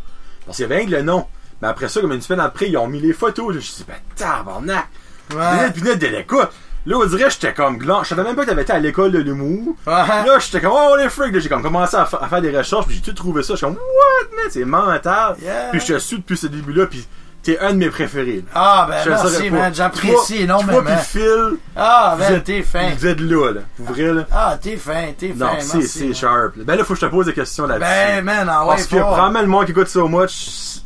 Parce 0.45 0.57
qu'il 0.57 0.63
y 0.63 0.65
avait 0.65 0.77
rien 0.77 0.85
que 0.87 0.91
le 0.91 1.01
nom. 1.03 1.27
Mais 1.61 1.67
après 1.67 1.89
ça, 1.89 2.01
comme 2.01 2.11
une 2.13 2.21
semaine 2.21 2.39
après, 2.39 2.69
ils 2.69 2.77
ont 2.77 2.87
mis 2.87 2.99
les 2.99 3.13
photos. 3.13 3.51
Je 3.51 3.57
me 3.57 3.61
suis 3.61 3.75
dit, 3.75 3.85
ben, 3.87 3.97
tabarnak. 4.15 4.87
Ouais. 5.31 5.37
Daniel 5.37 5.73
Pinette 5.73 5.99
de 5.99 6.07
l'écoute. 6.07 6.49
Là, 6.85 6.95
on 6.97 7.05
dirait, 7.05 7.29
j'étais 7.29 7.53
comme 7.53 7.77
gland. 7.77 8.03
Je 8.03 8.09
savais 8.09 8.23
même 8.23 8.35
pas 8.35 8.43
que 8.43 8.49
t'avais 8.49 8.61
été 8.63 8.71
à 8.73 8.79
l'école 8.79 9.11
de 9.11 9.19
l'humour. 9.19 9.75
Là, 9.85 10.37
j'étais 10.39 10.61
comme, 10.61 10.73
oh, 10.73 10.95
les 10.97 11.09
freaks. 11.09 11.37
J'ai 11.39 11.49
comme 11.49 11.61
commencé 11.61 11.95
à, 11.97 12.05
fa- 12.05 12.19
à 12.21 12.27
faire 12.27 12.41
des 12.41 12.57
recherches, 12.57 12.85
puis 12.87 12.95
j'ai 12.95 13.01
tout 13.01 13.13
trouvé 13.13 13.43
ça. 13.43 13.53
Je 13.53 13.57
suis 13.57 13.65
comme, 13.65 13.75
what, 13.75 14.35
man, 14.35 14.45
c'est 14.49 14.65
mental. 14.65 15.35
Yeah. 15.41 15.69
Puis 15.71 15.81
je 15.81 15.93
te 15.93 15.99
suis 15.99 16.17
depuis 16.17 16.37
ce 16.37 16.47
début-là, 16.47 16.85
puis 16.87 17.05
t'es 17.43 17.59
un 17.59 17.71
de 17.73 17.77
mes 17.77 17.89
préférés. 17.89 18.37
là. 18.37 18.51
Ah, 18.55 18.87
ben, 18.89 18.95
Je 19.03 19.09
merci, 19.09 19.49
man. 19.51 19.73
J'apprécie 19.75 20.07
Toi- 20.13 20.23
Toi 20.25 20.35
énormément. 20.37 20.81
puis 20.85 20.95
Phil, 21.05 21.57
Ah, 21.75 22.15
vous 22.17 22.23
ben, 22.33 22.41
t'es 22.41 22.63
fin. 22.63 22.89
vous 22.97 23.05
êtes 23.05 23.19
là, 23.19 23.51
là. 23.51 23.61
Pour 23.77 23.85
vrai, 23.93 24.13
là. 24.13 24.25
Ah, 24.31 24.57
t'es 24.61 24.77
fin, 24.77 25.07
t'es 25.17 25.29
fin. 25.29 25.35
Non, 25.45 25.51
c'est, 25.59 25.81
c'est 25.83 26.13
sharp. 26.13 26.55
là. 26.55 26.63
Ben 26.65 26.75
là, 26.77 26.83
faut 26.85 26.93
que 26.95 26.99
je 27.01 27.05
te 27.05 27.11
pose 27.11 27.25
des 27.27 27.33
questions 27.33 27.67
là-dessus. 27.67 27.89
Ben, 27.89 28.23
man, 28.23 28.47
ah 28.49 28.63
ouais, 28.63 28.69
Parce 28.75 28.87
que 28.87 28.95
probablement 28.95 29.41
le 29.41 29.47
monde 29.47 29.65
qui 29.65 29.71
écoute 29.71 29.89
so 29.89 30.07
much, 30.07 30.31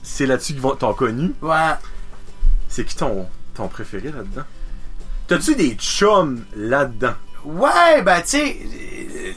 c'est 0.01 0.25
là-dessus 0.25 0.53
qu'ils 0.53 0.61
vont- 0.61 0.75
t'ont 0.75 0.93
connu. 0.93 1.33
Ouais. 1.41 1.55
C'est 2.67 2.83
qui 2.83 2.95
ton, 2.95 3.27
ton 3.53 3.67
préféré 3.67 4.05
là-dedans? 4.07 4.43
T'as-tu 5.27 5.55
des 5.55 5.75
chums 5.75 6.45
là-dedans? 6.55 7.13
Ouais, 7.45 8.01
ben, 8.03 8.21
tu 8.21 8.27
sais, 8.27 8.57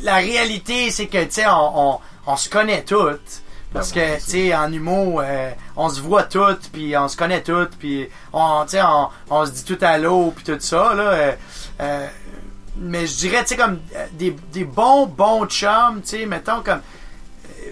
la 0.03 0.16
réalité, 0.16 0.90
c'est 0.90 1.07
que, 1.07 1.25
tu 1.25 1.31
sais, 1.33 1.46
on, 1.46 1.92
on, 1.94 1.99
on 2.27 2.37
se 2.37 2.49
connaît 2.49 2.83
toutes. 2.83 3.42
Parce 3.72 3.92
Ben 3.92 4.16
que, 4.16 4.25
tu 4.25 4.31
sais, 4.31 4.55
en 4.55 4.72
humour, 4.72 5.22
euh, 5.25 5.51
on 5.77 5.88
se 5.88 6.01
voit 6.01 6.22
toutes, 6.22 6.70
puis 6.72 6.96
on 6.96 7.09
se 7.09 7.16
connaît 7.16 7.42
toutes, 7.42 7.77
puis 7.77 8.09
on, 8.33 8.62
tu 8.64 8.70
sais, 8.70 8.83
on, 8.83 9.09
on 9.29 9.44
se 9.44 9.51
dit 9.51 9.64
tout 9.64 9.79
à 9.81 9.99
l'eau, 9.99 10.33
puis 10.35 10.44
tout 10.44 10.57
ça, 10.61 10.94
là. 10.94 11.03
euh, 11.03 11.33
euh, 11.81 12.07
mais 12.79 13.07
je 13.07 13.16
dirais, 13.16 13.42
tu 13.42 13.49
sais, 13.49 13.57
comme 13.57 13.81
des, 14.12 14.37
des 14.53 14.64
bons, 14.64 15.07
bons 15.07 15.46
chums, 15.46 16.01
tu 16.03 16.18
sais, 16.18 16.27
mettons 16.27 16.62
comme... 16.62 16.81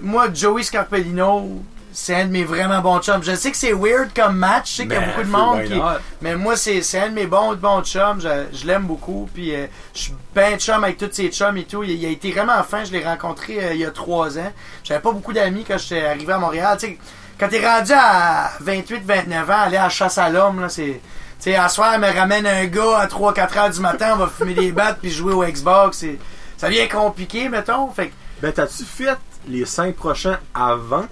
Moi, 0.02 0.26
Joey 0.34 0.62
Scarpellino, 0.64 1.62
c'est 1.94 2.14
un 2.16 2.24
de 2.26 2.30
mes 2.32 2.44
vraiment 2.44 2.80
bons 2.80 3.00
chums. 3.00 3.22
Je 3.22 3.34
sais 3.34 3.50
que 3.50 3.56
c'est 3.56 3.72
weird 3.72 4.10
comme 4.14 4.36
match, 4.36 4.70
je 4.72 4.76
sais 4.78 4.82
qu'il 4.82 4.92
y 4.92 4.96
a 4.96 5.06
beaucoup 5.06 5.22
de 5.22 5.28
monde 5.30 5.62
qui... 5.64 5.72
Mais 6.20 6.34
moi, 6.34 6.56
c'est 6.56 6.82
c'est 6.82 6.98
un 7.00 7.08
de 7.08 7.14
mes 7.14 7.26
bons, 7.26 7.54
bons 7.54 7.82
chums. 7.82 8.20
Je, 8.20 8.44
je 8.52 8.66
l'aime 8.66 8.82
beaucoup. 8.82 9.28
Puis 9.32 9.54
euh, 9.54 9.66
je 9.94 10.00
suis 10.00 10.14
ben 10.34 10.58
chum 10.58 10.82
avec 10.84 10.98
tous 10.98 11.08
ses 11.12 11.28
chums 11.30 11.56
et 11.56 11.64
tout. 11.64 11.82
Il, 11.84 11.92
il 11.92 12.04
a 12.04 12.08
été 12.10 12.32
vraiment 12.32 12.62
fin. 12.64 12.84
Je 12.84 12.92
l'ai 12.92 13.04
rencontré 13.04 13.62
euh, 13.64 13.72
il 13.74 13.80
y 13.80 13.84
a 13.84 13.90
trois 13.90 14.36
ans. 14.38 14.52
J'avais 14.82 15.00
pas 15.00 15.12
beaucoup 15.12 15.32
d'amis 15.32 15.64
quand 15.66 15.78
j'étais 15.78 16.04
arrivé 16.04 16.32
à 16.32 16.38
Montréal. 16.38 16.76
Tu 16.80 16.86
sais, 16.88 16.98
quand 17.38 17.48
t'es 17.48 17.64
rendu 17.66 17.92
à 17.94 18.50
28-29 18.64 19.44
ans, 19.44 19.60
aller 19.66 19.76
à 19.76 19.84
la 19.84 19.88
chasse 19.88 20.18
à 20.18 20.28
l'homme, 20.28 20.60
là, 20.60 20.68
c'est... 20.68 21.00
Tu 21.40 21.50
sais, 21.50 21.56
à 21.56 21.68
soir, 21.68 21.92
elle 21.94 22.00
me 22.00 22.10
ramène 22.12 22.46
un 22.46 22.64
gars 22.66 22.98
à 22.98 23.06
3-4 23.06 23.58
heures 23.58 23.70
du 23.70 23.80
matin, 23.80 24.12
on 24.14 24.16
va 24.18 24.28
fumer 24.28 24.54
des 24.54 24.72
battes 24.72 24.98
puis 25.00 25.10
jouer 25.10 25.32
au 25.32 25.44
Xbox. 25.44 25.98
C'est- 25.98 26.18
Ça 26.56 26.68
devient 26.68 26.88
compliqué, 26.88 27.48
mettons. 27.48 27.90
Fait 27.90 28.08
que 28.08 28.12
Ben, 28.40 28.52
t'as-tu 28.52 28.84
fait 28.84 29.16
les 29.48 29.64
cinq 29.66 29.94
prochains 29.96 30.38
avant? 30.54 31.04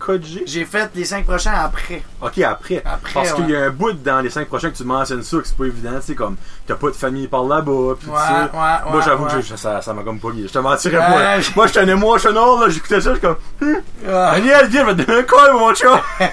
Code 0.00 0.24
G? 0.24 0.42
j'ai 0.46 0.64
fait 0.64 0.90
les 0.96 1.04
cinq 1.04 1.24
prochains 1.26 1.52
après. 1.52 2.02
Ok, 2.20 2.38
après. 2.38 2.82
Après, 2.84 3.12
Parce 3.14 3.32
qu'il 3.34 3.48
y 3.50 3.54
a 3.56 3.66
un 3.66 3.70
bout 3.70 3.92
dans 3.92 4.20
les 4.20 4.30
cinq 4.30 4.48
prochains 4.48 4.70
que 4.70 4.76
tu 4.76 4.82
mentionnes 4.84 5.22
ça, 5.22 5.36
que 5.38 5.46
c'est 5.46 5.56
pas 5.56 5.66
évident, 5.66 5.92
tu 6.00 6.06
sais, 6.06 6.14
comme, 6.16 6.36
t'as 6.66 6.74
pas 6.74 6.88
de 6.88 6.92
famille 6.94 7.28
par 7.28 7.44
là-bas, 7.44 7.94
pis 8.00 8.06
Ouais, 8.08 8.12
ouais, 8.16 8.90
Moi, 8.90 9.00
j'avoue 9.04 9.26
que 9.26 9.40
je- 9.40 9.54
ça, 9.56 9.80
ça 9.82 9.94
m'a 9.94 10.02
comme 10.02 10.18
pas. 10.18 10.28
Je 10.36 10.46
te 10.48 10.58
mentirais 10.58 10.96
pas. 10.98 11.40
je- 11.40 11.50
Moi, 11.54 11.66
j'étais 11.68 11.80
un 11.80 11.88
emotional, 11.88 12.34
là, 12.60 12.68
j'écoutais 12.68 13.00
ça, 13.00 13.10
je 13.10 13.18
suis 13.18 13.20
comme, 13.20 13.36
hum. 13.62 13.76
Daniel, 14.04 14.66
viens, 14.68 14.80
je 14.88 14.90
vais 14.94 14.96
te 14.96 15.06
donner 15.06 15.18
un 15.20 15.22
call, 15.22 15.52
mon 15.54 15.74
chat. 15.74 16.02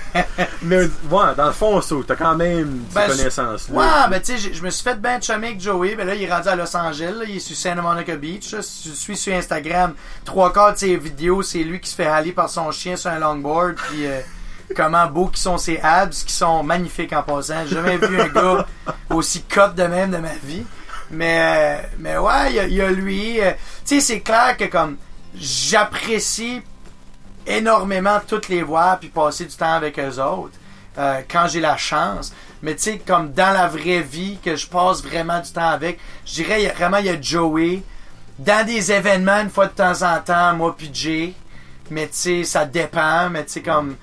Mais, 0.64 0.82
ouais, 0.86 1.36
dans 1.36 1.46
le 1.48 1.52
fond, 1.52 1.82
ça, 1.82 1.96
t'as 2.08 2.16
quand 2.16 2.36
même 2.36 2.82
ces 2.90 2.96
Ben, 2.96 3.02
je- 3.12 3.18
connaissances, 3.18 3.68
Ouais, 3.70 3.86
là. 3.86 4.08
ben 4.10 4.22
tu 4.22 4.38
sais, 4.38 4.54
je 4.54 4.64
me 4.64 4.70
suis 4.70 4.84
fait 4.84 5.00
ben 5.00 5.22
chummer 5.22 5.48
avec 5.48 5.62
Joey. 5.62 5.96
Ben 5.96 6.08
là, 6.08 6.16
il 6.16 6.24
est 6.24 6.32
rendu 6.34 6.48
à 6.48 6.56
Los 6.56 6.76
Angeles. 6.76 7.14
là, 7.20 7.26
il 7.28 7.38
est 7.38 7.40
sur 7.40 7.56
Santa 7.56 7.82
Monica 7.82 8.16
Beach. 8.16 8.52
là. 8.54 8.62
Si 8.62 8.84
tu 8.84 8.90
le 8.90 8.96
suis 8.96 9.18
sur 9.18 9.34
Instagram, 9.36 9.94
trois 10.26 10.52
quarts 10.54 10.74
de 10.74 10.78
ses 10.78 10.96
vidéos, 10.96 11.42
c'est 11.42 11.60
lui 11.64 11.80
qui 11.80 11.90
se 11.90 11.96
fait 11.96 12.06
haler 12.08 12.32
par 12.32 12.50
son 12.50 12.72
chien 12.72 12.96
sur 12.96 13.10
un 13.12 13.20
longboard. 13.20 13.67
Puis 13.76 14.06
euh, 14.06 14.22
comment 14.76 15.06
beaux 15.08 15.28
qui 15.28 15.42
sont 15.42 15.58
ses 15.58 15.80
abs, 15.80 16.24
qui 16.26 16.34
sont 16.34 16.64
magnifiques 16.64 17.14
en 17.14 17.24
passant. 17.24 17.66
J'ai 17.68 17.76
jamais 17.76 17.98
vu 17.98 18.20
un 18.20 18.28
gars 18.28 18.66
aussi 19.10 19.44
cut 19.44 19.74
de 19.76 19.84
même 19.84 20.12
de 20.12 20.18
ma 20.18 20.34
vie. 20.44 20.66
Mais, 21.10 21.40
euh, 21.40 21.88
mais 22.00 22.18
ouais, 22.18 22.52
il 22.68 22.74
y 22.74 22.82
a- 22.82 22.90
lui. 22.92 23.40
euh, 23.42 23.52
tu 23.86 23.96
sais, 23.96 24.02
c'est 24.02 24.20
clair 24.20 24.58
que 24.58 24.66
comme 24.66 24.98
j'apprécie 25.36 26.62
énormément 27.46 28.20
toutes 28.28 28.50
les 28.50 28.62
voir 28.62 29.00
puis 29.00 29.10
passer 29.10 29.46
du 29.46 29.56
temps 29.56 29.74
avec 29.74 29.98
eux 30.00 30.20
autres 30.22 30.54
quand 31.32 31.48
j'ai 31.48 31.60
la 31.62 31.78
chance. 31.78 32.34
Mais 32.64 32.76
tu 32.76 32.82
sais, 32.84 32.98
comme 33.06 33.32
dans 33.32 33.54
la 33.54 33.68
vraie 33.68 34.02
vie, 34.02 34.40
que 34.44 34.56
je 34.56 34.68
passe 34.68 35.04
vraiment 35.04 35.40
du 35.40 35.52
temps 35.52 35.70
avec, 35.70 36.00
je 36.26 36.34
dirais 36.34 36.74
vraiment 36.76 36.98
il 36.98 37.06
y 37.06 37.10
a 37.10 37.22
Joey. 37.22 37.84
Dans 38.40 38.66
des 38.66 38.92
événements, 38.92 39.40
une 39.42 39.50
fois 39.50 39.68
de 39.68 39.74
temps 39.74 40.02
en 40.02 40.20
temps, 40.22 40.54
moi 40.56 40.76
puis 40.78 40.90
Jay. 40.94 41.34
Mais 41.92 42.08
tu 42.08 42.14
sais, 42.14 42.44
ça 42.44 42.66
dépend. 42.66 43.30
Mais 43.30 43.46
tu 43.46 43.52
sais, 43.54 43.62
comme, 43.62 43.96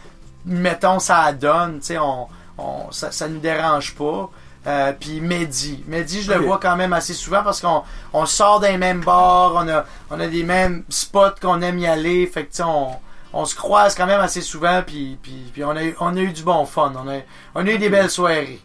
mettons, 0.44 0.99
ça 0.99 1.33
donne. 1.33 1.81
Tu 1.81 1.87
sais, 1.87 1.99
on, 1.99 2.27
on, 2.59 2.90
ça, 2.92 3.11
ça 3.12 3.29
nous 3.29 3.40
dérange 3.40 3.94
pas. 3.94 4.31
Euh, 4.66 4.92
puis 4.99 5.20
Mehdi. 5.20 5.85
Mehdi, 5.87 6.23
je 6.23 6.33
le 6.33 6.38
vois 6.47 6.59
quand 6.59 6.75
même 6.77 6.94
assez 6.94 7.12
souvent 7.12 7.42
parce 7.42 7.61
qu'on 7.61 7.83
on 8.14 8.25
sort 8.25 8.61
des 8.61 8.79
mêmes 8.79 9.03
bars, 9.03 9.53
on 9.57 9.68
a, 9.68 9.85
on 10.11 10.18
a 10.18 10.27
des 10.27 10.42
mêmes 10.42 10.85
spots 10.88 11.35
qu'on 11.42 11.61
aime 11.61 11.79
y 11.79 11.87
aller. 11.87 12.27
Fait 12.27 12.44
que 12.47 12.51
tu 12.51 12.57
sais, 12.57 12.62
on, 12.62 12.97
on 13.35 13.44
se 13.44 13.55
croise 13.55 13.94
quand 13.94 14.07
même 14.07 14.20
assez 14.20 14.40
souvent. 14.40 14.83
Puis, 14.87 15.18
puis, 15.23 15.51
puis 15.53 15.64
on, 15.64 15.70
a, 15.70 15.85
eu- 15.85 15.97
on 16.01 16.16
a 16.16 16.20
eu 16.20 16.33
du 16.33 16.42
bon 16.42 16.64
fun. 16.64 16.92
On 16.97 17.07
a, 17.11 17.18
on 17.55 17.66
a 17.66 17.70
eu 17.70 17.77
des 17.79 17.90
belles 17.90 18.09
soirées. 18.11 18.61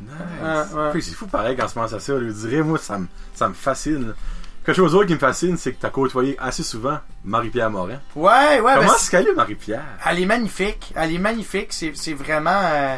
Nice. 0.00 0.10
Ouais. 0.74 1.00
C'est 1.00 1.14
fou 1.14 1.26
pareil 1.28 1.56
quand 1.56 1.66
on 1.66 1.68
se 1.68 1.74
pense 1.74 1.92
à 1.92 2.00
ça. 2.00 2.14
Je 2.18 2.30
dirais, 2.48 2.62
moi, 2.62 2.78
ça 2.78 2.98
me, 2.98 3.06
ça 3.34 3.48
me 3.48 3.54
fascine. 3.54 4.12
Quelque 4.64 4.76
chose 4.76 4.92
d'autre 4.92 5.06
qui 5.06 5.12
me 5.14 5.18
fascine, 5.18 5.56
c'est 5.58 5.72
que 5.72 5.80
t'as 5.80 5.90
côtoyé 5.90 6.36
assez 6.38 6.62
souvent 6.62 6.98
Marie-Pierre 7.24 7.70
Morin. 7.70 8.00
Ouais, 8.16 8.60
ouais. 8.60 8.62
ben, 8.62 8.74
Comment 8.76 8.88
c'est- 8.90 8.96
est-ce 8.96 9.10
qu'elle 9.10 9.28
est, 9.28 9.34
Marie-Pierre? 9.34 9.84
Elle 10.06 10.20
est 10.20 10.26
magnifique. 10.26 10.92
Elle 10.96 11.14
est 11.14 11.18
magnifique. 11.18 11.72
C'est, 11.72 11.92
c'est 11.94 12.14
vraiment. 12.14 12.60
euh, 12.64 12.96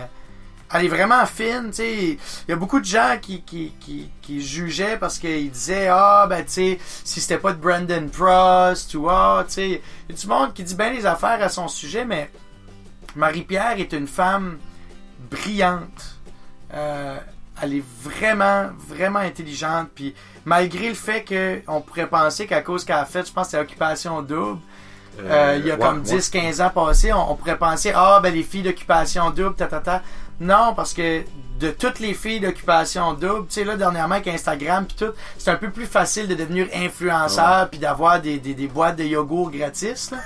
elle 0.73 0.85
est 0.85 0.89
vraiment 0.89 1.25
fine. 1.27 1.67
tu 1.71 1.77
sais. 1.77 2.03
Il 2.05 2.51
y 2.51 2.53
a 2.53 2.57
beaucoup 2.57 2.79
de 2.81 2.85
gens 2.85 3.17
qui, 3.21 3.43
qui, 3.43 3.73
qui, 3.81 4.11
qui 4.23 4.41
jugeaient 4.41 4.97
parce 4.97 5.19
qu'ils 5.19 5.51
disaient 5.51 5.89
Ah, 5.91 6.27
ben, 6.29 6.45
tu 6.45 6.53
sais, 6.53 6.79
si 7.05 7.21
c'était 7.21 7.39
pas 7.39 7.53
de 7.53 7.59
Brandon 7.61 8.09
Prost 8.13 8.95
ou 8.95 9.09
Ah, 9.11 9.45
tu 9.49 9.55
sais. 9.55 9.83
Il 10.09 10.15
y 10.15 10.19
a 10.19 10.21
du 10.21 10.27
monde 10.29 10.55
qui 10.55 10.63
dit 10.63 10.75
bien 10.77 10.93
les 10.93 11.05
affaires 11.05 11.43
à 11.43 11.49
son 11.49 11.67
sujet, 11.67 12.05
mais 12.05 12.31
Marie-Pierre 13.17 13.79
est 13.81 13.93
une 13.93 14.07
femme 14.07 14.59
brillante. 15.31 16.17
Euh, 16.75 17.19
elle 17.63 17.75
est 17.75 17.85
vraiment, 18.03 18.67
vraiment 18.89 19.21
intelligente. 19.21 19.89
Puis 19.95 20.15
malgré 20.45 20.89
le 20.89 20.95
fait 20.95 21.25
qu'on 21.25 21.81
pourrait 21.81 22.09
penser 22.09 22.47
qu'à 22.47 22.63
cause 22.63 22.85
qu'elle 22.85 22.97
a 22.97 23.05
fait, 23.05 23.27
je 23.27 23.33
pense 23.33 23.47
que 23.47 23.51
c'est 23.53 23.59
Occupation 23.59 24.23
Double, 24.23 24.59
euh, 25.25 25.57
il 25.59 25.67
y 25.67 25.71
a 25.71 25.75
ouais, 25.75 25.81
comme 25.81 26.01
ouais. 26.01 26.19
10-15 26.19 26.63
ans 26.63 26.71
passés, 26.71 27.13
on, 27.13 27.33
on 27.33 27.37
pourrait 27.37 27.57
penser, 27.57 27.93
ah, 27.95 28.21
ben 28.23 28.33
les 28.35 28.43
filles 28.43 28.63
d'occupation 28.63 29.31
double, 29.31 29.55
ta, 29.55 29.67
ta, 29.67 29.81
ta. 29.81 30.03
Non, 30.41 30.75
parce 30.75 30.93
que 30.93 31.23
de 31.59 31.71
toutes 31.71 32.01
les 32.01 32.13
filles 32.13 32.41
d'occupation 32.41 33.15
double, 33.15 33.47
tu 33.47 33.55
sais, 33.55 33.65
là, 33.65 33.77
dernièrement, 33.77 34.17
avec 34.17 34.29
Instagram 34.29 34.85
puis 34.87 34.97
tout, 35.07 35.13
c'est 35.39 35.51
un 35.51 35.57
peu 35.57 35.71
plus 35.71 35.87
facile 35.87 36.29
de 36.29 36.35
devenir 36.35 36.67
influenceur 36.75 37.71
puis 37.71 37.79
d'avoir 37.79 38.21
des, 38.21 38.39
des, 38.39 38.53
des 38.53 38.67
boîtes 38.67 38.97
de 38.97 39.05
yogourt 39.05 39.51
gratis, 39.51 40.11
là. 40.11 40.19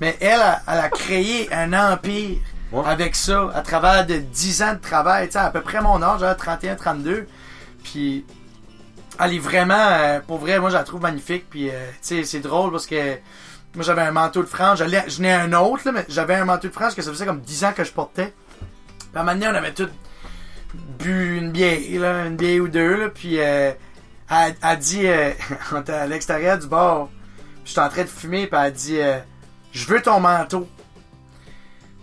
Mais 0.00 0.16
elle, 0.20 0.42
elle 0.68 0.78
a 0.78 0.88
créé 0.90 1.52
un 1.52 1.72
empire 1.72 2.36
Avec 2.84 3.14
ça, 3.14 3.48
à 3.54 3.62
travers 3.62 4.06
de 4.06 4.16
10 4.16 4.62
ans 4.62 4.74
de 4.74 4.80
travail, 4.80 5.30
à 5.34 5.50
peu 5.50 5.60
près 5.60 5.80
mon 5.80 6.02
âge, 6.02 6.20
31-32. 6.20 7.26
Puis, 7.84 8.24
elle 9.20 9.34
est 9.34 9.38
vraiment, 9.38 9.74
euh, 9.74 10.20
pour 10.20 10.38
vrai, 10.38 10.58
moi, 10.58 10.70
je 10.70 10.74
la 10.74 10.82
trouve 10.82 11.00
magnifique. 11.00 11.48
Puis, 11.48 11.70
euh, 11.70 11.86
c'est 12.00 12.40
drôle 12.40 12.72
parce 12.72 12.86
que 12.86 13.14
moi, 13.74 13.84
j'avais 13.84 14.02
un 14.02 14.10
manteau 14.10 14.42
de 14.42 14.48
France. 14.48 14.80
Je 14.80 15.20
n'ai 15.22 15.32
un 15.32 15.52
autre, 15.52 15.82
là, 15.86 15.92
mais 15.92 16.04
j'avais 16.08 16.34
un 16.34 16.44
manteau 16.44 16.68
de 16.68 16.72
France 16.72 16.94
que 16.94 17.02
ça 17.02 17.10
faisait 17.10 17.24
comme 17.24 17.40
10 17.40 17.64
ans 17.64 17.72
que 17.72 17.84
je 17.84 17.92
portais. 17.92 18.34
Puis, 18.98 19.08
à 19.14 19.20
un 19.20 19.22
moment 19.22 19.38
donné, 19.38 19.48
on 19.48 19.54
avait 19.54 19.72
tous 19.72 19.88
bu 20.98 21.38
une 21.38 21.52
bière, 21.52 22.26
une 22.26 22.36
bière 22.36 22.62
ou 22.62 22.68
deux. 22.68 23.10
Puis, 23.14 23.38
euh, 23.38 23.72
elle, 24.28 24.54
elle 24.60 24.78
dit, 24.78 25.06
euh, 25.06 25.30
à 25.88 26.06
l'extérieur 26.06 26.58
du 26.58 26.66
bar. 26.66 27.08
J'étais 27.64 27.80
en 27.80 27.88
train 27.88 28.02
de 28.02 28.08
fumer, 28.08 28.46
puis 28.46 28.60
elle 28.60 28.72
dit, 28.72 28.98
je 29.72 29.86
veux 29.86 30.00
ton 30.00 30.20
manteau. 30.20 30.68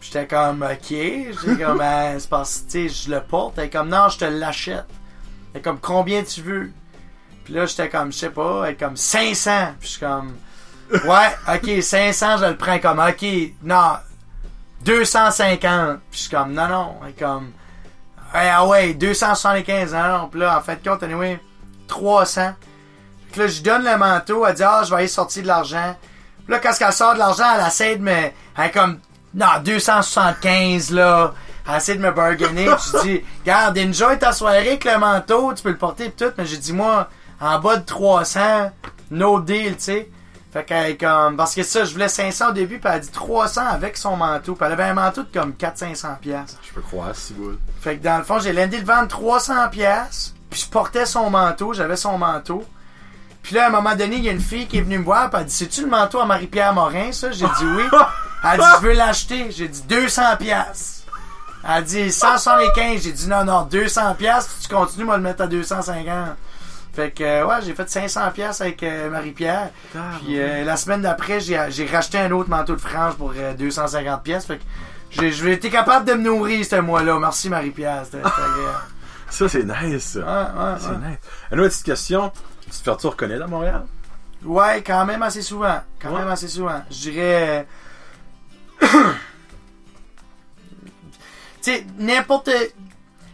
J'étais 0.04 0.28
comme, 0.28 0.62
ok. 0.62 0.90
J'étais 0.90 1.64
comme, 1.64 1.78
Ben, 1.78 2.16
c'est 2.20 2.30
parce 2.30 2.66
que, 2.72 2.88
je 2.88 3.10
le 3.10 3.22
porte. 3.22 3.58
Elle 3.58 3.66
est 3.66 3.70
comme, 3.70 3.90
non, 3.90 4.10
je 4.10 4.18
te 4.20 4.26
l'achète. 4.26 4.86
Elle 5.54 5.60
est 5.60 5.64
comme, 5.64 5.80
combien 5.80 6.24
tu 6.24 6.42
veux? 6.42 6.72
Puis 7.46 7.54
là, 7.54 7.66
j'étais 7.66 7.90
comme, 7.90 8.12
je 8.12 8.18
sais 8.18 8.30
pas, 8.30 8.64
elle 8.66 8.74
est 8.74 8.78
comme 8.78 8.98
500. 8.98 9.76
Puis 9.80 9.88
je 9.88 9.94
suis 9.94 10.00
comme, 10.00 10.36
ouais, 10.92 11.56
ok, 11.56 11.82
500, 11.82 12.38
je 12.38 12.46
le 12.46 12.58
prends 12.58 12.80
comme, 12.80 13.00
ok, 13.00 13.26
non, 13.64 13.98
250. 14.84 16.00
Puis 16.00 16.02
je 16.12 16.18
suis 16.20 16.30
comme, 16.30 16.54
non, 16.54 16.68
non, 16.68 16.96
elle 17.04 17.10
est 17.10 17.20
comme, 17.20 17.52
Ouais, 18.34 18.50
ah 18.52 18.66
ouais, 18.66 18.96
275 18.96 19.94
ans. 19.94 20.28
Puis 20.32 20.40
là, 20.40 20.58
en 20.58 20.62
fait, 20.62 20.84
compte, 20.84 21.04
anyway, 21.04 21.40
300. 21.88 22.54
Puis 23.32 23.42
là, 23.42 23.48
je 23.48 23.54
lui 23.58 23.62
donne 23.62 23.84
le 23.84 23.96
manteau. 23.96 24.46
Elle 24.46 24.56
dit, 24.56 24.64
ah, 24.64 24.82
je 24.84 24.90
vais 24.90 24.98
aller 24.98 25.08
sortir 25.08 25.44
de 25.44 25.48
l'argent. 25.48 25.96
Puis 26.44 26.52
là, 26.52 26.60
quand 26.60 26.72
elle 26.80 26.94
sort 26.94 27.14
de 27.14 27.20
l'argent, 27.20 27.46
elle 27.56 27.68
essaie 27.68 27.96
de 27.96 28.02
me. 28.02 28.12
Elle 28.12 28.34
est 28.58 28.72
comme, 28.72 29.00
non, 29.34 29.48
275, 29.64 30.92
là. 30.92 31.34
Elle 31.68 31.78
essaie 31.78 31.96
de 31.96 32.02
me 32.02 32.12
bargainer. 32.12 32.66
Je 32.94 33.02
dis, 33.02 33.22
garde, 33.46 33.78
enjoy 33.78 34.20
ta 34.20 34.32
soirée 34.32 34.68
avec 34.68 34.84
le 34.84 34.98
manteau. 34.98 35.54
Tu 35.54 35.64
peux 35.64 35.70
le 35.70 35.78
porter 35.78 36.10
pis 36.10 36.26
tout. 36.26 36.32
Mais 36.38 36.46
j'ai 36.46 36.58
dit, 36.58 36.74
moi, 36.74 37.10
en 37.40 37.60
bas 37.60 37.78
de 37.78 37.86
300, 37.86 38.72
no 39.12 39.40
deal, 39.40 39.76
tu 39.78 39.84
sais. 39.84 40.10
Fait 40.52 40.70
est 40.70 40.98
comme. 40.98 41.36
Parce 41.36 41.56
que 41.56 41.64
ça, 41.64 41.84
je 41.84 41.94
voulais 41.94 42.10
500 42.10 42.50
au 42.50 42.52
début. 42.52 42.78
Puis 42.78 42.88
elle 42.88 42.98
a 42.98 43.00
dit 43.00 43.10
300 43.10 43.66
avec 43.66 43.98
son 43.98 44.16
manteau. 44.16 44.54
Puis 44.54 44.66
elle 44.66 44.74
avait 44.74 44.84
un 44.84 44.94
manteau 44.94 45.24
de 45.24 45.30
comme 45.34 45.54
400-500 45.54 46.20
piastres. 46.20 46.60
Je 46.62 46.74
peux 46.74 46.82
croire, 46.82 47.16
si 47.16 47.34
vous. 47.34 47.54
Fait 47.82 47.98
que 47.98 48.04
dans 48.04 48.18
le 48.18 48.24
fond, 48.24 48.40
j'ai 48.40 48.54
l'indé 48.54 48.78
le 48.78 48.86
vendre 48.86 49.08
300 49.08 49.70
pièces, 49.72 50.36
puis 50.52 50.60
je 50.60 50.68
portais 50.68 51.08
son 51.08 51.32
manteau, 51.32 51.74
j'avais 51.74 51.96
son 51.96 52.20
manteau. 52.20 52.64
Puis 53.42 53.56
là, 53.56 53.66
à 53.66 53.68
un 53.68 53.72
moment 53.72 53.96
donné, 53.96 54.18
il 54.18 54.24
y 54.24 54.30
a 54.30 54.32
une 54.32 54.40
fille 54.40 54.68
qui 54.68 54.78
est 54.78 54.82
venue 54.82 55.00
me 55.00 55.04
voir, 55.04 55.32
puis 55.32 55.40
elle 55.42 55.48
dit 55.48 55.56
C'est-tu 55.56 55.82
le 55.82 55.90
manteau 55.90 56.20
à 56.20 56.26
Marie-Pierre 56.26 56.74
Morin, 56.74 57.12
ça 57.12 57.32
J'ai 57.32 57.46
dit 57.46 57.66
oui. 57.66 57.84
Elle 58.44 58.60
dit 58.60 58.66
Je 58.82 58.82
veux 58.88 58.94
l'acheter. 58.94 59.52
J'ai 59.52 59.68
dit 59.68 59.84
200 59.84 60.22
pièces. 60.38 61.06
Elle 61.68 61.84
dit 61.84 62.12
175. 62.12 63.02
J'ai 63.04 63.12
dit 63.12 63.28
non, 63.28 63.44
non, 63.46 63.64
200 63.64 64.16
pièces, 64.16 64.50
tu 64.62 64.68
continues, 64.74 65.06
moi, 65.06 65.18
le 65.18 65.24
mettre 65.24 65.44
à 65.44 65.48
250. 65.48 66.36
Fait 66.94 67.10
que, 67.12 67.24
euh, 67.24 67.46
ouais, 67.48 67.56
j'ai 67.66 67.74
fait 67.74 67.90
500 67.90 68.32
pièces 68.32 68.62
avec 68.62 68.84
euh, 68.84 69.10
Marie-Pierre. 69.10 69.70
Puis 70.20 70.40
euh, 70.40 70.64
la 70.64 70.78
semaine 70.78 71.02
d'après, 71.02 71.40
j'ai 71.40 71.58
racheté 71.92 72.20
un 72.20 72.32
autre 72.32 72.50
manteau 72.50 72.76
de 72.76 72.82
frange 72.82 73.16
pour 73.16 73.34
euh, 73.36 73.54
250 73.56 74.22
pièces. 74.24 74.46
Fait 74.46 74.60
que 74.60 75.30
j'ai 75.30 75.54
été 75.54 75.70
capable 75.70 76.06
de 76.06 76.14
me 76.14 76.24
nourrir 76.24 76.64
ce 76.66 76.76
mois-là. 76.76 77.18
Merci 77.20 77.50
Marie-Pierre. 77.50 78.04
Ça, 79.30 79.50
c'est 79.50 79.64
nice, 79.64 80.04
ça. 80.14 80.20
Ouais, 80.20 80.26
ouais, 80.64 80.76
C'est 80.80 80.88
ouais. 80.90 80.98
nice. 81.10 81.18
Une 81.52 81.60
autre 81.62 81.70
petite 81.70 81.86
question. 81.86 82.32
Tu 82.66 82.70
te 82.70 82.92
fais-tu 82.92 83.08
reconnaître 83.08 83.44
à 83.46 83.48
Montréal? 83.48 83.84
Ouais, 84.46 84.84
quand 84.86 85.06
même 85.06 85.24
assez 85.24 85.42
souvent. 85.42 85.82
Quand 86.00 86.16
même 86.16 86.28
assez 86.28 86.48
souvent. 86.48 86.84
Je 86.92 87.10
dirais. 87.10 87.66
Euh, 88.82 88.88
tu 91.62 91.72
sais, 91.72 91.86
n'importe. 91.98 92.50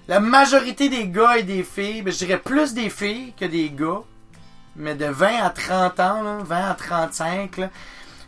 La 0.08 0.20
majorité 0.20 0.90
des 0.90 1.08
gars 1.08 1.38
et 1.38 1.44
des 1.44 1.64
filles, 1.64 2.02
ben, 2.02 2.12
je 2.12 2.18
dirais 2.18 2.40
plus 2.40 2.74
des 2.74 2.90
filles 2.90 3.34
que 3.40 3.46
des 3.46 3.70
gars, 3.70 4.02
mais 4.76 4.96
de 4.96 5.06
20 5.06 5.44
à 5.44 5.50
30 5.52 6.00
ans, 6.00 6.24
là, 6.24 6.38
20 6.44 6.70
à 6.70 6.74
35, 6.74 7.58
là. 7.58 7.70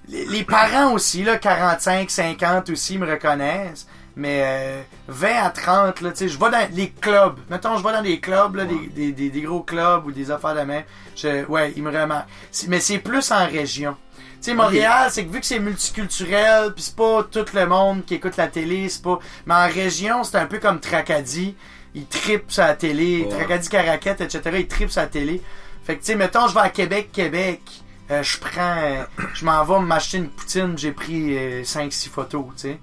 Les, 0.08 0.26
les 0.26 0.44
parents 0.44 0.94
aussi, 0.94 1.24
là, 1.24 1.38
45, 1.38 2.10
50 2.10 2.70
aussi 2.70 2.98
me 2.98 3.10
reconnaissent. 3.10 3.88
Mais 4.16 4.42
euh, 4.44 4.82
20 5.08 5.30
à 5.44 5.50
30, 5.50 6.02
là, 6.02 6.12
tu 6.12 6.18
sais, 6.18 6.28
je 6.28 6.38
vais 6.38 6.52
dans 6.52 6.68
les 6.74 6.90
clubs. 6.90 7.40
Mettons, 7.50 7.78
je 7.78 7.84
vais 7.84 7.94
dans 7.94 8.02
des 8.02 8.20
clubs, 8.20 8.56
là, 8.56 8.66
des, 8.66 8.88
des, 8.88 9.12
des, 9.14 9.30
des 9.30 9.42
gros 9.42 9.62
clubs 9.62 10.06
ou 10.06 10.12
des 10.12 10.30
affaires 10.32 10.54
de 10.54 10.62
même. 10.62 10.84
Je, 11.16 11.46
ouais, 11.46 11.72
ils 11.76 11.84
me 11.84 11.90
remarquent. 11.90 12.28
Mais 12.68 12.80
c'est 12.80 13.00
plus 13.00 13.32
en 13.32 13.46
région. 13.46 13.96
Tu 14.42 14.50
sais, 14.50 14.54
Montréal, 14.56 15.10
c'est 15.12 15.24
que 15.26 15.32
vu 15.32 15.40
que 15.40 15.46
c'est 15.46 15.60
multiculturel, 15.60 16.74
puis 16.74 16.84
c'est 16.84 16.96
pas 16.96 17.24
tout 17.24 17.46
le 17.54 17.66
monde 17.68 18.04
qui 18.06 18.16
écoute 18.16 18.38
la 18.38 18.48
télé, 18.48 18.90
c'est 18.90 19.04
pas... 19.04 19.20
Mais 19.46 19.54
en 19.54 19.68
région, 19.68 20.24
c'est 20.24 20.38
un 20.38 20.48
peu 20.48 20.58
comme 20.58 20.80
Tracadie. 20.80 21.56
Ils 21.94 22.08
tripent 22.08 22.50
la 22.58 22.74
télé. 22.74 23.24
Ouais. 23.24 23.30
Tracadie, 23.30 23.70
Caraquette, 23.70 24.22
etc. 24.22 24.42
Ils 24.60 24.68
tripent 24.68 24.96
la 24.96 25.06
télé. 25.06 25.42
Fait 25.84 25.96
que, 25.96 26.00
tu 26.00 26.08
sais, 26.08 26.16
mettons, 26.16 26.48
je 26.48 26.56
vais 26.56 26.62
à 26.62 26.70
Québec, 26.70 27.12
Québec. 27.12 27.62
euh, 28.10 28.24
je 28.24 28.40
prends... 28.40 28.78
euh, 28.78 29.04
je 29.36 29.46
m'en 29.46 29.64
vais 29.64 29.80
m'acheter 29.80 30.18
une 30.18 30.30
poutine. 30.30 30.76
J'ai 30.76 30.92
pris 30.92 31.36
5-6 31.64 32.10
photos, 32.10 32.46
tu 32.56 32.62
sais. 32.64 32.80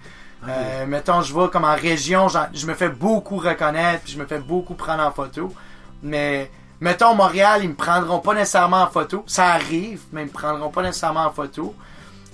Euh, 0.48 0.86
mettons, 0.86 1.22
je 1.22 1.34
vais 1.34 1.48
comme 1.48 1.64
en 1.64 1.74
région, 1.74 2.28
je 2.28 2.66
me 2.66 2.74
fais 2.74 2.88
beaucoup 2.88 3.38
reconnaître, 3.38 4.04
puis 4.04 4.12
je 4.12 4.18
me 4.18 4.26
fais 4.26 4.38
beaucoup 4.38 4.74
prendre 4.74 5.02
en 5.02 5.10
photo. 5.10 5.52
Mais, 6.04 6.50
mettons, 6.80 7.14
Montréal, 7.14 7.60
ils 7.62 7.70
me 7.70 7.74
prendront 7.74 8.18
pas 8.18 8.34
nécessairement 8.34 8.82
en 8.82 8.90
photo. 8.90 9.24
Ça 9.26 9.46
arrive, 9.48 10.02
mais 10.12 10.22
ils 10.22 10.28
me 10.28 10.32
prendront 10.32 10.70
pas 10.70 10.82
nécessairement 10.82 11.26
en 11.26 11.32
photo. 11.32 11.74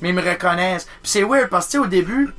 Mais 0.00 0.11
ils 0.11 0.14
me 0.14 0.22
reconnaissent. 0.22 0.87
Puis 1.02 1.11
c'est 1.11 1.22
weird, 1.22 1.48
parce 1.48 1.68
que, 1.68 1.78
au 1.78 1.87
début, 1.87 2.35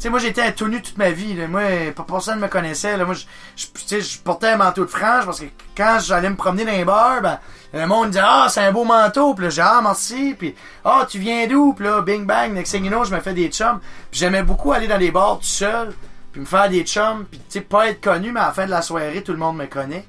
tu 0.00 0.04
sais, 0.04 0.08
moi, 0.08 0.18
j'étais 0.18 0.40
un 0.40 0.52
tout 0.52 0.66
nu 0.66 0.80
toute 0.80 0.96
ma 0.96 1.10
vie. 1.10 1.34
Là. 1.34 1.46
Moi, 1.46 1.92
pas 1.94 2.04
personne 2.04 2.40
me 2.40 2.48
connaissait. 2.48 2.96
Là. 2.96 3.04
Moi, 3.04 3.14
je, 3.14 3.66
je 4.00 4.18
portais 4.20 4.48
un 4.48 4.56
manteau 4.56 4.86
de 4.86 4.90
frange 4.90 5.26
parce 5.26 5.40
que 5.40 5.46
quand 5.76 5.98
j'allais 6.02 6.30
me 6.30 6.36
promener 6.36 6.64
dans 6.64 6.72
les 6.72 6.86
bars, 6.86 7.20
ben, 7.20 7.38
le 7.74 7.86
monde 7.86 8.08
disait 8.08 8.22
«Ah, 8.24 8.46
c'est 8.48 8.62
un 8.62 8.72
beau 8.72 8.84
manteau.» 8.84 9.34
Puis 9.36 9.44
là, 9.44 9.50
j'ai 9.50 9.60
«Ah, 9.62 9.80
merci.» 9.82 10.34
Puis 10.38 10.54
«Ah, 10.86 11.06
tu 11.06 11.18
viens 11.18 11.46
d'où?» 11.46 11.74
Puis 11.76 11.84
là, 11.84 12.00
bing 12.00 12.24
bang, 12.24 12.54
next 12.54 12.72
thing 12.72 12.84
you 12.84 12.90
know, 12.90 13.04
je 13.04 13.14
me 13.14 13.20
fais 13.20 13.34
des 13.34 13.48
chums. 13.48 13.78
Puis 14.10 14.20
j'aimais 14.20 14.42
beaucoup 14.42 14.72
aller 14.72 14.88
dans 14.88 14.96
les 14.96 15.10
bars 15.10 15.36
tout 15.38 15.44
seul, 15.44 15.92
puis 16.32 16.40
me 16.40 16.46
faire 16.46 16.70
des 16.70 16.82
chums, 16.82 17.26
puis 17.30 17.38
tu 17.38 17.44
sais, 17.50 17.60
pas 17.60 17.88
être 17.88 18.00
connu, 18.00 18.32
mais 18.32 18.40
à 18.40 18.46
la 18.46 18.52
fin 18.52 18.64
de 18.64 18.70
la 18.70 18.80
soirée, 18.80 19.22
tout 19.22 19.32
le 19.32 19.38
monde 19.38 19.58
me 19.58 19.66
connaît. 19.66 20.06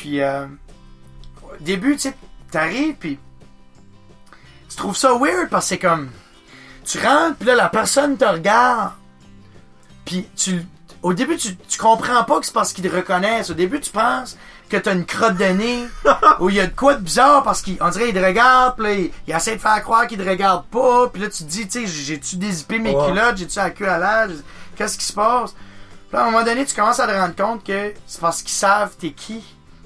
Puis, 0.00 0.22
euh, 0.22 0.46
au 1.42 1.50
début, 1.60 1.92
tu 1.96 2.08
sais, 2.08 2.14
t'arrives, 2.50 2.94
puis 2.94 3.18
tu 4.68 4.76
trouves 4.76 4.96
ça 4.96 5.12
weird 5.14 5.50
parce 5.50 5.66
que 5.66 5.68
c'est 5.70 5.78
comme 5.78 6.08
tu 6.86 6.98
rentres 6.98 7.36
puis 7.36 7.46
là 7.46 7.54
la 7.54 7.68
personne 7.68 8.16
te 8.16 8.24
regarde 8.24 8.92
puis 10.04 10.26
tu 10.36 10.64
au 11.02 11.12
début 11.12 11.36
tu, 11.36 11.54
tu 11.56 11.78
comprends 11.78 12.24
pas 12.24 12.40
que 12.40 12.46
c'est 12.46 12.52
parce 12.54 12.72
qu'ils 12.72 12.88
te 12.88 12.94
reconnaissent. 12.96 13.50
Au 13.50 13.54
début 13.54 13.80
tu 13.80 13.90
penses 13.90 14.36
que 14.70 14.76
t'as 14.76 14.94
une 14.94 15.04
crotte 15.04 15.36
de 15.36 15.44
nez 15.44 15.86
ou 16.40 16.48
il 16.50 16.56
y 16.56 16.60
a 16.60 16.66
de 16.66 16.74
quoi 16.74 16.94
de 16.94 17.00
bizarre 17.00 17.42
parce 17.42 17.62
qu'on 17.62 17.88
dirait 17.90 18.06
qu'ils 18.06 18.14
te 18.20 18.24
regardent 18.24 18.76
puis 18.76 18.84
là 18.86 18.92
ils, 18.94 19.10
ils 19.28 19.34
essaient 19.34 19.56
de 19.56 19.60
faire 19.60 19.82
croire 19.82 20.06
qu'ils 20.06 20.18
te 20.18 20.28
regardent 20.28 20.66
pas 20.66 21.08
puis 21.08 21.20
là 21.22 21.28
tu 21.28 21.44
te 21.44 21.48
dis 21.48 21.66
tu 21.68 21.86
sais 21.86 21.86
j'ai-tu 21.86 22.36
dézippé 22.36 22.78
mes 22.78 22.94
Ouais. 22.94 23.06
culottes 23.08 23.36
j'ai-tu 23.36 23.58
la 23.58 23.70
queue 23.70 23.88
à 23.88 23.98
l'air 23.98 24.36
qu'est-ce 24.76 24.96
qui 24.96 25.04
se 25.04 25.12
passe? 25.12 25.52
Puis 25.52 26.16
là, 26.16 26.20
à 26.20 26.28
un 26.28 26.30
moment 26.30 26.44
donné 26.44 26.64
tu 26.64 26.74
commences 26.74 27.00
à 27.00 27.06
te 27.06 27.12
rendre 27.12 27.36
compte 27.36 27.64
que 27.64 27.92
c'est 28.06 28.20
parce 28.20 28.40
qu'ils 28.42 28.50
savent 28.54 28.94
t'es 28.98 29.10
qui 29.10 29.42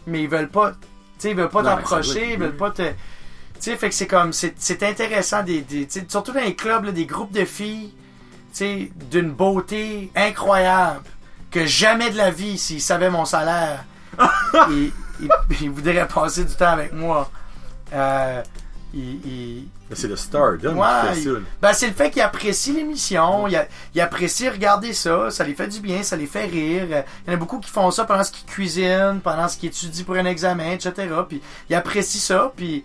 mais 0.07 0.23
ils 0.23 0.29
veulent 0.29 0.49
pas 0.51 0.73
tu 1.19 1.29
ils 1.31 1.37
veulent 1.37 1.49
pas 1.49 1.63
t'approcher 1.77 2.33
ils 2.33 2.39
veulent 2.39 2.57
pas 2.57 2.71
te 2.71 2.83
tu 2.83 3.71
sais, 3.71 3.77
fait 3.77 3.89
que 3.89 3.95
c'est 3.95 4.07
comme, 4.09 4.33
c'est 4.33 4.83
intéressant, 4.83 5.43
des, 5.43 5.65
surtout 6.09 6.33
dans 6.33 6.41
les 6.41 6.55
clubs, 6.55 6.85
là, 6.85 6.93
des 6.93 7.07
groupes 7.07 7.33
de 7.33 7.45
filles, 7.47 7.95
tu 8.53 8.59
sais, 8.59 8.93
d'une 9.09 9.31
beauté 9.31 10.11
incroyable, 10.15 11.01
que 11.51 11.65
jamais 11.65 12.11
de 12.11 12.17
la 12.19 12.31
vie, 12.31 12.59
s'ils 12.59 12.83
savaient 12.83 13.09
mon 13.09 13.25
salaire, 13.25 13.85
ils, 14.71 14.93
ils, 15.21 15.29
ils 15.63 15.71
voudraient 15.71 16.07
passer 16.09 16.45
du 16.45 16.55
temps 16.55 16.73
avec 16.73 16.93
moi. 16.93 17.31
Euh, 17.95 18.43
ils- 18.93 19.69
c'est 19.95 20.09
le 20.09 20.17
stardom 20.17 20.77
Ouais, 20.77 20.87
qui 21.15 21.23
fait 21.23 21.31
ça. 21.31 21.37
ben, 21.61 21.73
c'est 21.73 21.87
le 21.87 21.95
fait 21.95 22.11
qu'ils 22.11 22.23
apprécient 22.23 22.75
l'émission, 22.75 23.47
ils, 23.49 24.01
apprécient 24.01 24.51
regarder 24.51 24.93
ça, 24.93 25.31
ça 25.31 25.45
les 25.45 25.55
fait 25.55 25.69
du 25.69 25.81
bien, 25.81 26.03
ça 26.03 26.17
les 26.17 26.27
fait 26.27 26.47
rire. 26.47 26.87
Il 26.89 27.31
y 27.31 27.31
en 27.31 27.35
a 27.35 27.37
beaucoup 27.37 27.59
qui 27.59 27.71
font 27.71 27.91
ça 27.91 28.05
pendant 28.05 28.25
ce 28.25 28.33
qu'ils 28.33 28.47
cuisinent, 28.47 29.21
pendant 29.23 29.49
ce 29.49 29.57
qu'ils 29.57 29.69
étudient 29.69 30.05
pour 30.05 30.17
un 30.17 30.27
examen, 30.27 30.73
etc. 30.73 30.93
Puis 31.29 31.41
ils 31.69 31.75
apprécient 31.75 32.21
ça, 32.21 32.53
puis 32.57 32.85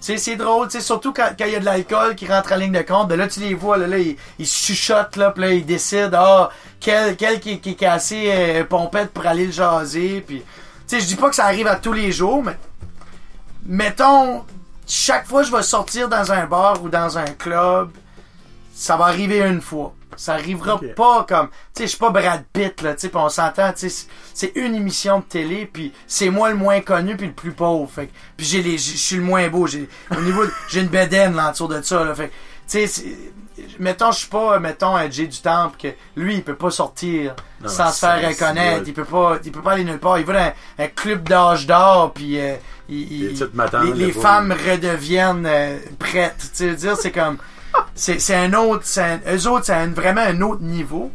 c'est 0.00 0.36
drôle, 0.36 0.68
tu 0.68 0.78
sais, 0.78 0.84
surtout 0.84 1.12
quand 1.12 1.30
il 1.40 1.48
y 1.48 1.56
a 1.56 1.60
de 1.60 1.64
l'alcool 1.64 2.14
qui 2.14 2.26
rentre 2.26 2.52
en 2.52 2.56
ligne 2.56 2.72
de 2.72 2.82
compte, 2.82 3.08
ben 3.08 3.16
là, 3.16 3.26
tu 3.26 3.40
les 3.40 3.54
vois, 3.54 3.76
là, 3.76 3.86
là 3.86 3.98
ils, 3.98 4.46
chuchotent, 4.46 5.16
là, 5.16 5.30
puis 5.30 5.42
là, 5.42 5.50
ils 5.52 5.66
décident, 5.66 6.10
ah, 6.14 6.50
quel, 6.80 7.16
quel 7.16 7.40
qui, 7.40 7.60
est 7.64 7.82
assez 7.82 8.30
euh, 8.30 8.64
pompette 8.64 9.10
pour 9.10 9.26
aller 9.26 9.46
le 9.46 9.52
jaser, 9.52 10.22
puis, 10.26 10.38
tu 10.38 10.44
sais, 10.86 11.00
je 11.00 11.06
dis 11.06 11.16
pas 11.16 11.28
que 11.28 11.34
ça 11.34 11.46
arrive 11.46 11.66
à 11.66 11.76
tous 11.76 11.92
les 11.92 12.12
jours, 12.12 12.42
mais, 12.44 12.56
mettons, 13.64 14.44
chaque 14.86 15.26
fois 15.26 15.42
que 15.42 15.48
je 15.48 15.54
vais 15.56 15.62
sortir 15.62 16.08
dans 16.08 16.30
un 16.32 16.46
bar 16.46 16.82
ou 16.82 16.88
dans 16.88 17.18
un 17.18 17.24
club, 17.24 17.90
ça 18.74 18.96
va 18.96 19.06
arriver 19.06 19.40
une 19.40 19.60
fois. 19.60 19.94
Ça 20.18 20.32
arrivera 20.34 20.78
pas 20.94 21.24
comme, 21.28 21.48
tu 21.48 21.54
sais, 21.74 21.82
je 21.84 21.88
suis 21.88 21.98
pas 21.98 22.08
Brad 22.08 22.42
Pitt, 22.50 22.80
là, 22.80 22.94
tu 22.94 23.00
sais, 23.08 23.10
on 23.14 23.28
s'entend, 23.28 23.70
tu 23.74 23.90
sais, 23.90 24.06
c'est- 24.32 24.52
une 24.54 24.74
émission 24.74 25.18
de 25.18 25.24
télé, 25.24 25.68
puis 25.70 25.92
c'est 26.06 26.30
moi 26.30 26.48
le 26.48 26.56
moins 26.56 26.80
connu 26.80 27.16
puis 27.18 27.26
le 27.26 27.32
plus 27.34 27.52
pauvre, 27.52 27.90
fait 27.90 28.08
puis 28.34 28.46
j'ai 28.46 28.62
les, 28.62 28.78
je 28.78 28.96
suis 28.96 29.16
le 29.16 29.22
moins 29.22 29.46
beau, 29.48 29.66
j'ai, 29.66 29.88
au 30.16 30.20
niveau, 30.22 30.46
de- 30.46 30.52
j'ai 30.70 30.80
une 30.80 30.88
bedaine, 30.88 31.34
là, 31.36 31.50
autour 31.50 31.68
de 31.68 31.82
ça, 31.82 32.02
là, 32.02 32.14
fait 32.14 32.32
tu 32.68 32.86
sais, 32.86 33.04
mettons, 33.78 34.10
je 34.12 34.18
suis 34.20 34.28
pas, 34.28 34.58
mettons, 34.58 34.96
un 34.96 35.10
Jay 35.10 35.26
du 35.26 35.38
Temple, 35.40 35.76
que 35.80 35.88
lui, 36.20 36.36
il 36.36 36.42
peut 36.42 36.54
pas 36.56 36.70
sortir 36.70 37.34
Non, 37.62 37.68
sans 37.68 37.90
se 37.90 37.98
faire 38.00 38.16
reconnaître, 38.28 38.82
il 38.86 38.94
peut 38.94 39.04
pas, 39.04 39.38
il 39.44 39.52
peut 39.52 39.62
pas 39.62 39.72
aller 39.72 39.84
nulle 39.84 39.98
part, 39.98 40.18
il 40.18 40.24
va 40.26 40.32
dans 40.32 40.40
un, 40.40 40.84
un 40.84 40.88
club 40.88 41.28
d'âge 41.28 41.66
d'or, 41.66 42.12
puis 42.12 42.38
euh, 42.40 42.54
il- 42.88 43.12
il- 43.12 43.36
Les 43.94 44.12
femmes 44.22 44.52
redeviennent 44.52 45.46
euh, 45.46 45.78
prêtes. 45.98 46.36
Tu 46.38 46.48
sais, 46.68 46.74
dire, 46.74 46.96
c'est 46.96 47.12
comme. 47.12 47.38
C'est, 47.94 48.18
c'est 48.20 48.34
un 48.34 48.52
autre. 48.54 48.82
C'est 48.84 49.02
un- 49.02 49.20
eux 49.34 49.48
autres, 49.48 49.66
c'est 49.66 49.74
un- 49.74 49.88
vraiment 49.88 50.22
un 50.22 50.40
autre 50.40 50.62
niveau. 50.62 51.10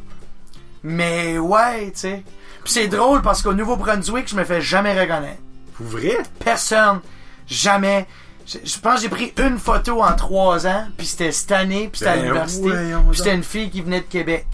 Mais 0.84 1.38
ouais, 1.38 1.92
tu 1.92 2.00
sais. 2.00 2.24
Puis 2.64 2.74
c'est 2.74 2.88
drôle 2.88 3.22
parce 3.22 3.42
qu'au 3.42 3.54
Nouveau-Brunswick, 3.54 4.28
je 4.28 4.36
me 4.36 4.44
fais 4.44 4.62
jamais 4.62 5.00
reconnaître. 5.00 5.42
Pour 5.76 5.88
vrai? 5.88 6.18
Personne. 6.44 7.00
Jamais. 7.48 8.08
Je, 8.46 8.58
je 8.64 8.80
pense 8.80 8.96
que 8.96 9.02
j'ai 9.02 9.10
pris 9.10 9.34
une 9.38 9.58
photo 9.60 10.02
en 10.04 10.14
trois 10.14 10.66
ans, 10.68 10.86
puis 10.98 11.08
c'était 11.08 11.32
cette 11.32 11.52
année, 11.52 11.90
puis 11.92 12.00
c'était 12.00 12.12
à 12.12 12.16
Ben, 12.18 12.24
l'université. 12.24 12.70
voyons 12.70 13.04
Puis 13.10 13.18
c'était 13.18 13.30
donc. 13.32 13.38
une 13.38 13.44
fille 13.44 13.70
qui 13.70 13.82
venait 13.82 14.02
de 14.02 14.06
Québec. 14.06 14.48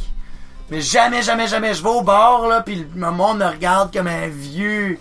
Mais 0.70 0.82
jamais, 0.82 1.22
jamais, 1.22 1.48
jamais. 1.48 1.74
Je 1.74 1.82
vais 1.82 1.90
au 1.90 2.02
bar, 2.02 2.48
là, 2.48 2.62
puis 2.62 2.86
le 2.96 3.12
monde 3.12 3.40
me 3.40 3.46
regarde 3.46 3.92
comme 3.94 4.08
un 4.08 4.28
vieux. 4.28 4.98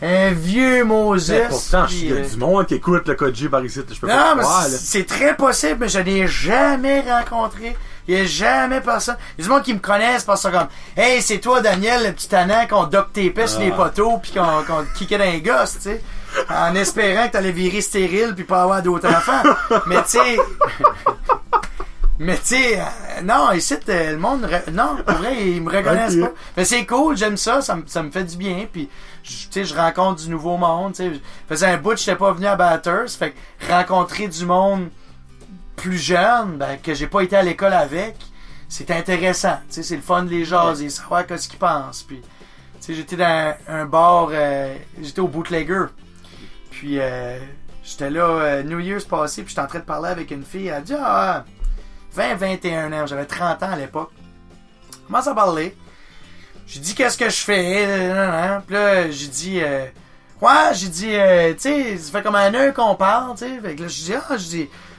Un 0.00 0.30
vieux 0.30 0.84
Moses. 0.84 1.30
Mais 1.30 1.48
pourtant, 1.48 1.86
puis, 1.88 1.96
il 2.02 2.08
y 2.10 2.12
a 2.12 2.16
euh, 2.20 2.28
du 2.28 2.36
monde 2.36 2.66
qui 2.66 2.74
écoute 2.76 3.08
le 3.08 3.16
code 3.16 3.34
J 3.34 3.48
par 3.48 3.64
ici. 3.64 3.80
Je 3.92 3.98
peux 3.98 4.06
non, 4.06 4.36
mais 4.36 4.42
croire, 4.42 4.62
c'est- 4.62 4.70
là. 4.70 4.78
c'est 4.80 5.04
très 5.06 5.34
possible, 5.36 5.78
mais 5.80 5.88
je 5.88 5.98
n'ai 5.98 6.28
jamais 6.28 7.00
rencontré. 7.00 7.76
Il 8.06 8.14
n'y 8.14 8.20
a 8.20 8.24
jamais 8.24 8.80
personne. 8.80 9.16
Il 9.36 9.40
y 9.40 9.44
a 9.44 9.48
du 9.48 9.50
monde 9.52 9.64
qui 9.64 9.74
me 9.74 9.80
connaissent 9.80 10.22
parce 10.22 10.44
que 10.44 10.48
comme 10.52 10.68
Hey, 10.96 11.20
c'est 11.20 11.38
toi, 11.38 11.60
Daniel, 11.60 12.04
le 12.06 12.12
petit 12.12 12.28
tannant 12.28 12.64
qu'on 12.68 12.84
duct 12.84 13.12
tapait 13.12 13.48
sur 13.48 13.58
les 13.58 13.72
Ah. 13.72 13.76
poteaux 13.76 14.18
puis 14.22 14.30
qu'on 14.30 14.62
qu'on 14.64 14.84
te 14.84 14.96
kickait 14.96 15.18
dans 15.18 15.24
les 15.24 15.40
gosses, 15.42 15.74
tu 15.74 15.80
sais. 15.82 16.00
En 16.50 16.74
espérant 16.74 17.26
que 17.28 17.32
t'allais 17.32 17.52
virer 17.52 17.80
stérile 17.80 18.34
puis 18.34 18.44
pas 18.44 18.62
avoir 18.62 18.82
d'autres 18.82 19.08
enfants. 19.08 19.42
mais 19.86 20.02
tu 20.04 20.10
sais. 20.10 20.36
Mais 22.20 22.34
tu 22.38 22.46
sais, 22.46 22.80
euh, 22.80 23.20
non, 23.22 23.52
ici, 23.52 23.74
euh, 23.88 24.10
le 24.10 24.18
monde, 24.18 24.42
re- 24.44 24.68
non, 24.72 24.96
pour 25.06 25.18
vrai, 25.18 25.50
ils 25.50 25.62
me 25.62 25.70
reconnaissent 25.70 26.16
pas. 26.16 26.32
Mais 26.56 26.64
c'est 26.64 26.84
cool, 26.84 27.16
j'aime 27.16 27.36
ça, 27.36 27.60
ça 27.62 27.76
me, 27.76 27.84
ça 27.86 28.02
me 28.02 28.10
fait 28.10 28.24
du 28.24 28.36
bien, 28.36 28.66
puis 28.72 28.88
je- 29.22 29.30
tu 29.44 29.46
sais, 29.52 29.64
je 29.64 29.72
rencontre 29.72 30.22
du 30.24 30.28
nouveau 30.28 30.56
monde, 30.56 30.94
tu 30.94 31.04
sais. 31.04 31.14
Je 31.14 31.18
faisais 31.48 31.66
un 31.66 31.76
bout, 31.76 31.96
j'étais 31.96 32.16
pas 32.16 32.32
venu 32.32 32.46
à 32.46 32.56
Batters, 32.56 33.08
fait 33.08 33.34
que 33.60 33.72
rencontrer 33.72 34.26
du 34.26 34.44
monde 34.46 34.88
plus 35.76 35.96
jeune, 35.96 36.56
ben, 36.56 36.76
que 36.82 36.92
j'ai 36.92 37.06
pas 37.06 37.20
été 37.20 37.36
à 37.36 37.42
l'école 37.42 37.72
avec, 37.72 38.16
c'est 38.68 38.90
intéressant, 38.90 39.58
tu 39.68 39.74
sais, 39.76 39.82
c'est 39.84 39.96
le 39.96 40.02
fun 40.02 40.24
de 40.24 40.30
les 40.30 40.44
jaser, 40.44 40.90
savoir 40.90 41.24
qu'est-ce 41.24 41.48
qu'ils 41.48 41.60
pensent, 41.60 42.02
puis 42.02 42.20
tu 42.20 42.26
sais, 42.80 42.94
j'étais 42.94 43.14
dans 43.14 43.54
un 43.68 43.84
bar, 43.84 44.30
euh, 44.32 44.74
j'étais 45.00 45.20
au 45.20 45.28
Bootlegger, 45.28 45.84
puis 46.78 47.00
euh, 47.00 47.40
j'étais 47.82 48.08
là 48.08 48.22
euh, 48.22 48.62
New 48.62 48.78
Year's 48.78 49.04
passé, 49.04 49.42
puis 49.42 49.50
j'étais 49.50 49.60
en 49.60 49.66
train 49.66 49.80
de 49.80 49.84
parler 49.84 50.10
avec 50.10 50.30
une 50.30 50.44
fille, 50.44 50.68
elle 50.68 50.84
dit 50.84 50.94
«Ah, 50.98 51.44
20, 52.12 52.36
21 52.36 52.92
ans, 52.92 53.04
j'avais 53.04 53.24
30 53.24 53.64
ans 53.64 53.72
à 53.72 53.76
l'époque. 53.76 54.12
Commence 55.08 55.26
à 55.26 55.34
parler. 55.34 55.76
J'ai 56.68 56.78
dit 56.78 56.94
qu'est-ce 56.94 57.18
que 57.18 57.28
je 57.28 57.40
fais? 57.40 58.60
Puis 58.64 58.74
là, 58.74 59.10
j'ai 59.10 59.26
dit 59.26 59.60
euh, 59.60 59.86
j'ai 60.72 60.88
dit 60.88 61.10
euh, 61.14 61.52
tu 61.54 61.60
sais, 61.62 61.98
ça 61.98 62.12
fait 62.12 62.22
comme 62.22 62.36
un 62.36 62.54
heure 62.54 62.72
qu'on 62.74 62.94
parle, 62.94 63.36
tu 63.36 63.46
sais. 63.46 63.60
Là, 63.60 63.88
j'ai 63.88 64.12
dit 64.12 64.14
Ah, 64.14 64.36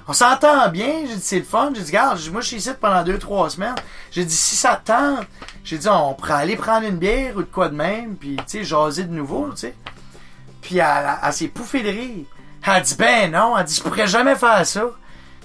on 0.07 0.13
s'entend 0.13 0.67
bien, 0.69 1.05
j'ai 1.07 1.15
dit 1.15 1.21
c'est 1.21 1.39
le 1.39 1.45
fun. 1.45 1.71
J'ai 1.73 1.83
dit, 1.83 1.91
dit, 1.91 2.29
moi 2.31 2.41
je 2.41 2.47
suis 2.47 2.57
ici 2.57 2.71
pendant 2.81 3.03
deux, 3.03 3.19
trois 3.19 3.49
semaines. 3.49 3.75
J'ai 4.11 4.25
dit 4.25 4.35
si 4.35 4.57
ça 4.57 4.81
te 4.83 4.87
tente, 4.91 5.25
j'ai 5.63 5.77
dit 5.77 5.87
on 5.87 6.15
pourrait 6.15 6.33
aller 6.33 6.57
prendre 6.57 6.85
une 6.85 6.97
bière 6.97 7.37
ou 7.37 7.41
de 7.41 7.47
quoi 7.47 7.69
de 7.69 7.75
même, 7.75 8.15
puis 8.17 8.35
tu 8.37 8.43
sais, 8.47 8.63
jaser 8.65 9.03
de 9.03 9.13
nouveau, 9.13 9.49
tu 9.51 9.57
sais. 9.57 9.75
Puis 10.61 10.77
elle, 10.77 10.85
elle, 10.85 11.09
elle 11.23 11.33
s'est 11.33 11.47
pouffée 11.47 11.81
de 11.81 11.89
rire. 11.89 12.25
Elle 12.65 12.73
a 12.73 12.81
dit 12.81 12.95
ben 12.95 13.31
non, 13.31 13.55
elle 13.55 13.61
a 13.61 13.63
dit 13.63 13.75
je 13.75 13.81
pourrais 13.81 14.07
jamais 14.07 14.35
faire 14.35 14.65
ça. 14.65 14.83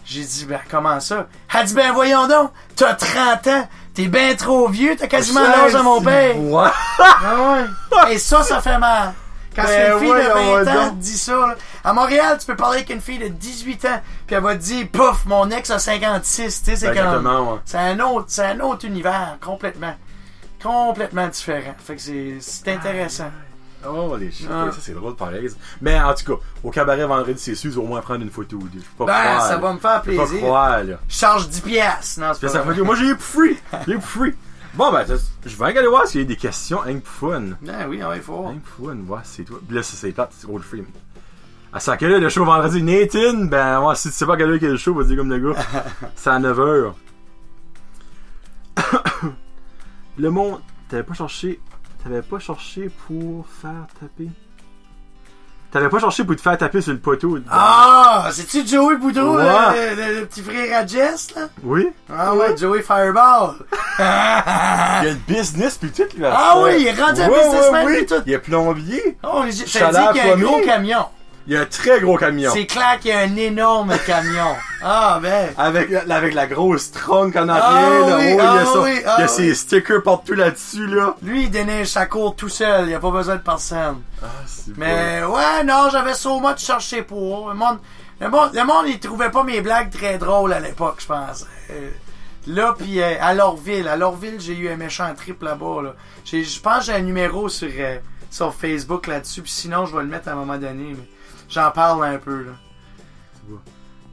J'ai 0.04 0.22
dit 0.24 0.44
ben 0.46 0.60
comment 0.70 1.00
ça? 1.00 1.28
Elle 1.52 1.60
a 1.60 1.64
dit 1.64 1.74
ben 1.74 1.92
voyons 1.92 2.26
donc, 2.28 2.50
t'as 2.76 2.94
30 2.94 3.46
ans, 3.46 3.68
t'es 3.94 4.06
ben 4.06 4.36
trop 4.36 4.68
vieux, 4.68 4.96
t'as 4.98 5.06
quasiment 5.06 5.42
l'âge 5.42 5.72
de 5.72 5.78
mon 5.78 6.00
père. 6.02 6.38
Ouais. 6.38 6.68
Ah 6.98 7.64
ouais. 8.02 8.14
Et 8.14 8.18
ça, 8.18 8.42
ça 8.42 8.60
fait 8.60 8.78
mal. 8.78 9.14
Quand 9.54 9.62
Ben 9.62 9.68
c'est 9.68 9.92
une 9.92 9.98
fille 10.00 10.08
de 10.08 10.30
voyons 10.32 10.64
20 10.64 10.76
ans 10.76 10.90
te 10.90 10.94
dit 10.96 11.18
ça, 11.18 11.32
là. 11.32 11.54
à 11.84 11.92
Montréal, 11.92 12.36
tu 12.40 12.46
peux 12.46 12.56
parler 12.56 12.78
avec 12.78 12.90
une 12.90 13.00
fille 13.00 13.18
de 13.18 13.28
18 13.28 13.84
ans, 13.84 14.00
puis 14.26 14.34
elle 14.34 14.42
va 14.42 14.56
te 14.56 14.62
dire, 14.62 14.88
pouf, 14.90 15.24
mon 15.26 15.48
ex 15.50 15.70
a 15.70 15.78
56, 15.78 16.42
tu 16.64 16.70
sais, 16.70 16.76
c'est 16.76 16.86
comme... 16.88 16.96
exactement, 16.96 17.52
ouais. 17.52 17.58
C'est 17.64 17.78
un 17.78 18.00
autre, 18.00 18.24
c'est 18.28 18.44
un 18.46 18.60
autre 18.60 18.84
univers, 18.84 19.36
complètement. 19.40 19.94
Complètement 20.60 21.28
différent. 21.28 21.74
Fait 21.78 21.94
que 21.94 22.02
c'est, 22.02 22.36
c'est 22.40 22.72
intéressant. 22.72 23.30
Oh, 23.88 24.16
les 24.16 24.30
shit, 24.30 24.48
Ah. 24.50 24.70
ça 24.72 24.78
c'est 24.80 24.92
drôle 24.94 25.14
pareil. 25.16 25.48
Mais 25.80 26.00
en 26.00 26.14
tout 26.14 26.36
cas, 26.36 26.42
au 26.62 26.70
cabaret 26.70 27.04
vendredi, 27.06 27.38
c'est 27.38 27.54
sûr, 27.54 27.70
ils 27.70 27.76
vont 27.76 27.84
au 27.84 27.88
moins 27.88 28.00
prendre 28.00 28.22
une 28.22 28.30
photo 28.30 28.56
ou 28.56 28.68
deux. 28.68 28.78
Je 28.80 28.84
peux 28.96 29.04
pas 29.04 29.06
Ben, 29.06 29.24
croire. 29.34 29.42
ça 29.42 29.52
là. 29.54 29.58
va 29.58 29.72
me 29.74 29.78
faire 29.78 30.02
Je 30.04 30.10
peux 30.10 30.16
pas 30.16 30.26
plaisir. 30.26 30.40
croire, 30.42 30.84
là. 30.84 30.96
Je 31.08 31.14
charge 31.14 31.48
10 31.48 31.60
piastres. 31.60 32.20
Non, 32.20 32.32
c'est 32.34 32.46
pas 32.46 32.52
ça 32.52 32.62
vrai. 32.62 32.80
Moi, 32.82 32.94
j'ai 32.96 33.06
eu 33.06 33.14
pour 33.16 33.24
free. 33.24 33.56
J'ai 33.86 33.92
eu 33.94 33.98
pour 33.98 34.08
free. 34.08 34.34
Bon, 34.74 34.90
ben, 34.90 35.04
je 35.46 35.56
vais 35.56 35.64
aller 35.78 35.86
voir 35.86 36.06
s'il 36.06 36.20
y 36.22 36.24
a 36.24 36.26
des 36.26 36.36
questions. 36.36 36.80
Hein, 36.84 36.98
pour 36.98 37.30
fun. 37.30 37.42
Ben 37.62 37.86
oui, 37.88 38.02
ouais, 38.02 38.16
il 38.16 38.22
faut. 38.22 38.46
Hein, 38.48 38.56
pour 38.76 38.86
fun. 38.88 38.96
Ouais, 39.06 39.20
c'est 39.22 39.44
toi. 39.44 39.60
Puis 39.66 39.76
là, 39.76 39.82
ça, 39.84 39.96
c'est 39.96 40.10
plate, 40.12 40.32
c'est 40.36 40.48
old 40.48 40.64
free. 40.64 40.82
À 41.72 41.78
5 41.80 42.02
heures, 42.04 42.18
le 42.20 42.28
show 42.28 42.44
vendredi. 42.44 42.82
Nathan, 42.82 43.44
ben, 43.44 43.80
ouais, 43.82 43.94
si 43.96 44.08
tu 44.08 44.14
sais 44.14 44.26
pas 44.26 44.36
quelle 44.36 44.50
heure 44.50 44.58
qu'il 44.58 44.66
y 44.66 44.70
a 44.70 44.72
le 44.72 44.78
show, 44.78 44.94
vas-y 44.94 45.16
comme 45.16 45.28
le 45.30 45.52
gars. 45.52 45.60
c'est 46.16 46.30
à 46.30 46.38
9h. 46.40 46.92
le 50.18 50.30
monde, 50.30 50.60
t'avais 50.88 51.02
pas 51.02 51.14
cherché. 51.14 51.60
T'avais 52.04 52.22
pas 52.22 52.38
cherché 52.38 52.90
pour 53.08 53.46
faire 53.62 53.86
taper? 53.98 54.28
T'avais 55.70 55.88
pas 55.88 55.98
cherché 55.98 56.22
pour 56.22 56.36
te 56.36 56.40
faire 56.40 56.56
taper 56.56 56.80
sur 56.82 56.92
le 56.92 57.00
poteau. 57.00 57.38
Ah, 57.50 58.28
c'est-tu 58.30 58.64
Joey 58.64 58.96
Boudreau, 58.96 59.38
Ouais. 59.38 59.44
le, 59.44 59.96
le- 60.14 60.20
le 60.20 60.26
petit 60.26 60.42
frère 60.42 60.78
à 60.82 60.86
Jess, 60.86 61.34
là? 61.34 61.48
Oui? 61.64 61.88
Ah 62.12 62.32
ouais, 62.36 62.56
Joey 62.56 62.80
Fireball. 62.82 63.54
Il 63.98 64.02
y 64.02 64.04
a 64.04 65.02
le 65.04 65.14
business 65.26 65.76
puis 65.78 65.90
tout, 65.90 66.04
là. 66.18 66.32
Ah 66.32 66.60
oui, 66.62 66.76
il 66.80 66.86
est 66.86 66.92
rendu 67.00 67.20
un 67.22 67.28
businessman 67.28 67.86
oui. 67.86 67.96
puis 67.96 68.06
tout. 68.06 68.22
Il 68.26 68.32
est 68.34 68.38
plombier. 68.38 69.18
Oh, 69.24 69.42
Chaleur 69.66 70.12
dit 70.12 70.18
qu'il 70.20 70.28
y 70.28 70.30
a 70.30 70.34
un 70.34 70.38
gros 70.38 70.60
camion. 70.60 71.06
Il 71.46 71.52
y 71.52 71.56
a 71.56 71.60
un 71.60 71.66
très 71.66 72.00
gros 72.00 72.16
camion. 72.16 72.50
C'est 72.54 72.64
clair 72.66 72.98
qu'il 73.00 73.10
y 73.10 73.14
a 73.14 73.18
un 73.18 73.36
énorme 73.36 73.94
camion. 74.06 74.54
Ah, 74.82 75.18
ben. 75.22 75.50
Avec, 75.58 75.90
la- 75.90 76.16
avec 76.16 76.32
la 76.32 76.46
grosse 76.46 76.90
trunk 76.90 77.36
en 77.36 77.48
arrière, 77.50 78.02
Ah 78.06 78.08
là. 78.10 78.16
oui, 78.16 78.24
Oh, 78.30 78.32
il 78.32 78.36
y 78.36 78.40
a, 78.40 78.52
ah 78.60 78.64
ça. 78.64 78.80
oui, 78.80 78.90
il 78.96 79.00
y 79.00 79.04
ah 79.06 79.16
a 79.16 79.28
ses 79.28 79.48
oui. 79.50 79.54
stickers 79.54 80.02
partout 80.02 80.32
là-dessus, 80.34 80.86
là. 80.86 81.16
Lui, 81.22 81.44
il 81.44 81.50
déneige 81.50 81.88
sa 81.88 82.06
cour 82.06 82.34
tout 82.34 82.48
seul. 82.48 82.84
Il 82.84 82.88
n'y 82.88 82.94
a 82.94 83.00
pas 83.00 83.10
besoin 83.10 83.36
de 83.36 83.40
personne. 83.42 84.00
Ah, 84.22 84.26
c'est 84.46 84.76
Mais 84.78 85.22
ouais, 85.22 85.64
non, 85.64 85.88
j'avais 85.92 86.14
so 86.14 86.40
much 86.40 86.58
cherché 86.64 87.02
pour. 87.02 87.50
Le 87.50 87.54
monde, 87.54 87.78
le 88.20 88.28
monde, 88.30 88.50
le 88.54 88.64
monde, 88.64 88.86
il 88.88 88.98
trouvait 88.98 89.30
pas 89.30 89.44
mes 89.44 89.60
blagues 89.60 89.90
très 89.90 90.16
drôles 90.16 90.52
à 90.54 90.60
l'époque, 90.60 90.96
je 91.00 91.06
pense. 91.06 91.46
Euh, 91.70 91.90
là, 92.46 92.74
puis 92.78 93.02
euh, 93.02 93.16
à 93.20 93.34
Lorville. 93.34 93.86
À 93.88 93.96
Lorville, 93.98 94.40
j'ai 94.40 94.54
eu 94.56 94.70
un 94.70 94.76
méchant 94.76 95.12
trip 95.14 95.42
là-bas. 95.42 95.82
Là. 95.82 95.94
J'ai- 96.24 96.42
Je 96.44 96.58
pense 96.60 96.78
que 96.78 96.84
j'ai 96.86 96.92
un 96.94 97.00
numéro 97.00 97.50
sur, 97.50 97.68
euh, 97.78 97.98
sur 98.30 98.54
Facebook 98.54 99.06
là-dessus. 99.08 99.42
Puis 99.42 99.52
sinon, 99.52 99.84
je 99.84 99.94
vais 99.94 100.02
le 100.02 100.08
mettre 100.08 100.28
à 100.28 100.32
un 100.32 100.36
moment 100.36 100.56
donné. 100.56 100.96
Mais 100.96 101.04
j'en 101.48 101.70
parle 101.70 102.04
un 102.04 102.18
peu. 102.18 102.44
Là. 102.44 102.52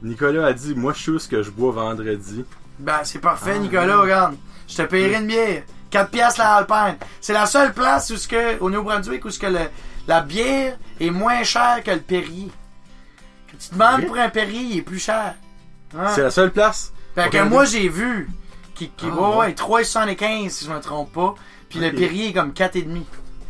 Nicolas 0.02 0.46
a 0.46 0.52
dit, 0.52 0.74
moi, 0.74 0.92
je 0.96 1.12
sais 1.12 1.18
ce 1.24 1.28
que 1.28 1.42
je 1.42 1.50
bois 1.50 1.72
vendredi. 1.72 2.44
Ben, 2.78 3.00
c'est 3.04 3.20
parfait, 3.20 3.52
Ah, 3.56 3.58
Nicolas, 3.58 3.96
oui. 3.96 4.02
regarde. 4.02 4.36
Je 4.68 4.76
te 4.76 4.82
payerai 4.82 5.20
une 5.20 5.26
bière. 5.28 5.62
4 5.90 6.10
piastres 6.10 6.40
la 6.40 6.54
Alpine. 6.56 6.96
C'est 7.20 7.32
la 7.34 7.46
seule 7.46 7.72
place 7.72 8.10
où 8.10 8.16
ce 8.16 8.26
que, 8.26 8.58
au 8.60 8.70
Nouveau-Brunswick 8.70 9.24
où 9.24 9.30
ce 9.30 9.38
que 9.38 9.46
le, 9.46 9.60
la 10.08 10.22
bière 10.22 10.76
est 10.98 11.10
moins 11.10 11.44
chère 11.44 11.82
que 11.84 11.90
le 11.90 12.00
Perrier. 12.00 12.50
Que 13.48 13.56
tu 13.56 13.72
demandes 13.74 14.00
Oui. 14.00 14.06
pour 14.06 14.16
un 14.16 14.28
Perrier, 14.30 14.60
il 14.62 14.78
est 14.78 14.82
plus 14.82 14.98
cher. 14.98 15.34
Hein? 15.96 16.08
C'est 16.14 16.22
la 16.22 16.30
seule 16.30 16.50
place? 16.50 16.92
Fait 17.14 17.28
que 17.30 17.42
moi, 17.42 17.64
j'ai 17.66 17.88
vu 17.88 18.28
qui, 18.74 18.88
qui 18.88 19.06
Ah, 19.10 19.14
ouais, 19.14 19.28
ouais. 19.28 19.36
ouais, 19.36 19.52
3,75 19.52 20.48
si 20.48 20.64
je 20.64 20.70
me 20.72 20.80
trompe 20.80 21.12
pas. 21.12 21.34
Puis 21.68 21.78
le 21.78 21.92
Perrier 21.92 22.30
est 22.30 22.32
comme 22.32 22.52
4,5. 22.52 23.02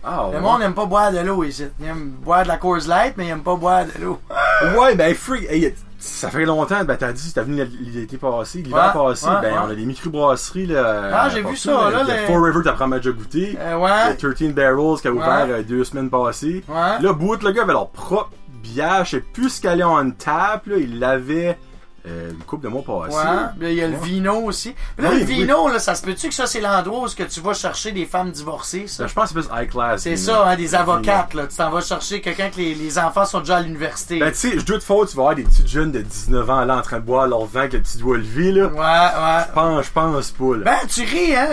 Ah, 0.04 0.28
Le 0.32 0.40
monde 0.40 0.60
n'aime 0.60 0.74
pas 0.74 0.86
boire 0.86 1.12
de 1.12 1.18
l'eau 1.18 1.44
ici. 1.44 1.64
Il 1.80 1.86
aime 1.86 2.10
boire 2.22 2.42
de 2.42 2.48
la 2.48 2.56
Coors 2.56 2.86
Light, 2.88 3.14
mais 3.16 3.26
il 3.26 3.30
aime 3.30 3.42
pas 3.42 3.54
boire 3.56 3.84
de 3.84 4.02
l'eau. 4.04 4.18
Ouais, 4.78 4.94
ben, 4.94 5.12
freak. 5.14 5.44
hey, 5.50 5.74
ça 5.98 6.30
fait 6.30 6.44
longtemps, 6.44 6.84
ben, 6.84 6.96
t'as 6.96 7.12
dit, 7.12 7.32
t'as 7.34 7.42
venu 7.42 7.64
l'été 7.92 8.16
passé, 8.16 8.58
l'hiver 8.62 8.92
Ouais, 8.94 9.08
passé, 9.08 9.26
ouais, 9.26 9.40
ben, 9.42 9.54
on 9.66 9.70
a 9.70 9.74
des 9.74 9.84
microbrasseries, 9.84 10.66
là. 10.66 11.10
Ah, 11.12 11.28
j'ai 11.28 11.42
vu 11.42 11.56
ça, 11.56 11.90
là, 11.90 11.98
a 12.00 12.04
les- 12.04 12.26
Four 12.26 12.44
River, 12.44 12.60
t'apprends 12.62 12.90
à 12.92 12.98
déjà 12.98 13.10
goûter. 13.10 13.56
Euh, 13.60 13.76
ouais. 13.78 14.14
13 14.16 14.52
Barrels 14.52 15.00
qui 15.00 15.08
a 15.08 15.12
ouvert 15.12 15.46
euh, 15.48 15.62
deux 15.64 15.82
semaines 15.82 16.10
passées. 16.10 16.62
Ouais. 16.68 17.00
Là, 17.00 17.12
Boot, 17.12 17.42
le 17.42 17.50
gars 17.52 17.62
avait 17.62 17.72
leur 17.72 17.88
propre 17.90 18.30
bière. 18.62 19.04
Je 19.04 19.10
sais 19.16 19.20
plus 19.20 19.50
ce 19.50 19.60
qu'elle 19.60 19.80
est 19.80 19.84
en 19.84 20.10
tap, 20.12 20.64
là. 20.66 20.76
Il 20.78 21.00
l'avait 21.00 21.58
euh, 22.06 22.30
une 22.32 22.38
couple 22.38 22.64
de 22.64 22.68
mois 22.68 22.82
passés. 22.82 23.16
Ouais, 23.60 23.70
il 23.72 23.74
y 23.78 23.82
a 23.82 23.86
le 23.88 23.94
Ouais. 23.94 24.00
vino 24.02 24.34
aussi. 24.44 24.74
Là, 24.98 25.10
Oui, 25.10 25.20
le 25.20 25.24
vino, 25.24 25.68
là, 25.68 25.78
ça 25.78 25.94
se 25.94 26.02
peut-tu 26.02 26.28
que 26.28 26.34
ça, 26.34 26.46
c'est 26.46 26.60
l'endroit 26.60 27.00
où 27.02 27.06
est-ce 27.06 27.14
que 27.14 27.22
tu 27.22 27.40
vas 27.40 27.54
chercher 27.54 27.92
des 27.92 28.06
femmes 28.06 28.30
divorcées, 28.32 28.86
ça? 28.88 29.04
Ben, 29.04 29.08
je 29.08 29.14
pense 29.14 29.32
que 29.32 29.40
c'est 29.40 29.48
plus 29.48 29.62
high 29.62 29.70
class. 29.70 30.02
C'est 30.02 30.16
ça, 30.16 30.46
hein, 30.48 30.56
des 30.56 30.74
avocates, 30.74 31.34
là. 31.34 31.46
Tu 31.46 31.56
t'en 31.56 31.70
vas 31.70 31.80
chercher 31.80 32.20
quelqu'un 32.20 32.50
que 32.50 32.56
les, 32.56 32.74
les 32.74 32.98
enfants 32.98 33.24
sont 33.24 33.38
déjà 33.40 33.58
à 33.58 33.60
l'université. 33.60 34.18
Ben, 34.18 34.30
tu 34.32 34.38
sais, 34.38 34.58
je 34.58 34.64
doute 34.64 34.82
fort, 34.82 35.06
tu 35.06 35.16
vas 35.16 35.22
avoir 35.22 35.34
des 35.36 35.44
petites 35.44 35.68
jeunes 35.68 35.92
de 35.92 36.00
19 36.00 36.50
ans 36.50 36.64
là 36.64 36.76
en 36.78 36.82
train 36.82 36.96
de 36.98 37.04
boire 37.04 37.26
leur 37.28 37.44
vin 37.46 37.60
avec 37.60 37.74
le 37.74 37.82
petit 37.82 37.98
doigt 37.98 38.18
levé, 38.18 38.50
là. 38.52 38.66
ouais, 38.66 38.78
ouais. 38.78 39.44
Je 39.48 39.52
pense, 39.52 39.86
je 39.86 39.90
pense 39.92 40.30
pas, 40.32 40.56
là. 40.56 40.64
Ben, 40.64 40.88
tu 40.88 41.02
ris, 41.02 41.36
hein. 41.36 41.48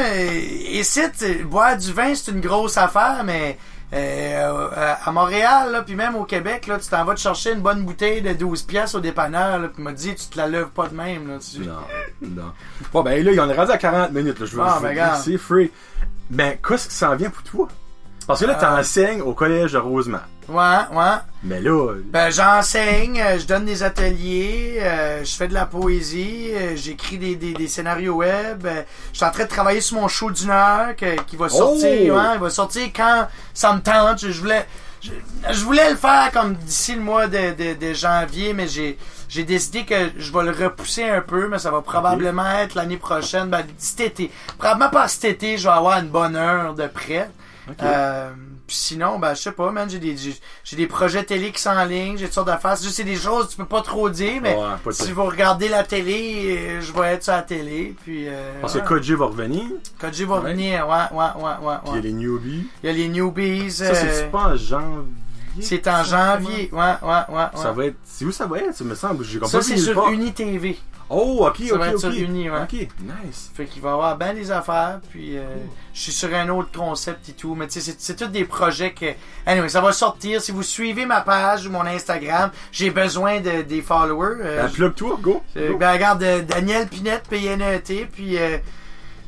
Ici, 0.72 1.02
tu- 1.18 1.44
boire 1.46 1.78
du 1.78 1.94
vin, 1.94 2.14
c'est 2.16 2.32
une 2.32 2.42
grosse 2.42 2.78
affaire, 2.78 3.22
mais 3.24 3.58
euh, 3.92 4.94
à 5.04 5.12
Montréal, 5.12 5.72
là, 5.72 5.82
puis 5.82 5.96
même 5.96 6.16
au 6.16 6.24
Québec, 6.24 6.68
là, 6.68 6.78
tu 6.78 6.88
t'en 6.90 7.04
vas 7.06 7.16
te 7.16 7.20
chercher 7.20 7.54
une 7.54 7.62
bonne 7.62 7.84
bouteille 7.84 8.22
de 8.22 8.34
12 8.34 8.64
pièces 8.64 8.94
au 8.96 9.00
dépanneur, 9.00 9.60
là, 9.60 9.68
puis 9.68 9.82
m'a 9.82 9.92
dit, 9.94 10.14
tu 10.16 10.28
te 10.28 10.38
la 10.38 10.48
lèves 10.48 10.68
pas 10.68 10.88
de 10.88 10.96
même, 10.96 11.28
là. 11.28 11.38
Tu... 11.40 11.62
Non, 11.62 11.74
non. 12.22 12.52
Bon, 12.94 13.02
ben 13.02 13.24
là, 13.24 13.32
il 13.32 13.40
en 13.40 13.50
est 13.50 13.56
rendu 13.56 13.72
à 13.72 13.78
40 13.78 14.12
minutes, 14.12 14.40
là. 14.40 14.46
Je 14.46 14.56
veux 14.56 14.62
Ah, 14.64 14.80
ben. 14.82 15.16
C'est 15.16 15.38
free. 15.38 15.72
Ben, 16.30 16.58
qu'est-ce 16.66 16.88
qui 16.90 16.96
s'en 16.96 17.16
vient 17.16 17.30
pour 17.32 17.44
toi? 17.44 17.68
Parce 18.30 18.42
que 18.42 18.46
là, 18.46 18.58
Euh. 18.58 18.78
t'enseignes 18.78 19.22
au 19.22 19.34
collège 19.34 19.72
de 19.74 19.80
Rosemont. 19.80 20.20
Ouais, 20.48 20.82
ouais. 20.94 21.16
Mais 21.44 21.60
là, 21.60 21.96
Ben, 22.06 22.30
j'enseigne, 22.32 23.20
euh, 23.20 23.40
je 23.40 23.46
donne 23.48 23.66
des 23.66 23.82
ateliers, 23.82 24.78
euh, 24.82 25.24
je 25.26 25.36
fais 25.36 25.48
de 25.48 25.54
la 25.56 25.66
poésie, 25.66 26.52
euh, 26.54 26.76
j'écris 26.76 27.18
des, 27.18 27.36
des, 27.36 27.54
des 27.54 27.68
scénarios 27.68 28.14
web. 28.18 28.66
euh, 28.68 28.84
je 29.12 29.18
suis 29.18 29.26
en 29.26 29.32
train 29.32 29.46
de 29.46 29.50
travailler 29.50 29.82
sur 29.82 30.00
mon 30.00 30.08
show 30.08 30.30
d'une 30.30 30.52
heure 30.52 30.96
que- 30.96 31.20
qui 31.24 31.38
va 31.38 31.50
sortir, 31.50 32.14
Oh! 32.14 32.18
ouais, 32.18 32.36
il 32.36 32.40
va 32.40 32.50
sortir 32.52 32.84
quand 32.96 33.28
ça 33.52 33.74
me 33.74 33.82
tente. 33.82 34.20
Je, 34.22 34.30
je 34.32 34.40
voulais, 34.42 34.66
je, 35.02 35.10
je 35.52 35.64
voulais 35.66 35.90
le 35.90 35.96
faire 35.98 36.30
comme 36.32 36.54
d'ici 36.54 36.94
le 36.94 37.02
mois 37.02 37.26
de, 37.26 37.54
de, 37.56 37.74
de 37.88 37.94
janvier, 37.94 38.54
mais 38.54 38.68
j'ai 38.68 38.96
j'ai 39.28 39.44
décidé 39.44 39.86
que 39.86 40.10
je 40.18 40.32
vais 40.34 40.44
le 40.44 40.52
repousser 40.52 41.04
un 41.08 41.22
peu, 41.22 41.48
mais 41.48 41.60
ça 41.60 41.70
va 41.72 41.82
probablement 41.82 42.50
être 42.60 42.74
l'année 42.76 42.98
prochaine, 42.98 43.48
ben 43.50 43.64
cet 43.80 44.00
été. 44.02 44.32
Probablement 44.60 44.90
pas 44.92 45.08
cet 45.08 45.24
été, 45.26 45.58
je 45.58 45.64
vais 45.68 45.74
avoir 45.76 46.00
une 46.00 46.10
bonne 46.10 46.36
heure 46.36 46.74
de 46.76 46.86
prêt. 46.88 47.30
Ok. 47.70 47.76
Euh, 47.84 48.32
puis 48.68 48.76
sinon, 48.76 49.18
ben, 49.18 49.34
je 49.34 49.42
sais 49.42 49.52
pas, 49.52 49.72
man, 49.72 49.90
j'ai 49.90 49.98
des, 50.00 50.16
j'ai, 50.16 50.36
j'ai 50.64 50.76
des 50.76 50.86
projets 50.88 51.24
télé 51.24 51.52
qui 51.52 51.62
sont 51.62 51.70
en 51.72 51.86
ligne, 51.86 52.18
j'ai 52.18 52.26
toutes 52.26 52.34
sortes 52.36 52.48
d'affaires. 52.48 52.78
C'est 52.78 53.04
des 53.04 53.16
choses 53.16 53.46
que 53.48 53.52
tu 53.52 53.58
peux 53.58 53.66
pas 53.66 53.82
trop 53.82 54.10
dire, 54.10 54.40
mais 54.42 54.56
Ouais, 54.56 54.92
si 54.92 55.12
vous 55.12 55.24
regardez 55.26 55.70
la 55.70 55.84
télé, 55.84 56.58
euh, 56.58 56.82
je 56.82 56.94
vais 56.94 57.14
être 57.14 57.24
sur 57.24 57.34
la 57.34 57.42
télé, 57.42 57.96
puis 58.04 58.28
euh, 58.28 58.60
Parce 58.62 58.76
ouais. 58.76 58.82
que 58.82 59.00
KJ 59.00 59.12
va 59.14 59.26
revenir, 59.26 59.64
je 60.12 60.24
va 60.26 60.40
Ouais. 60.40 60.52
venir, 60.52 60.88
ouais, 60.88 61.18
ouais, 61.18 61.44
ouais, 61.44 61.68
ouais, 61.68 61.76
puis 61.84 61.92
il 61.94 61.96
y 61.96 61.98
a 61.98 62.02
les 62.02 62.14
newbies. 62.14 62.68
Il 62.84 62.88
y 62.88 62.90
a 62.90 62.94
les 62.94 63.08
newbies, 63.10 63.72
Ça, 63.72 63.86
euh, 63.86 63.94
c'est 63.96 64.32
pas 64.32 64.50
en 64.50 64.56
janvier? 64.56 65.06
c'est 65.62 65.88
en 65.88 66.04
janvier, 66.04 66.70
ouais, 66.72 66.94
ouais, 67.02 67.36
ouais. 67.36 67.46
Ça 67.56 67.72
va 67.72 67.86
être. 67.86 67.96
C'est 68.04 68.26
où 68.26 68.32
ça 68.32 68.46
va 68.46 68.60
être, 68.60 68.76
ça 68.76 68.84
me 68.84 68.96
semble? 68.96 69.24
J'ai 69.26 69.40
Ça, 69.46 69.62
c'est 69.62 69.78
sur. 69.78 70.10
UniTV. 70.10 70.78
Oh, 71.12 71.48
ok, 71.48 71.58
Ça 71.68 71.74
ok, 71.74 71.80
va 71.80 71.88
être 71.88 71.94
ok. 71.96 72.00
sur 72.02 72.12
Uni, 72.12 72.50
ouais. 72.52 72.62
Ok, 72.62 72.74
nice. 73.02 73.50
Fait 73.56 73.66
qu'il 73.66 73.82
va 73.82 73.90
y 73.90 73.94
avoir 73.94 74.16
bien 74.18 74.34
des 74.36 74.52
affaires, 74.52 75.00
puis 75.10 75.38
euh, 75.38 75.44
je 75.94 76.02
suis 76.02 76.12
sur 76.12 76.32
un 76.36 76.48
autre 76.50 76.70
concept 76.72 77.30
et 77.30 77.32
tout, 77.34 77.56
mais 77.56 77.66
tu 77.68 77.74
sais, 77.74 77.92
c'est, 77.92 78.00
c'est 78.00 78.16
tous 78.16 78.28
des 78.28 78.46
projets 78.46 78.94
que... 78.94 79.08
Anyway, 79.48 79.70
ça 79.70 79.82
va 79.82 79.92
sortir. 79.92 80.40
Si 80.40 80.52
vous 80.52 80.62
suivez 80.62 81.08
ma 81.08 81.22
page 81.22 81.66
ou 81.66 81.72
mon 81.72 81.86
Instagram, 81.86 82.52
j'ai 82.72 82.92
besoin 82.92 83.40
de, 83.42 83.64
des 83.64 83.82
followers. 83.82 84.38
euh, 84.42 84.64
Ben, 84.64 84.72
plug-toi, 84.72 85.18
go. 85.22 85.42
Euh, 85.58 85.72
go. 85.72 85.78
ben, 85.80 85.92
regarde, 85.94 86.22
euh, 86.22 86.42
Daniel 86.44 86.88
Pinette, 86.88 87.24
PNET, 87.28 88.08
puis 88.12 88.38
euh, 88.38 88.58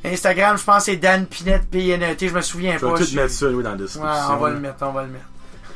Instagram, 0.05 0.57
je 0.59 0.63
pense 0.63 0.84
c'est 0.86 0.97
Dan 0.97 1.25
Pinette, 1.25 1.67
PNET, 1.69 2.17
je 2.27 2.34
me 2.34 2.41
souviens 2.41 2.77
Je 2.77 2.86
pas. 2.86 2.93
vais 2.93 2.97
tout 2.99 3.09
je- 3.09 3.15
mettre 3.15 3.32
ça, 3.32 3.47
dans 3.49 3.59
la 3.59 3.71
Ouais, 3.71 3.77
description. 3.77 4.09
on 4.29 4.38
va 4.38 4.49
le 4.51 4.59
mettre, 4.59 4.75
on 4.82 4.91
va 4.91 5.01
le 5.03 5.09
mettre. 5.09 5.25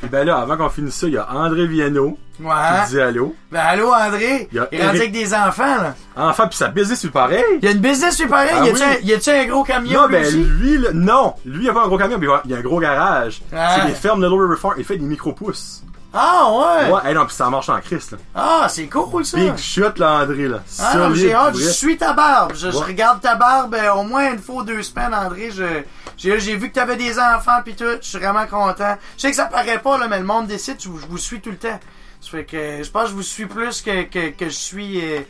Puis 0.00 0.08
ben 0.08 0.26
là, 0.26 0.38
avant 0.38 0.56
qu'on 0.56 0.68
finisse 0.68 0.94
ça, 0.94 1.06
il 1.06 1.14
y 1.14 1.18
a 1.18 1.28
André 1.30 1.66
Viano 1.66 2.18
Ouais. 2.38 2.52
qui 2.84 2.90
dit 2.92 3.00
allô. 3.00 3.34
Ben, 3.50 3.60
allô, 3.60 3.90
André? 3.92 4.46
Il 4.52 4.56
y 4.56 4.58
a 4.58 4.68
Il 4.70 4.78
est 4.78 4.86
rendu 4.86 4.98
avec 4.98 5.12
des 5.12 5.32
enfants, 5.32 5.76
là. 5.82 5.94
Enfin, 6.16 6.46
puis 6.46 6.56
sa 6.58 6.68
business, 6.68 7.00
c'est 7.00 7.10
pareil. 7.10 7.42
Il 7.62 7.64
y 7.64 7.68
a 7.68 7.70
une 7.70 7.78
business 7.78 8.14
super 8.14 8.46
pareil. 8.46 8.52
Ah 8.54 8.66
y 9.02 9.12
a-tu 9.14 9.30
oui. 9.30 9.36
un, 9.36 9.46
gros 9.46 9.64
camion, 9.64 10.02
Non, 10.02 10.06
lui 10.08 10.12
ben 10.16 10.26
aussi? 10.26 10.36
lui, 10.36 10.78
là, 10.78 10.90
non. 10.92 11.34
Lui, 11.46 11.64
il 11.64 11.70
a 11.70 11.72
pas 11.72 11.84
un 11.84 11.88
gros 11.88 11.96
camion, 11.96 12.18
mais 12.18 12.26
il 12.44 12.50
y 12.50 12.54
a 12.54 12.58
un 12.58 12.62
gros 12.62 12.78
garage. 12.78 13.40
Ah. 13.54 13.76
C'est 13.80 13.86
des 13.86 13.94
fermes 13.94 14.20
de 14.20 14.26
Lower 14.26 14.44
River 14.44 14.56
Farm. 14.60 14.74
Il 14.76 14.84
fait 14.84 14.98
des 14.98 15.06
micro-pousses. 15.06 15.82
Ah, 16.18 16.50
ouais. 16.50 16.90
Ouais, 16.90 17.00
hey, 17.04 17.14
non, 17.14 17.26
puis 17.26 17.34
ça 17.34 17.50
marche 17.50 17.68
en 17.68 17.78
Christ, 17.80 18.12
là. 18.12 18.18
Ah, 18.34 18.66
c'est 18.70 18.86
cool, 18.86 19.24
ça. 19.24 19.36
Big 19.36 19.56
shot, 19.58 19.92
là, 19.98 20.22
André, 20.22 20.48
là. 20.48 20.62
Ah, 20.80 20.96
non, 20.96 21.14
j'ai 21.14 21.34
hâte, 21.34 21.56
je 21.56 21.68
suis 21.68 21.96
ta 21.98 22.12
barbe. 22.14 22.52
Je, 22.54 22.70
je 22.70 22.76
regarde 22.78 23.20
ta 23.20 23.34
barbe 23.34 23.74
euh, 23.74 23.92
au 23.92 24.02
moins 24.02 24.32
une 24.32 24.38
fois 24.38 24.56
ou 24.56 24.62
deux 24.62 24.82
semaines, 24.82 25.12
André. 25.14 25.50
Je, 25.50 25.82
j'ai, 26.16 26.40
j'ai 26.40 26.56
vu 26.56 26.70
que 26.70 26.74
t'avais 26.74 26.96
des 26.96 27.18
enfants 27.18 27.60
pis 27.64 27.74
tout. 27.74 27.84
Je 28.00 28.06
suis 28.08 28.18
vraiment 28.18 28.46
content. 28.46 28.96
Je 29.16 29.22
sais 29.22 29.30
que 29.30 29.36
ça 29.36 29.44
paraît 29.46 29.78
pas, 29.80 29.98
là, 29.98 30.08
mais 30.08 30.18
le 30.18 30.24
monde 30.24 30.46
décide, 30.46 30.76
je, 30.80 30.88
vous- 30.88 30.98
je 31.00 31.06
vous 31.06 31.18
suis 31.18 31.40
tout 31.40 31.50
le 31.50 31.58
temps. 31.58 31.78
Ça 32.20 32.30
fait 32.30 32.44
que 32.44 32.82
je 32.82 32.90
pense 32.90 33.04
que 33.04 33.10
je 33.10 33.14
vous 33.14 33.22
suis 33.22 33.46
plus 33.46 33.82
que, 33.82 34.04
que, 34.04 34.30
que 34.30 34.46
je 34.46 34.50
suis 34.54 35.00
euh, 35.04 35.20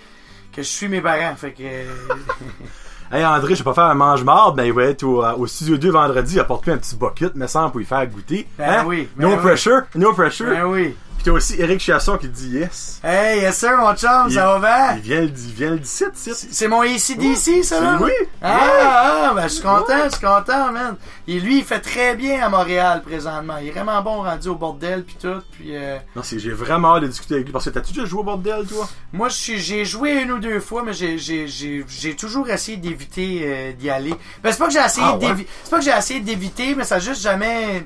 que 0.52 0.62
je 0.62 0.68
suis 0.68 0.88
mes 0.88 1.00
parents. 1.00 1.34
Fait 1.36 1.50
que 1.52 1.62
euh, 1.64 1.84
Hey, 3.12 3.24
André, 3.24 3.54
je 3.54 3.60
vais 3.60 3.64
pas 3.64 3.74
faire 3.74 3.84
un 3.84 3.94
mange-marde, 3.94 4.56
mais 4.56 4.66
il 4.66 4.72
va 4.72 4.82
être 4.84 5.04
au, 5.04 5.24
euh, 5.24 5.32
au 5.34 5.46
studio 5.46 5.76
2 5.76 5.90
vendredi. 5.90 6.34
Il 6.34 6.40
apporte 6.40 6.66
lui 6.66 6.72
un 6.72 6.76
petit 6.78 6.96
bucket, 6.96 7.32
mais 7.36 7.46
ça, 7.46 7.68
pour 7.70 7.80
y 7.80 7.84
faire 7.84 8.04
goûter. 8.08 8.48
Ben 8.58 8.80
Hein? 8.80 8.84
oui, 8.86 9.08
No 9.16 9.28
ben 9.28 9.34
oui. 9.36 9.40
pressure, 9.42 9.82
no 9.94 10.12
pressure. 10.12 10.46
ben 10.50 10.64
oui. 10.64 10.96
T'as 11.26 11.32
aussi 11.32 11.56
Eric 11.58 11.80
Chasson 11.80 12.18
qui 12.18 12.28
dit 12.28 12.50
yes. 12.50 13.00
Hey, 13.02 13.40
yes 13.40 13.58
sir, 13.58 13.76
mon 13.76 13.92
chum, 13.96 14.26
Il- 14.28 14.34
ça 14.34 14.46
va 14.46 14.58
bien? 14.60 14.96
Il 14.98 15.02
vient 15.02 15.20
le, 15.22 15.26
il 15.26 15.54
vient 15.54 15.70
le 15.70 15.78
17, 15.80 16.10
c'est 16.14 16.34
C'est 16.36 16.68
mon 16.68 16.82
ACDC, 16.82 17.64
ça, 17.64 17.80
là? 17.80 17.98
Oui. 18.00 18.12
Ah, 18.40 19.30
ah, 19.30 19.32
ben, 19.34 19.42
je 19.42 19.54
suis 19.54 19.62
content, 19.62 20.04
je 20.04 20.10
suis 20.10 20.24
content, 20.24 20.70
man. 20.70 20.94
Et 21.26 21.40
lui, 21.40 21.58
il 21.58 21.64
fait 21.64 21.80
très 21.80 22.14
bien 22.14 22.46
à 22.46 22.48
Montréal, 22.48 23.02
présentement. 23.02 23.56
Il 23.60 23.66
est 23.66 23.70
vraiment 23.72 24.00
bon 24.02 24.22
rendu 24.22 24.46
au 24.50 24.54
bordel, 24.54 25.02
puis 25.02 25.16
tout, 25.20 25.42
puis... 25.50 25.74
Euh, 25.76 25.98
Non, 26.14 26.22
j'ai 26.24 26.52
vraiment 26.52 26.94
hâte 26.94 27.02
de 27.02 27.08
discuter 27.08 27.34
avec 27.34 27.46
lui. 27.46 27.52
Parce 27.52 27.64
que 27.64 27.70
t'as-tu 27.70 27.92
déjà 27.92 28.06
joué 28.06 28.20
au 28.20 28.22
bordel, 28.22 28.64
toi? 28.64 28.88
Moi, 29.12 29.28
j'ai 29.28 29.84
joué 29.84 30.22
une 30.22 30.30
ou 30.30 30.38
deux 30.38 30.60
fois, 30.60 30.84
mais 30.86 30.92
j'ai, 30.92 32.14
toujours 32.16 32.48
essayé 32.48 32.76
d'éviter 32.76 33.40
euh, 33.42 33.72
d'y 33.72 33.90
aller. 33.90 34.14
Ben, 34.44 34.52
c'est 34.52 34.58
pas 34.58 34.68
que 34.68 34.72
j'ai 34.72 34.78
essayé 34.78 35.04
Ah, 35.10 35.16
ouais? 35.16 35.44
c'est 35.64 35.70
pas 35.70 35.78
que 35.78 35.84
j'ai 35.84 35.90
essayé 35.90 36.20
d'éviter, 36.20 36.76
mais 36.76 36.84
ça 36.84 36.94
a 36.94 36.98
juste 37.00 37.20
jamais, 37.20 37.84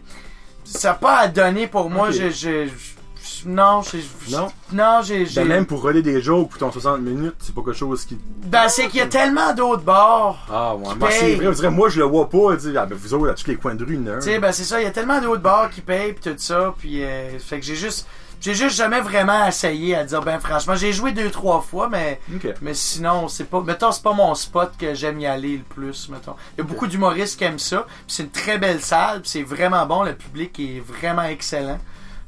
ça 0.62 0.91
a 0.91 0.95
pas 0.95 1.16
à 1.20 1.28
donner 1.28 1.68
pour 1.68 1.88
moi. 1.88 2.09
Ok. 2.09 2.16
Je, 2.16 2.28
je, 2.28 2.66
je- 2.66 2.99
non, 3.47 3.82
j'ai, 3.82 4.05
Non? 4.30 4.49
non, 4.72 5.01
j'ai, 5.03 5.24
Ben, 5.24 5.47
même 5.47 5.66
pour 5.66 5.82
relayer 5.82 6.03
des 6.03 6.20
jokes 6.22 6.51
pour 6.51 6.59
ton 6.59 6.70
60 6.72 7.01
minutes, 7.01 7.34
c'est 7.38 7.55
pas 7.55 7.62
quelque 7.62 7.76
chose 7.76 8.05
qui. 8.05 8.18
ben, 8.45 8.68
c'est 8.68 8.88
qu'il 8.88 8.99
y 8.99 9.03
a 9.03 9.07
tellement 9.07 9.55
d'autres 9.55 9.82
bars. 9.82 10.47
Ah, 10.51 10.74
ouais. 10.74 10.95
Paye. 10.99 11.18
c'est 11.18 11.34
vrai, 11.36 11.47
on 11.49 11.53
dirait, 11.53 11.70
moi, 11.70 11.88
je 11.88 12.01
le 12.01 12.07
vois 12.07 12.28
pas, 12.28 12.59
sais, 12.59 12.76
ah, 12.76 12.86
ben, 12.86 12.97
vous 12.97 13.14
autres, 13.14 13.30
à 13.30 13.34
tous 13.34 13.47
les 13.47 13.57
coins 13.57 13.74
de 13.74 13.84
rue. 13.84 13.99
Tu 13.99 14.20
sais, 14.20 14.38
ben, 14.38 14.53
c'est 14.53 14.64
ça, 14.64 14.80
il 14.80 14.84
y 14.84 14.86
a 14.86 14.91
tellement 14.91 15.20
d'autres 15.20 15.43
bars 15.43 15.70
qui 15.70 15.80
payent 15.80 16.12
pis 16.12 16.20
tout 16.20 16.34
ça, 16.38 16.74
puis 16.78 17.03
euh, 17.05 17.38
fait 17.38 17.61
que 17.61 17.66
j'ai 17.66 17.76
juste, 17.76 18.07
j'ai 18.41 18.55
juste 18.55 18.76
jamais 18.76 19.01
vraiment 19.01 19.47
essayé 19.47 19.95
à 19.95 20.05
dire, 20.05 20.22
ben, 20.22 20.38
franchement, 20.41 20.74
j'ai 20.74 20.93
joué 20.93 21.12
deux, 21.12 21.30
trois 21.30 21.61
fois, 21.61 21.88
mais. 21.88 22.20
Mais 22.62 22.74
sinon, 22.74 23.28
c'est 23.28 23.45
pas. 23.45 23.61
Mettons, 23.61 23.93
c'est 23.93 24.03
pas 24.03 24.14
mon 24.14 24.34
spot 24.34 24.72
que 24.78 24.95
j'aime 24.95 25.20
y 25.20 25.26
aller 25.26 25.59
le 25.59 25.62
plus, 25.64 26.09
mettons. 26.09 26.34
Il 26.57 26.59
y 26.59 26.61
a 26.62 26.64
beaucoup 26.64 26.86
d'humoristes 26.86 27.38
qui 27.38 27.45
aiment 27.45 27.59
ça. 27.59 27.86
Puis 27.86 28.16
c'est 28.16 28.22
une 28.22 28.30
très 28.30 28.59
belle 28.59 28.80
salle, 28.80 29.20
puis 29.22 29.30
c'est 29.30 29.43
vraiment 29.43 29.84
bon. 29.86 30.03
Le 30.05 30.14
public 30.14 30.59
est 30.59 30.80
vraiment 30.80 31.24
excellent. 31.24 31.78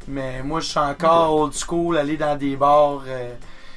Mais 0.09 0.43
moi, 0.43 0.61
je 0.61 0.67
suis 0.67 0.79
encore 0.79 1.35
old 1.35 1.53
school, 1.55 1.97
aller 1.99 2.17
dans 2.17 2.37
des 2.37 2.57
bars. 2.57 3.03
euh, 3.07 3.35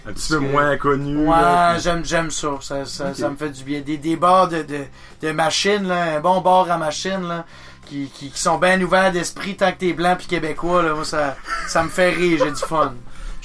Un 0.07 0.13
petit 0.13 0.33
peu 0.33 0.39
que- 0.39 0.43
moins 0.51 0.77
connu. 0.77 1.27
Ouais, 1.27 1.79
j'aime, 1.79 2.03
j'aime 2.05 2.31
ça. 2.31 2.49
Ça, 2.61 2.85
ça, 2.85 3.13
ça 3.13 3.29
me 3.29 3.35
fait 3.35 3.49
du 3.49 3.63
bien. 3.63 3.81
Des, 3.81 3.97
des 3.97 4.15
bars 4.15 4.47
de, 4.47 4.61
de, 4.63 4.85
de 5.21 5.31
machines, 5.31 5.87
là, 5.87 6.15
un 6.17 6.19
bon 6.19 6.41
bar 6.41 6.69
à 6.69 6.77
machine, 6.77 7.27
là, 7.27 7.45
qui, 7.87 8.09
qui, 8.13 8.29
qui 8.29 8.39
sont 8.39 8.57
bien 8.57 8.81
ouverts 8.81 9.11
d'esprit 9.11 9.55
tant 9.55 9.71
que 9.71 9.77
t'es 9.77 9.93
blanc 9.93 10.15
puis 10.17 10.27
québécois, 10.27 10.81
là. 10.83 10.93
Moi, 10.93 11.05
ça, 11.05 11.35
ça 11.67 11.83
me 11.83 11.89
fait 11.89 12.09
rire, 12.09 12.39
j'ai 12.43 12.51
du 12.51 12.57
fun. 12.61 12.93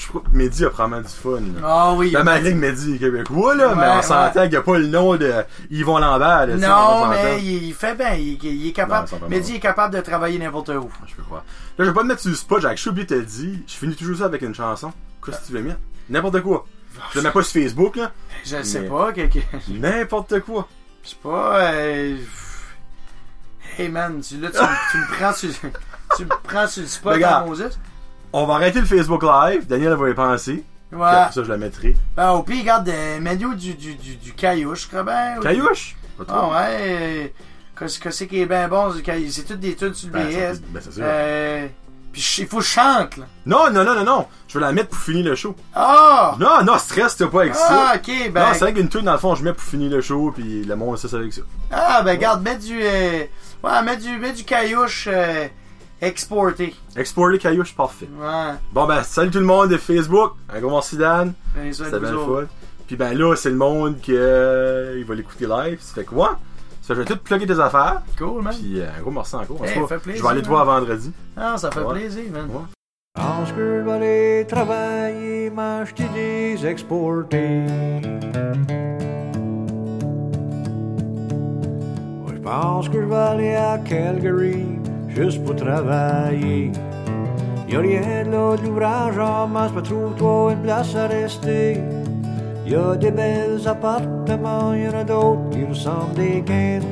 Je 0.03 0.07
crois 0.09 0.23
que 0.23 0.35
Mehdi 0.35 0.65
a 0.65 0.71
probablement 0.71 1.03
du 1.03 1.13
fun. 1.15 1.41
là. 1.61 1.61
Ah 1.63 1.93
oui. 1.95 2.11
Ben, 2.13 2.25
malgré 2.25 2.53
que 2.53 2.57
Mehdi 2.57 2.95
est 2.95 2.99
québécois, 2.99 3.55
là, 3.55 3.75
mais 3.75 3.83
Ouais, 3.83 3.89
on 3.99 4.03
s'entend 4.03 4.41
qu'il 4.43 4.51
n'y 4.51 4.57
a 4.57 4.63
pas 4.63 4.79
le 4.79 4.87
nom 4.87 5.15
de 5.17 5.31
Yvon 5.71 5.99
Lambert. 5.99 6.47
là, 6.47 6.55
tu 6.55 6.59
sais, 6.61 6.67
on 6.67 6.69
Non, 6.71 6.77
s'entend. 7.05 7.09
mais 7.11 7.43
il, 7.43 7.65
il 7.65 7.75
fait 7.75 7.95
bien. 7.95 8.15
Il, 8.15 8.43
il 8.43 8.69
est 8.69 8.73
capable. 8.73 9.09
Est 9.31 9.59
capable 9.61 9.95
de 9.95 10.01
travailler 10.01 10.39
n'importe 10.39 10.71
où. 10.71 10.91
Je 11.07 11.15
peux 11.15 11.23
croire. 11.23 11.45
Là, 11.77 11.85
je 11.85 11.91
vais 11.91 11.95
pas 11.95 12.01
te 12.01 12.07
mettre 12.07 12.21
sur 12.23 12.31
le 12.31 12.37
spot, 12.37 12.63
Jacques. 12.63 12.79
J'ai 12.79 12.89
oublié 12.89 13.05
de 13.07 13.11
te 13.15 13.19
le 13.19 13.27
dire. 13.27 13.59
Je 13.67 13.75
finis 13.75 13.95
toujours 13.95 14.17
ça 14.17 14.25
avec 14.25 14.41
une 14.41 14.55
chanson. 14.55 14.91
Qu'est-ce 15.25 15.39
que 15.43 15.47
tu 15.49 15.53
veux 15.53 15.63
mettre? 15.63 15.81
N'importe 16.09 16.41
quoi. 16.41 16.67
Je 17.13 17.19
le 17.19 17.25
mets 17.25 17.31
pas 17.31 17.43
sur 17.43 17.63
Facebook, 17.63 17.97
là. 17.97 18.11
Je 18.45 18.57
ne 18.57 18.63
sais 18.63 18.81
Mais- 18.81 18.89
pas. 18.89 19.13
Que, 19.13 19.27
que- 19.27 19.39
N'importe 19.71 20.41
quoi. 20.41 20.67
je 21.05 21.11
sais 21.11 21.17
pas. 21.23 21.59
euh, 21.61 22.17
Hey 23.79 23.89
man, 23.89 24.21
tu, 24.21 24.39
là, 24.39 24.49
tu, 24.51 24.59
me- 24.59 24.91
tu 24.93 24.97
me 24.99 25.17
prends 25.19 25.33
sur. 25.35 25.51
Tu 26.17 26.25
me 26.25 26.31
prends 26.43 26.67
sur 26.67 26.83
le 26.83 26.89
spot 26.89 27.15
Regarde. 27.15 27.47
Moses? 27.49 27.79
On 28.33 28.47
va 28.47 28.55
arrêter 28.55 28.81
le 28.81 28.87
Facebook 28.87 29.23
Live. 29.23 29.67
Daniel 29.67 29.95
va 29.95 30.11
y 30.11 30.15
penser. 30.15 30.65
Ouais. 30.93 31.07
après 31.07 31.33
ça, 31.33 31.45
je 31.45 31.49
la 31.49 31.57
mettrai. 31.57 31.95
Ben, 32.17 32.33
au 32.33 32.43
pire, 32.43 32.61
regarde, 32.63 32.89
euh, 32.89 33.21
mets-nous 33.21 33.55
du, 33.55 33.75
du, 33.75 33.95
du, 33.95 34.17
du 34.17 34.33
caillouche, 34.33 34.89
ou- 34.93 35.41
Caillouche? 35.41 35.97
Ah 36.29 36.49
ouais. 36.49 36.77
euh, 36.81 37.27
Qu'est-ce 37.79 37.99
que 38.01 38.11
c'est 38.11 38.27
qui 38.27 38.41
est 38.41 38.47
bien 38.47 38.69
bon? 38.69 38.91
du 38.93 39.01
caillou- 39.03 39.31
C'est 39.31 39.45
toutes 39.45 39.61
des 39.61 39.75
tunes 39.75 39.95
sur 39.95 40.09
le 40.09 40.13
Ben, 40.15 40.27
BS. 40.27 40.61
ben, 40.69 40.81
c'est 40.83 40.93
sûr. 40.93 41.03
Euh, 41.07 41.67
Puis 42.13 42.35
il 42.39 42.47
faut 42.49 42.59
que 42.59 42.65
je 42.65 42.69
chante, 42.69 43.17
là. 43.19 43.25
Non, 43.47 43.71
non, 43.71 43.85
non, 43.85 43.95
non, 43.95 44.05
non. 44.05 44.27
Je 44.49 44.59
vais 44.59 44.65
la 44.65 44.73
mettre 44.73 44.89
pour 44.91 44.99
finir 44.99 45.25
le 45.25 45.37
show. 45.37 45.55
Ah! 45.75 46.35
Non, 46.41 46.63
non, 46.65 46.77
stress, 46.77 47.17
t'as 47.17 47.29
pas 47.29 47.43
avec 47.43 47.55
ça. 47.55 47.69
Ah, 47.71 47.93
ok, 47.97 48.33
ben. 48.33 48.41
Non, 48.47 48.53
c'est 48.53 48.59
vrai 48.61 48.75
qu'une 48.75 48.89
tune, 48.89 49.03
dans 49.03 49.13
le 49.13 49.19
fond, 49.19 49.35
je 49.37 49.45
mets 49.45 49.53
pour 49.53 49.63
finir 49.63 49.91
le 49.93 50.01
show, 50.01 50.33
puis 50.35 50.65
le 50.65 50.75
monde, 50.77 50.99
ça, 50.99 51.09
c'est 51.09 51.17
avec 51.17 51.33
ça. 51.33 51.43
Ah, 51.71 52.03
ben, 52.03 52.11
regarde, 52.17 52.43
mets 52.43 52.57
du. 52.59 52.81
euh, 52.83 53.25
Ouais, 53.63 53.83
mets 53.85 53.97
du, 53.97 54.19
mets 54.19 54.33
du 54.33 54.43
caillouche 54.45 55.07
euh, 55.11 55.47
exporté. 56.01 56.75
Exporter 56.97 57.39
caillouche, 57.39 57.75
parfait. 57.75 58.09
Ouais. 58.19 58.55
Bon, 58.73 58.87
ben, 58.87 59.03
salut 59.03 59.31
tout 59.31 59.39
le 59.39 59.45
monde 59.45 59.69
de 59.71 59.77
Facebook. 59.77 60.33
Un 60.53 60.61
gros 60.61 60.71
merci, 60.71 60.97
Dan. 60.97 61.33
Ben, 61.57 61.73
C'était 61.73 61.99
bien 62.01 62.11
fun. 62.13 62.45
Puis 62.87 62.97
ben 62.97 63.17
là, 63.17 63.37
c'est 63.37 63.51
le 63.51 63.57
monde 63.57 64.01
qui 64.01 64.13
euh, 64.17 64.97
il 64.99 65.05
va 65.05 65.15
l'écouter 65.15 65.47
live. 65.47 65.79
Ça 65.81 65.95
fait 65.95 66.05
quoi? 66.05 66.39
Ça 66.83 66.95
fait 66.95 67.03
que 67.03 67.09
je 67.09 67.13
vais 67.13 67.19
tout 67.19 67.23
plugger 67.23 67.47
tes 67.47 67.61
affaires. 67.61 68.03
Cool, 68.19 68.43
man. 68.43 68.53
Puis 68.53 68.81
euh, 68.81 68.89
un 68.99 69.01
gros 69.03 69.11
morceau 69.13 69.37
encore. 69.37 69.61
En 69.61 69.65
Hey, 69.65 69.75
tout 69.75 69.81
cas, 69.83 69.87
fait 69.87 69.99
plaisir, 69.99 70.19
je 70.19 70.23
vais 70.27 70.33
aller 70.33 70.43
te 70.43 70.49
voir 70.49 70.65
vendredi. 70.65 71.13
Ah, 71.37 71.57
ça 71.57 71.71
fait 71.71 71.81
Ouais. 71.81 71.93
plaisir, 72.01 72.25
man. 72.33 72.47
Ouais. 72.51 72.63
Pense 73.15 73.53
que 73.53 73.57
je 73.81 73.85
vais 73.85 73.93
aller 73.93 74.47
travailler, 74.49 75.51
m'acheter 75.51 76.05
des 76.15 76.67
exportés. 76.67 77.67
Je 82.29 82.39
pense 82.43 82.89
que 82.89 83.01
je 83.01 83.07
vais 83.07 83.15
aller 83.15 83.55
à 83.55 83.79
Calgary, 83.79 84.67
juste 85.15 85.45
pour 85.45 85.57
travailler. 85.57 86.73
Y'a 87.69 87.79
rien 87.81 88.25
là 88.25 88.57
de 88.57 88.63
l'ouvrage 88.67 89.19
en 89.19 89.47
masse, 89.47 89.73
pas 89.73 89.83
trouve-toi 89.83 90.53
une 90.53 90.63
place 90.63 90.95
à 90.97 91.07
rester. 91.07 91.81
Y'a 92.67 92.97
des 92.97 93.11
belles 93.11 93.67
appartements, 93.67 94.75
y'en 94.75 94.99
a 94.99 95.05
d'autres 95.05 95.51
qui 95.51 95.65
ressemblent 95.65 96.15
des 96.15 96.43
cannes. 96.43 96.83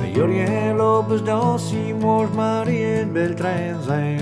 Mais 0.00 0.12
y'a 0.12 0.24
rien 0.24 0.74
là, 0.74 1.02
plus 1.02 1.22
dans 1.22 1.58
six 1.58 1.92
mois, 1.92 2.26
je 2.30 2.36
marie 2.36 3.02
une 3.02 3.12
belle 3.12 3.34
trenzaine. 3.34 4.18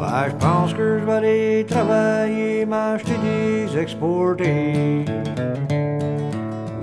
Ouais, 0.00 0.28
je 0.28 0.34
pense 0.36 0.72
que 0.72 0.98
je 1.00 1.04
vais 1.04 1.12
aller 1.12 1.66
travailler, 1.68 2.64
m'acheter 2.64 3.16
des 3.22 3.78
exportés. 3.78 5.04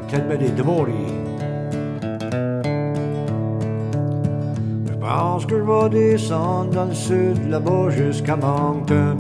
Peut-être 0.08 0.38
des 0.38 0.50
démolés. 0.50 1.35
Pense 5.06 5.46
que 5.46 5.58
je 5.58 5.64
vais 5.64 5.90
descendre 5.90 6.72
dans 6.72 6.86
le 6.86 6.94
sud, 6.94 7.50
là-bas 7.50 7.90
jusqu'à 7.90 8.36
Moncton. 8.36 9.18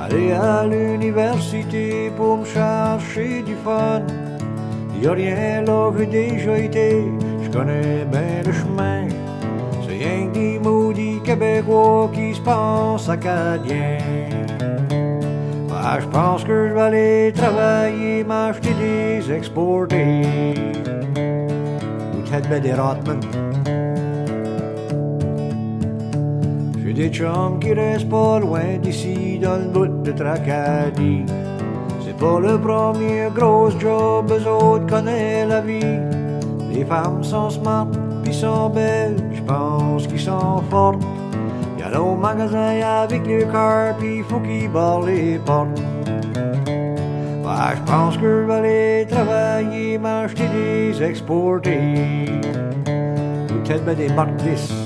Aller 0.00 0.32
à 0.32 0.64
l'université 0.66 2.10
pour 2.16 2.38
me 2.38 2.44
chercher 2.44 3.42
du 3.42 3.54
fun. 3.64 4.02
Y 5.00 5.06
a 5.06 5.12
rien 5.12 5.62
là 5.62 5.90
que 5.96 6.04
déjà 6.04 6.56
été, 6.58 7.04
je 7.42 7.50
connais 7.50 8.04
bien 8.04 8.42
le 8.46 8.52
chemin. 8.52 9.08
C'est 9.84 10.04
rien 10.04 10.28
que 10.28 10.34
des 10.34 10.58
maudits 10.60 11.20
Québécois 11.24 12.10
qui 12.14 12.34
se 12.34 12.40
pensent 12.40 13.08
acadiens. 13.08 13.98
Ouais, 15.68 16.00
je 16.00 16.06
pense 16.06 16.44
que 16.44 16.68
je 16.68 16.74
vais 16.74 16.80
aller 16.80 17.32
travailler, 17.34 18.22
m'acheter 18.22 18.74
des 18.74 19.32
exportés. 19.32 20.22
Ou 22.14 22.22
peut-être 22.22 22.60
des. 22.60 23.41
Des 26.94 27.08
chums 27.08 27.58
qui 27.58 27.72
restent 27.72 28.08
pas 28.10 28.38
loin 28.38 28.76
d'ici, 28.82 29.38
dans 29.42 29.56
le 29.56 29.64
bout 29.64 30.02
de 30.02 30.12
Tracadie. 30.12 31.24
C'est 32.04 32.16
pas 32.18 32.38
le 32.38 32.58
premier 32.58 33.28
gros 33.34 33.70
job, 33.70 34.30
eux 34.30 34.46
autres 34.46 34.86
connaissent 34.86 35.48
la 35.48 35.62
vie. 35.62 35.80
Les 36.70 36.84
femmes 36.84 37.24
sont 37.24 37.48
smart, 37.48 37.88
pis 38.22 38.34
sont 38.34 38.68
belles, 38.68 39.16
je 39.32 39.42
pense 39.42 40.06
qu'ils 40.06 40.20
sont 40.20 40.62
fortes. 40.70 41.02
Y'a 41.78 41.98
au 41.98 42.14
magasin 42.14 42.80
avec 42.82 43.26
le 43.26 43.44
cœur, 43.46 43.96
pis 43.96 44.22
faut 44.28 44.40
qu'ils 44.40 44.70
barrent 44.70 45.06
les 45.06 45.38
portes. 45.38 45.80
Ouais, 46.06 47.74
je 47.74 47.90
pense 47.90 48.16
que 48.18 48.42
je 48.42 48.46
vais 48.46 48.54
aller 48.54 49.06
travailler, 49.08 49.96
m'acheter 49.96 50.48
des 50.54 51.02
exportés. 51.02 52.26
Peut-être 53.48 53.84
ben 53.84 53.96
des 53.96 54.12
marques 54.12 54.36
10. 54.36 54.81